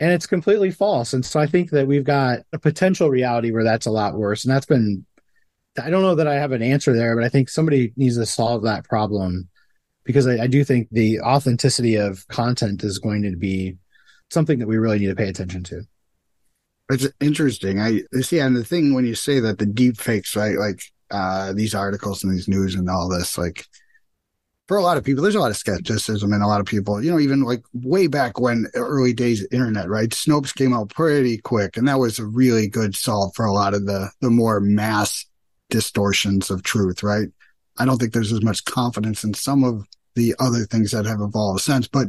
and 0.00 0.12
it's 0.12 0.26
completely 0.26 0.70
false. 0.70 1.12
And 1.12 1.24
so 1.24 1.40
I 1.40 1.46
think 1.46 1.70
that 1.70 1.86
we've 1.86 2.04
got 2.04 2.40
a 2.52 2.58
potential 2.58 3.10
reality 3.10 3.50
where 3.50 3.64
that's 3.64 3.86
a 3.86 3.90
lot 3.90 4.14
worse. 4.14 4.44
And 4.44 4.54
that's 4.54 4.66
been, 4.66 5.04
I 5.82 5.90
don't 5.90 6.02
know 6.02 6.14
that 6.14 6.28
I 6.28 6.34
have 6.34 6.52
an 6.52 6.62
answer 6.62 6.94
there, 6.94 7.16
but 7.16 7.24
I 7.24 7.28
think 7.28 7.48
somebody 7.48 7.92
needs 7.96 8.16
to 8.18 8.26
solve 8.26 8.62
that 8.62 8.84
problem 8.84 9.48
because 10.04 10.26
I, 10.26 10.44
I 10.44 10.46
do 10.46 10.64
think 10.64 10.88
the 10.90 11.20
authenticity 11.20 11.96
of 11.96 12.26
content 12.28 12.84
is 12.84 12.98
going 12.98 13.22
to 13.22 13.36
be 13.36 13.76
something 14.30 14.58
that 14.58 14.68
we 14.68 14.78
really 14.78 14.98
need 14.98 15.08
to 15.08 15.16
pay 15.16 15.28
attention 15.28 15.62
to. 15.64 15.82
It's 16.90 17.06
interesting. 17.20 17.80
I 17.80 18.02
see, 18.20 18.38
and 18.38 18.56
the 18.56 18.64
thing 18.64 18.92
when 18.92 19.06
you 19.06 19.14
say 19.14 19.40
that 19.40 19.58
the 19.58 19.66
deep 19.66 19.98
fakes, 19.98 20.36
right? 20.36 20.56
Like 20.58 20.82
uh, 21.10 21.52
these 21.52 21.74
articles 21.74 22.24
and 22.24 22.32
these 22.32 22.48
news 22.48 22.74
and 22.74 22.90
all 22.90 23.08
this, 23.08 23.38
like 23.38 23.64
for 24.68 24.76
a 24.76 24.82
lot 24.82 24.96
of 24.96 25.04
people, 25.04 25.22
there's 25.22 25.34
a 25.34 25.40
lot 25.40 25.50
of 25.50 25.56
skepticism 25.56 26.32
and 26.32 26.42
a 26.42 26.46
lot 26.46 26.60
of 26.60 26.66
people, 26.66 27.02
you 27.02 27.10
know, 27.10 27.18
even 27.18 27.42
like 27.42 27.62
way 27.72 28.06
back 28.06 28.40
when 28.40 28.66
early 28.74 29.12
days 29.12 29.46
internet, 29.50 29.88
right? 29.88 30.10
Snopes 30.10 30.54
came 30.54 30.72
out 30.72 30.90
pretty 30.90 31.38
quick, 31.38 31.76
and 31.76 31.88
that 31.88 31.98
was 31.98 32.18
a 32.18 32.26
really 32.26 32.68
good 32.68 32.94
solve 32.94 33.34
for 33.34 33.44
a 33.44 33.52
lot 33.52 33.74
of 33.74 33.86
the 33.86 34.10
the 34.20 34.30
more 34.30 34.60
mass 34.60 35.26
distortions 35.70 36.50
of 36.50 36.62
truth, 36.62 37.02
right? 37.02 37.28
I 37.78 37.84
don't 37.84 37.98
think 37.98 38.12
there's 38.12 38.32
as 38.32 38.42
much 38.42 38.64
confidence 38.64 39.24
in 39.24 39.34
some 39.34 39.64
of 39.64 39.86
the 40.14 40.34
other 40.38 40.64
things 40.64 40.90
that 40.92 41.06
have 41.06 41.20
evolved 41.20 41.62
since, 41.62 41.88
but 41.88 42.08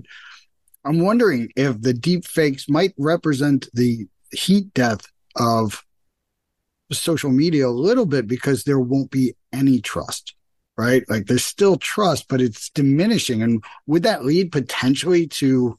I'm 0.85 0.99
wondering 0.99 1.49
if 1.55 1.81
the 1.81 1.93
deep 1.93 2.25
fakes 2.25 2.67
might 2.67 2.93
represent 2.97 3.69
the 3.73 4.05
heat 4.31 4.73
death 4.73 5.01
of 5.37 5.83
social 6.91 7.31
media 7.31 7.67
a 7.67 7.69
little 7.69 8.05
bit 8.05 8.27
because 8.27 8.63
there 8.63 8.79
won't 8.79 9.09
be 9.09 9.33
any 9.53 9.79
trust, 9.79 10.35
right? 10.77 11.03
Like 11.09 11.27
there's 11.27 11.45
still 11.45 11.77
trust, 11.77 12.27
but 12.27 12.41
it's 12.41 12.69
diminishing. 12.69 13.41
And 13.41 13.63
would 13.87 14.03
that 14.03 14.25
lead 14.25 14.51
potentially 14.51 15.27
to 15.27 15.77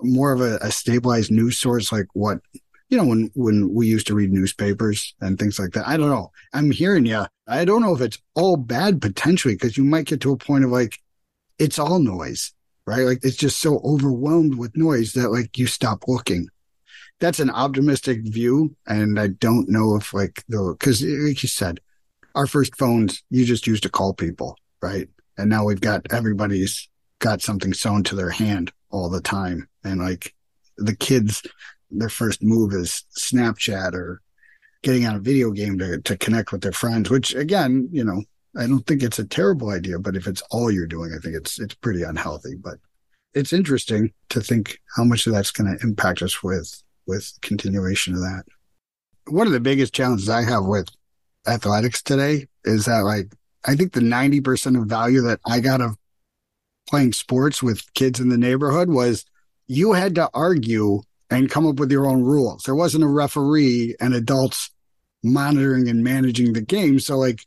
more 0.00 0.32
of 0.32 0.40
a, 0.40 0.56
a 0.56 0.70
stabilized 0.70 1.30
news 1.30 1.58
source 1.58 1.92
like 1.92 2.06
what 2.14 2.40
you 2.88 2.98
know, 2.98 3.06
when, 3.06 3.30
when 3.34 3.72
we 3.72 3.86
used 3.86 4.06
to 4.08 4.14
read 4.14 4.30
newspapers 4.30 5.14
and 5.22 5.38
things 5.38 5.58
like 5.58 5.70
that. 5.70 5.88
I 5.88 5.96
don't 5.96 6.10
know. 6.10 6.30
I'm 6.52 6.70
hearing 6.70 7.06
you. 7.06 7.24
I 7.48 7.64
don't 7.64 7.80
know 7.80 7.94
if 7.94 8.02
it's 8.02 8.18
all 8.34 8.58
bad 8.58 9.00
potentially, 9.00 9.54
because 9.54 9.78
you 9.78 9.84
might 9.84 10.04
get 10.04 10.20
to 10.20 10.32
a 10.32 10.36
point 10.36 10.64
of 10.64 10.70
like, 10.70 10.98
it's 11.58 11.78
all 11.78 12.00
noise, 12.00 12.52
right? 12.86 13.04
Like 13.04 13.20
it's 13.22 13.38
just 13.38 13.60
so 13.60 13.80
overwhelmed 13.82 14.56
with 14.56 14.76
noise 14.76 15.14
that 15.14 15.30
like 15.30 15.56
you 15.56 15.66
stop 15.66 16.06
looking 16.06 16.48
that's 17.22 17.40
an 17.40 17.50
optimistic 17.50 18.18
view. 18.24 18.74
And 18.86 19.18
I 19.18 19.28
don't 19.28 19.68
know 19.68 19.96
if 19.96 20.12
like 20.12 20.44
the, 20.48 20.76
cause 20.80 21.02
like 21.02 21.42
you 21.42 21.48
said, 21.48 21.80
our 22.34 22.46
first 22.46 22.76
phones, 22.76 23.22
you 23.30 23.44
just 23.44 23.66
used 23.66 23.82
to 23.84 23.90
call 23.90 24.14
people, 24.14 24.56
right? 24.80 25.08
And 25.38 25.48
now 25.48 25.64
we've 25.64 25.80
got 25.80 26.06
everybody's 26.10 26.88
got 27.18 27.40
something 27.40 27.72
sewn 27.72 28.02
to 28.04 28.16
their 28.16 28.30
hand 28.30 28.72
all 28.90 29.08
the 29.08 29.20
time. 29.20 29.68
And 29.84 30.00
like 30.00 30.34
the 30.76 30.96
kids, 30.96 31.42
their 31.90 32.08
first 32.08 32.42
move 32.42 32.72
is 32.72 33.04
Snapchat 33.18 33.94
or 33.94 34.20
getting 34.82 35.06
on 35.06 35.16
a 35.16 35.20
video 35.20 35.50
game 35.50 35.78
to, 35.78 36.00
to 36.00 36.16
connect 36.16 36.52
with 36.52 36.62
their 36.62 36.72
friends, 36.72 37.10
which 37.10 37.34
again, 37.34 37.88
you 37.92 38.04
know, 38.04 38.22
I 38.56 38.66
don't 38.66 38.86
think 38.86 39.02
it's 39.02 39.18
a 39.18 39.24
terrible 39.24 39.70
idea, 39.70 39.98
but 39.98 40.16
if 40.16 40.26
it's 40.26 40.42
all 40.50 40.70
you're 40.70 40.86
doing, 40.86 41.12
I 41.16 41.18
think 41.20 41.36
it's, 41.36 41.58
it's 41.58 41.74
pretty 41.74 42.02
unhealthy, 42.02 42.56
but 42.56 42.78
it's 43.34 43.52
interesting 43.52 44.12
to 44.28 44.40
think 44.40 44.78
how 44.94 45.04
much 45.04 45.26
of 45.26 45.32
that's 45.32 45.50
going 45.50 45.74
to 45.74 45.82
impact 45.82 46.22
us 46.22 46.42
with 46.42 46.82
with 47.06 47.32
continuation 47.40 48.14
of 48.14 48.20
that. 48.20 48.44
One 49.26 49.46
of 49.46 49.52
the 49.52 49.60
biggest 49.60 49.92
challenges 49.94 50.28
I 50.28 50.42
have 50.42 50.64
with 50.64 50.88
athletics 51.46 52.02
today 52.02 52.46
is 52.64 52.86
that 52.86 53.00
like 53.00 53.32
I 53.64 53.76
think 53.76 53.92
the 53.92 54.00
90% 54.00 54.80
of 54.80 54.88
value 54.88 55.20
that 55.22 55.40
I 55.46 55.60
got 55.60 55.80
of 55.80 55.96
playing 56.88 57.12
sports 57.12 57.62
with 57.62 57.92
kids 57.94 58.18
in 58.18 58.28
the 58.28 58.38
neighborhood 58.38 58.88
was 58.88 59.24
you 59.68 59.92
had 59.92 60.16
to 60.16 60.28
argue 60.34 61.02
and 61.30 61.50
come 61.50 61.66
up 61.66 61.76
with 61.76 61.90
your 61.90 62.06
own 62.06 62.22
rules. 62.22 62.64
There 62.64 62.74
wasn't 62.74 63.04
a 63.04 63.08
referee 63.08 63.96
and 64.00 64.14
adults 64.14 64.70
monitoring 65.22 65.88
and 65.88 66.02
managing 66.02 66.52
the 66.52 66.60
game. 66.60 66.98
So 66.98 67.16
like 67.16 67.46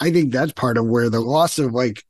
I 0.00 0.12
think 0.12 0.32
that's 0.32 0.52
part 0.52 0.78
of 0.78 0.86
where 0.86 1.10
the 1.10 1.20
loss 1.20 1.58
of 1.58 1.72
like 1.72 2.04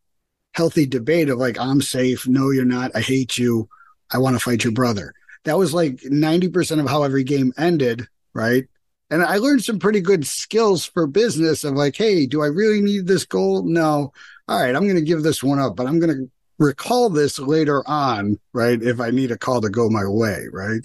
healthy 0.53 0.87
debate 0.87 1.31
of 1.31 1.39
like 1.39 1.59
I'm 1.59 1.81
safe, 1.81 2.29
no 2.29 2.51
you're 2.51 2.65
not, 2.65 2.91
I 2.95 3.01
hate 3.01 3.39
you, 3.39 3.69
I 4.11 4.19
want 4.19 4.37
to 4.37 4.41
fight 4.41 4.65
your 4.65 4.73
brother 4.73 5.15
that 5.45 5.59
was 5.59 5.75
like 5.75 5.97
90% 5.97 6.81
of 6.81 6.89
how 6.89 7.03
every 7.03 7.25
game 7.25 7.53
ended, 7.57 8.07
right? 8.35 8.67
And 9.11 9.23
I 9.23 9.39
learned 9.39 9.65
some 9.65 9.79
pretty 9.79 10.01
good 10.01 10.27
skills 10.27 10.85
for 10.85 11.07
business 11.07 11.65
of 11.65 11.75
like, 11.75 11.97
hey, 11.97 12.27
do 12.27 12.43
I 12.43 12.47
really 12.47 12.81
need 12.81 13.07
this 13.07 13.25
goal? 13.25 13.63
No. 13.63 14.13
All 14.49 14.61
right, 14.61 14.75
I'm 14.75 14.85
going 14.85 14.97
to 14.97 15.03
give 15.03 15.23
this 15.23 15.43
one 15.43 15.59
up, 15.59 15.77
but 15.77 15.87
I'm 15.87 15.99
going 15.99 16.15
to 16.15 16.31
recall 16.59 17.09
this 17.09 17.39
later 17.39 17.87
on, 17.89 18.39
right? 18.53 18.83
If 18.83 19.01
I 19.01 19.11
need 19.11 19.31
a 19.31 19.39
call 19.39 19.61
to 19.61 19.71
go 19.71 19.89
my 19.89 20.07
way, 20.07 20.45
right? 20.53 20.81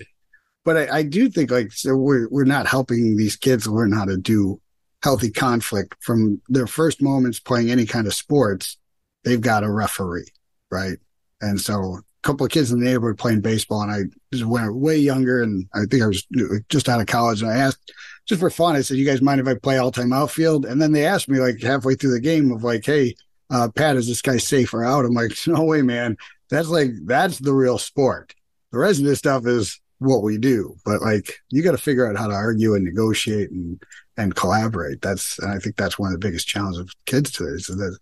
But 0.63 0.77
I, 0.77 0.97
I 0.99 1.03
do 1.03 1.29
think 1.29 1.51
like 1.51 1.73
so 1.73 1.95
we're 1.95 2.29
we're 2.29 2.45
not 2.45 2.67
helping 2.67 3.17
these 3.17 3.35
kids 3.35 3.67
learn 3.67 3.91
how 3.91 4.05
to 4.05 4.17
do 4.17 4.61
healthy 5.01 5.29
conflict 5.29 5.95
from 6.01 6.41
their 6.47 6.67
first 6.67 7.01
moments 7.01 7.39
playing 7.39 7.69
any 7.69 7.85
kind 7.85 8.07
of 8.07 8.13
sports. 8.13 8.77
They've 9.25 9.41
got 9.41 9.63
a 9.63 9.71
referee, 9.71 10.31
right? 10.71 10.97
And 11.41 11.59
so 11.59 11.97
a 11.97 12.01
couple 12.21 12.45
of 12.45 12.51
kids 12.51 12.71
in 12.71 12.79
the 12.79 12.85
neighborhood 12.85 13.17
playing 13.17 13.41
baseball, 13.41 13.81
and 13.81 13.91
I 13.91 14.45
went 14.45 14.73
way 14.75 14.97
younger, 14.97 15.43
and 15.43 15.67
I 15.73 15.81
think 15.89 16.03
I 16.03 16.07
was 16.07 16.25
just 16.69 16.87
out 16.87 17.01
of 17.01 17.07
college, 17.07 17.41
and 17.41 17.51
I 17.51 17.57
asked 17.57 17.91
just 18.25 18.39
for 18.39 18.49
fun, 18.49 18.75
I 18.75 18.81
said, 18.81 18.97
"You 18.97 19.05
guys 19.05 19.21
mind 19.21 19.41
if 19.41 19.47
I 19.47 19.55
play 19.55 19.77
all 19.77 19.91
time 19.91 20.13
outfield?" 20.13 20.65
And 20.65 20.81
then 20.81 20.91
they 20.91 21.05
asked 21.05 21.29
me 21.29 21.39
like 21.39 21.61
halfway 21.61 21.95
through 21.95 22.11
the 22.13 22.19
game 22.19 22.51
of 22.51 22.63
like, 22.63 22.85
"Hey, 22.85 23.15
uh, 23.49 23.69
Pat, 23.69 23.95
is 23.95 24.07
this 24.07 24.21
guy 24.21 24.37
safe 24.37 24.73
or 24.73 24.83
out?" 24.83 25.05
I'm 25.05 25.13
like, 25.13 25.33
"No 25.47 25.63
way, 25.63 25.81
man. 25.81 26.17
That's 26.49 26.69
like 26.69 26.91
that's 27.05 27.39
the 27.39 27.53
real 27.53 27.77
sport. 27.77 28.33
The 28.71 28.79
rest 28.79 28.99
of 28.99 29.05
this 29.05 29.19
stuff 29.19 29.45
is 29.45 29.79
what 29.99 30.23
we 30.23 30.37
do, 30.37 30.75
but 30.85 31.01
like 31.01 31.39
you 31.49 31.63
got 31.63 31.71
to 31.71 31.77
figure 31.77 32.07
out 32.07 32.17
how 32.17 32.27
to 32.27 32.33
argue 32.33 32.75
and 32.75 32.83
negotiate 32.83 33.51
and 33.51 33.81
and 34.17 34.35
collaborate. 34.35 35.01
That's 35.01 35.39
and 35.39 35.51
I 35.51 35.59
think 35.59 35.75
that's 35.75 35.97
one 35.97 36.13
of 36.13 36.19
the 36.19 36.25
biggest 36.25 36.47
challenges 36.47 36.79
of 36.79 36.89
kids 37.05 37.31
today 37.31 37.51
is 37.51 37.67
that 37.67 37.97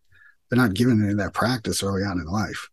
they're 0.50 0.60
not 0.60 0.74
given 0.74 1.02
any 1.02 1.12
of 1.12 1.18
that 1.18 1.34
practice 1.34 1.82
early 1.84 2.04
on 2.04 2.20
in 2.20 2.26
life. 2.26 2.70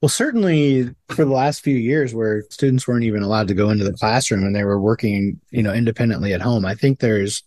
Well, 0.00 0.08
certainly 0.08 0.94
for 1.08 1.24
the 1.24 1.32
last 1.32 1.62
few 1.62 1.76
years 1.76 2.14
where 2.14 2.44
students 2.50 2.86
weren't 2.86 3.04
even 3.04 3.22
allowed 3.22 3.48
to 3.48 3.54
go 3.54 3.70
into 3.70 3.84
the 3.84 3.92
classroom 3.92 4.44
and 4.44 4.54
they 4.54 4.62
were 4.62 4.80
working, 4.80 5.40
you 5.50 5.62
know, 5.62 5.72
independently 5.72 6.32
at 6.32 6.40
home, 6.40 6.64
I 6.64 6.74
think 6.74 7.00
there's 7.00 7.42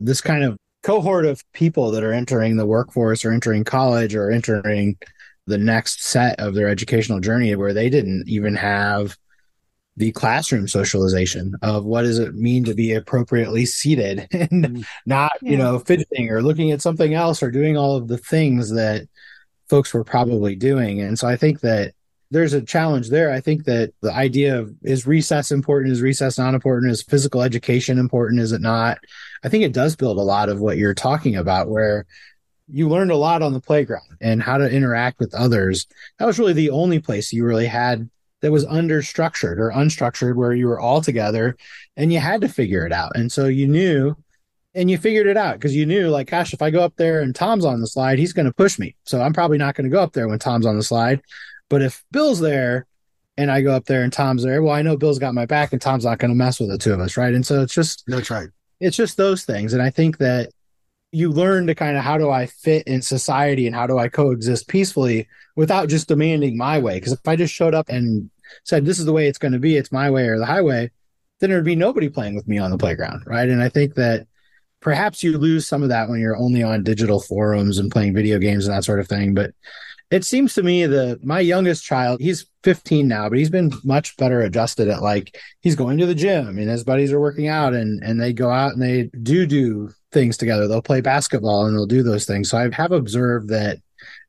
this 0.00 0.20
kind 0.20 0.42
of 0.42 0.58
cohort 0.82 1.26
of 1.26 1.42
people 1.52 1.92
that 1.92 2.02
are 2.02 2.12
entering 2.12 2.56
the 2.56 2.66
workforce 2.66 3.24
or 3.24 3.32
entering 3.32 3.62
college 3.62 4.14
or 4.14 4.30
entering 4.30 4.96
the 5.46 5.58
next 5.58 6.04
set 6.04 6.38
of 6.40 6.54
their 6.54 6.68
educational 6.68 7.20
journey 7.20 7.54
where 7.54 7.72
they 7.72 7.88
didn't 7.88 8.28
even 8.28 8.56
have 8.56 9.16
the 9.96 10.12
classroom 10.12 10.68
socialization 10.68 11.54
of 11.62 11.84
what 11.84 12.02
does 12.02 12.18
it 12.18 12.34
mean 12.34 12.64
to 12.64 12.74
be 12.74 12.92
appropriately 12.92 13.64
seated 13.64 14.26
and 14.32 14.50
mm-hmm. 14.50 14.82
not, 15.06 15.32
yeah. 15.40 15.52
you 15.52 15.56
know, 15.56 15.78
fidgeting 15.78 16.30
or 16.30 16.42
looking 16.42 16.72
at 16.72 16.82
something 16.82 17.14
else 17.14 17.42
or 17.42 17.50
doing 17.50 17.76
all 17.76 17.96
of 17.96 18.08
the 18.08 18.18
things 18.18 18.70
that 18.70 19.08
folks 19.68 19.92
were 19.92 20.04
probably 20.04 20.54
doing. 20.54 21.00
And 21.00 21.18
so 21.18 21.26
I 21.26 21.36
think 21.36 21.60
that 21.60 21.92
there's 22.30 22.52
a 22.52 22.62
challenge 22.62 23.08
there. 23.08 23.30
I 23.30 23.40
think 23.40 23.64
that 23.64 23.92
the 24.00 24.12
idea 24.12 24.58
of 24.58 24.74
is 24.82 25.06
recess 25.06 25.52
important? 25.52 25.92
Is 25.92 26.02
recess 26.02 26.38
not 26.38 26.54
important? 26.54 26.90
Is 26.90 27.02
physical 27.02 27.42
education 27.42 27.98
important? 27.98 28.40
Is 28.40 28.52
it 28.52 28.60
not? 28.60 28.98
I 29.44 29.48
think 29.48 29.64
it 29.64 29.72
does 29.72 29.94
build 29.94 30.18
a 30.18 30.22
lot 30.22 30.48
of 30.48 30.60
what 30.60 30.76
you're 30.76 30.94
talking 30.94 31.36
about, 31.36 31.68
where 31.68 32.06
you 32.68 32.88
learned 32.88 33.12
a 33.12 33.16
lot 33.16 33.42
on 33.42 33.52
the 33.52 33.60
playground 33.60 34.16
and 34.20 34.42
how 34.42 34.58
to 34.58 34.68
interact 34.68 35.20
with 35.20 35.34
others. 35.34 35.86
That 36.18 36.26
was 36.26 36.38
really 36.38 36.52
the 36.52 36.70
only 36.70 36.98
place 36.98 37.32
you 37.32 37.44
really 37.44 37.66
had 37.66 38.10
that 38.40 38.50
was 38.50 38.64
under 38.66 39.02
structured 39.02 39.60
or 39.60 39.70
unstructured, 39.70 40.34
where 40.34 40.52
you 40.52 40.66
were 40.66 40.80
all 40.80 41.00
together 41.00 41.56
and 41.96 42.12
you 42.12 42.18
had 42.18 42.40
to 42.40 42.48
figure 42.48 42.84
it 42.84 42.92
out. 42.92 43.12
And 43.14 43.30
so 43.30 43.46
you 43.46 43.68
knew 43.68 44.16
and 44.76 44.90
you 44.90 44.98
figured 44.98 45.26
it 45.26 45.38
out 45.38 45.54
because 45.54 45.74
you 45.74 45.86
knew 45.86 46.08
like 46.08 46.30
gosh 46.30 46.52
if 46.52 46.62
i 46.62 46.70
go 46.70 46.80
up 46.80 46.94
there 46.96 47.22
and 47.22 47.34
tom's 47.34 47.64
on 47.64 47.80
the 47.80 47.86
slide 47.86 48.18
he's 48.18 48.34
going 48.34 48.46
to 48.46 48.52
push 48.52 48.78
me. 48.78 48.94
So 49.04 49.20
i'm 49.20 49.32
probably 49.32 49.58
not 49.58 49.74
going 49.74 49.90
to 49.90 49.94
go 49.94 50.02
up 50.02 50.12
there 50.12 50.28
when 50.28 50.38
tom's 50.38 50.66
on 50.66 50.76
the 50.76 50.82
slide. 50.84 51.20
But 51.68 51.82
if 51.82 52.04
bill's 52.12 52.38
there 52.38 52.86
and 53.36 53.50
i 53.50 53.62
go 53.62 53.72
up 53.72 53.86
there 53.86 54.02
and 54.02 54.12
tom's 54.12 54.44
there 54.44 54.62
well 54.62 54.74
i 54.74 54.82
know 54.82 54.96
bill's 54.96 55.18
got 55.18 55.34
my 55.34 55.46
back 55.46 55.72
and 55.72 55.82
tom's 55.82 56.04
not 56.04 56.18
going 56.18 56.30
to 56.30 56.36
mess 56.36 56.60
with 56.60 56.68
the 56.68 56.78
two 56.78 56.92
of 56.92 57.00
us 57.00 57.16
right? 57.16 57.34
And 57.34 57.44
so 57.44 57.62
it's 57.62 57.74
just 57.74 58.04
that's 58.06 58.30
right 58.30 58.48
it's 58.78 58.96
just 58.96 59.16
those 59.16 59.44
things. 59.44 59.72
And 59.72 59.82
i 59.82 59.90
think 59.90 60.18
that 60.18 60.50
you 61.10 61.30
learn 61.30 61.66
to 61.66 61.74
kind 61.74 61.96
of 61.96 62.04
how 62.04 62.18
do 62.18 62.30
i 62.30 62.46
fit 62.46 62.86
in 62.86 63.00
society 63.00 63.66
and 63.66 63.74
how 63.74 63.86
do 63.86 63.98
i 63.98 64.08
coexist 64.08 64.68
peacefully 64.68 65.26
without 65.56 65.88
just 65.88 66.08
demanding 66.08 66.56
my 66.58 66.78
way? 66.78 67.00
Because 67.00 67.14
if 67.14 67.26
i 67.26 67.34
just 67.34 67.54
showed 67.54 67.74
up 67.74 67.88
and 67.88 68.30
said 68.64 68.84
this 68.84 68.98
is 68.98 69.06
the 69.06 69.12
way 69.12 69.26
it's 69.26 69.38
going 69.38 69.52
to 69.52 69.58
be. 69.58 69.76
It's 69.76 69.90
my 69.90 70.10
way 70.10 70.28
or 70.28 70.38
the 70.38 70.46
highway 70.46 70.90
then 71.38 71.50
there'd 71.50 71.64
be 71.64 71.76
nobody 71.76 72.08
playing 72.08 72.34
with 72.34 72.48
me 72.48 72.58
on 72.58 72.70
the 72.70 72.78
playground 72.78 73.22
right? 73.26 73.48
And 73.48 73.62
i 73.62 73.68
think 73.68 73.94
that 73.94 74.26
perhaps 74.86 75.20
you 75.20 75.36
lose 75.36 75.66
some 75.66 75.82
of 75.82 75.88
that 75.88 76.08
when 76.08 76.20
you're 76.20 76.36
only 76.36 76.62
on 76.62 76.84
digital 76.84 77.18
forums 77.18 77.78
and 77.78 77.90
playing 77.90 78.14
video 78.14 78.38
games 78.38 78.68
and 78.68 78.76
that 78.76 78.84
sort 78.84 79.00
of 79.00 79.08
thing. 79.08 79.34
But 79.34 79.50
it 80.12 80.24
seems 80.24 80.54
to 80.54 80.62
me 80.62 80.86
that 80.86 81.24
my 81.24 81.40
youngest 81.40 81.82
child, 81.82 82.20
he's 82.20 82.46
15 82.62 83.08
now, 83.08 83.28
but 83.28 83.36
he's 83.36 83.50
been 83.50 83.72
much 83.82 84.16
better 84.16 84.42
adjusted 84.42 84.86
at 84.86 85.02
like 85.02 85.36
he's 85.60 85.74
going 85.74 85.98
to 85.98 86.06
the 86.06 86.14
gym 86.14 86.56
and 86.56 86.70
his 86.70 86.84
buddies 86.84 87.12
are 87.12 87.18
working 87.18 87.48
out 87.48 87.74
and 87.74 88.00
and 88.04 88.20
they 88.20 88.32
go 88.32 88.48
out 88.48 88.74
and 88.74 88.80
they 88.80 89.10
do 89.24 89.44
do 89.44 89.90
things 90.12 90.36
together. 90.36 90.68
They'll 90.68 90.82
play 90.82 91.00
basketball 91.00 91.66
and 91.66 91.76
they'll 91.76 91.86
do 91.86 92.04
those 92.04 92.24
things. 92.24 92.48
So 92.48 92.56
I 92.56 92.70
have 92.72 92.92
observed 92.92 93.48
that 93.48 93.78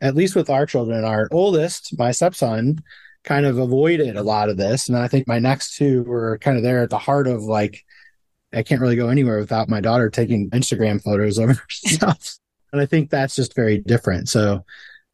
at 0.01 0.16
least 0.16 0.36
with 0.36 0.49
our 0.49 0.66
children, 0.66 1.05
our 1.05 1.30
oldest, 1.32 1.95
my 1.99 2.10
stepson, 2.10 2.80
kind 3.24 3.45
of 3.45 3.60
avoided 3.60 4.18
a 4.18 4.24
lot 4.24 4.49
of 4.49 4.58
this. 4.58 4.89
And 4.89 4.97
I 4.97 5.08
think 5.08 5.28
my 5.28 5.38
next 5.38 5.76
two 5.76 6.01
were 6.01 6.39
kind 6.39 6.58
of 6.58 6.64
there 6.64 6.82
at 6.82 6.89
the 6.89 6.97
heart 6.97 7.28
of 7.28 7.43
like 7.43 7.86
I 8.54 8.64
can't 8.64 8.82
really 8.82 8.95
go 8.95 9.10
anywhere 9.10 9.39
without 9.39 9.70
my 9.70 9.82
daughter 9.82 10.10
taking 10.10 10.50
Instagram 10.52 11.02
photos 11.02 11.38
of 11.38 11.50
herself. 11.58 12.38
and 12.72 12.82
I 12.82 12.86
think 12.86 13.10
that's 13.10 13.36
just 13.36 13.56
very 13.56 13.80
different. 13.80 14.30
So 14.30 14.64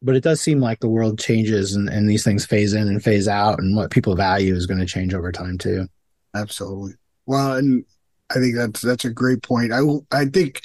but 0.04 0.16
it 0.16 0.22
does 0.22 0.40
seem 0.40 0.60
like 0.60 0.80
the 0.80 0.88
world 0.88 1.18
changes 1.18 1.74
and, 1.74 1.88
and 1.88 2.08
these 2.08 2.22
things 2.22 2.44
phase 2.44 2.74
in 2.74 2.88
and 2.88 3.02
phase 3.02 3.26
out 3.26 3.58
and 3.58 3.74
what 3.74 3.90
people 3.90 4.14
value 4.14 4.54
is 4.54 4.66
going 4.66 4.78
to 4.78 4.86
change 4.86 5.14
over 5.14 5.32
time 5.32 5.56
too. 5.56 5.88
Absolutely. 6.34 6.92
Well 7.26 7.54
and 7.54 7.84
i 8.30 8.34
think 8.34 8.56
that's 8.56 8.80
that's 8.82 9.04
a 9.04 9.10
great 9.10 9.42
point. 9.42 9.72
I 9.72 9.80
i 10.12 10.26
think 10.26 10.60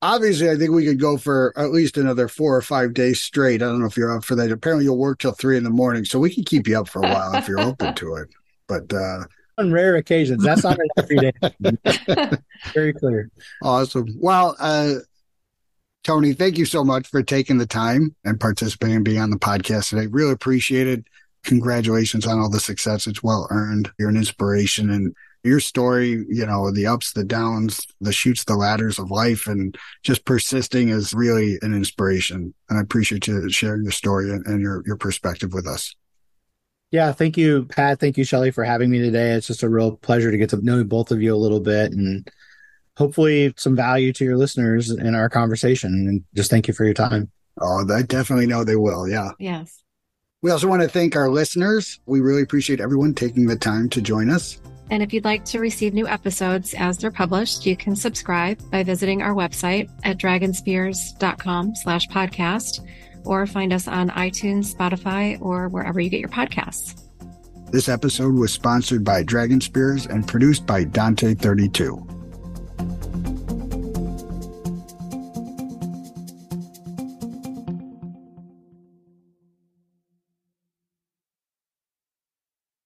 obviously 0.00 0.50
i 0.50 0.56
think 0.56 0.70
we 0.72 0.86
could 0.86 1.00
go 1.00 1.16
for 1.16 1.52
at 1.56 1.70
least 1.70 1.96
another 1.96 2.28
four 2.28 2.56
or 2.56 2.62
five 2.62 2.94
days 2.94 3.20
straight. 3.20 3.62
I 3.62 3.66
don't 3.66 3.80
know 3.80 3.86
if 3.86 3.96
you're 3.96 4.16
up 4.16 4.24
for 4.24 4.34
that. 4.36 4.50
Apparently 4.50 4.84
you'll 4.86 4.98
work 4.98 5.18
till 5.18 5.32
three 5.32 5.58
in 5.58 5.64
the 5.64 5.70
morning 5.70 6.04
so 6.06 6.18
we 6.18 6.34
can 6.34 6.44
keep 6.44 6.66
you 6.66 6.80
up 6.80 6.88
for 6.88 7.00
a 7.00 7.08
while 7.08 7.34
if 7.34 7.46
you're 7.48 7.60
open 7.60 7.94
to 7.94 8.14
it. 8.16 8.28
But 8.68 8.92
uh 8.92 9.24
on 9.62 9.72
rare 9.72 9.96
occasions 9.96 10.42
that's 10.42 10.64
not 10.64 10.78
an 10.78 10.88
every 10.98 11.16
day 11.16 11.32
very 12.74 12.92
clear 12.92 13.30
awesome 13.62 14.06
well 14.20 14.56
uh 14.58 14.94
Tony, 16.04 16.32
thank 16.32 16.58
you 16.58 16.64
so 16.64 16.82
much 16.82 17.06
for 17.06 17.22
taking 17.22 17.58
the 17.58 17.66
time 17.66 18.14
and 18.24 18.40
participating 18.40 18.96
and 18.96 19.04
being 19.04 19.20
on 19.20 19.30
the 19.30 19.36
podcast 19.36 19.90
today. 19.90 20.08
Really 20.08 20.32
appreciate 20.32 20.88
it. 20.88 21.04
Congratulations 21.44 22.26
on 22.26 22.40
all 22.40 22.50
the 22.50 22.58
success. 22.58 23.06
It's 23.06 23.22
well 23.22 23.46
earned. 23.50 23.90
You're 23.98 24.08
an 24.08 24.16
inspiration 24.16 24.90
and 24.90 25.14
your 25.44 25.60
story, 25.60 26.24
you 26.28 26.46
know, 26.46 26.70
the 26.70 26.86
ups, 26.86 27.12
the 27.12 27.24
downs, 27.24 27.86
the 28.00 28.12
chutes, 28.12 28.44
the 28.44 28.54
ladders 28.56 28.98
of 28.98 29.10
life 29.10 29.46
and 29.46 29.76
just 30.02 30.24
persisting 30.24 30.88
is 30.88 31.14
really 31.14 31.58
an 31.62 31.74
inspiration. 31.74 32.54
And 32.68 32.78
I 32.78 32.82
appreciate 32.82 33.26
you 33.26 33.48
sharing 33.50 33.82
your 33.82 33.92
story 33.92 34.30
and, 34.30 34.44
and 34.46 34.60
your, 34.60 34.82
your 34.86 34.96
perspective 34.96 35.52
with 35.52 35.66
us. 35.66 35.94
Yeah, 36.92 37.10
thank 37.12 37.38
you, 37.38 37.64
Pat. 37.64 37.98
Thank 37.98 38.18
you, 38.18 38.24
Shelly, 38.24 38.50
for 38.50 38.64
having 38.64 38.90
me 38.90 38.98
today. 38.98 39.32
It's 39.32 39.46
just 39.46 39.62
a 39.62 39.68
real 39.68 39.96
pleasure 39.96 40.30
to 40.30 40.36
get 40.36 40.50
to 40.50 40.62
know 40.62 40.84
both 40.84 41.10
of 41.10 41.22
you 41.22 41.34
a 41.34 41.36
little 41.36 41.58
bit 41.58 41.92
and 41.92 42.30
hopefully 42.98 43.54
some 43.56 43.74
value 43.74 44.12
to 44.12 44.24
your 44.24 44.36
listeners 44.36 44.90
in 44.90 45.14
our 45.14 45.30
conversation. 45.30 45.90
And 45.90 46.22
just 46.34 46.50
thank 46.50 46.68
you 46.68 46.74
for 46.74 46.84
your 46.84 46.92
time. 46.92 47.30
Oh, 47.58 47.90
I 47.90 48.02
definitely 48.02 48.46
know 48.46 48.62
they 48.62 48.76
will. 48.76 49.08
Yeah. 49.08 49.30
Yes. 49.38 49.82
We 50.42 50.50
also 50.50 50.68
want 50.68 50.82
to 50.82 50.88
thank 50.88 51.16
our 51.16 51.30
listeners. 51.30 51.98
We 52.04 52.20
really 52.20 52.42
appreciate 52.42 52.80
everyone 52.80 53.14
taking 53.14 53.46
the 53.46 53.56
time 53.56 53.88
to 53.90 54.02
join 54.02 54.28
us. 54.28 54.60
And 54.90 55.02
if 55.02 55.14
you'd 55.14 55.24
like 55.24 55.46
to 55.46 55.60
receive 55.60 55.94
new 55.94 56.06
episodes 56.06 56.74
as 56.74 56.98
they're 56.98 57.10
published, 57.10 57.64
you 57.64 57.74
can 57.74 57.96
subscribe 57.96 58.58
by 58.70 58.82
visiting 58.82 59.22
our 59.22 59.32
website 59.32 59.88
at 60.04 60.18
dragonspears.com 60.18 61.74
slash 61.76 62.06
podcast 62.08 62.86
or 63.24 63.46
find 63.46 63.72
us 63.72 63.88
on 63.88 64.10
iTunes, 64.10 64.74
Spotify, 64.74 65.40
or 65.40 65.68
wherever 65.68 66.00
you 66.00 66.10
get 66.10 66.20
your 66.20 66.28
podcasts. 66.28 67.00
This 67.70 67.88
episode 67.88 68.34
was 68.34 68.52
sponsored 68.52 69.02
by 69.02 69.22
Dragon 69.22 69.60
Spears 69.60 70.06
and 70.06 70.28
produced 70.28 70.66
by 70.66 70.84
Dante32. 70.84 72.21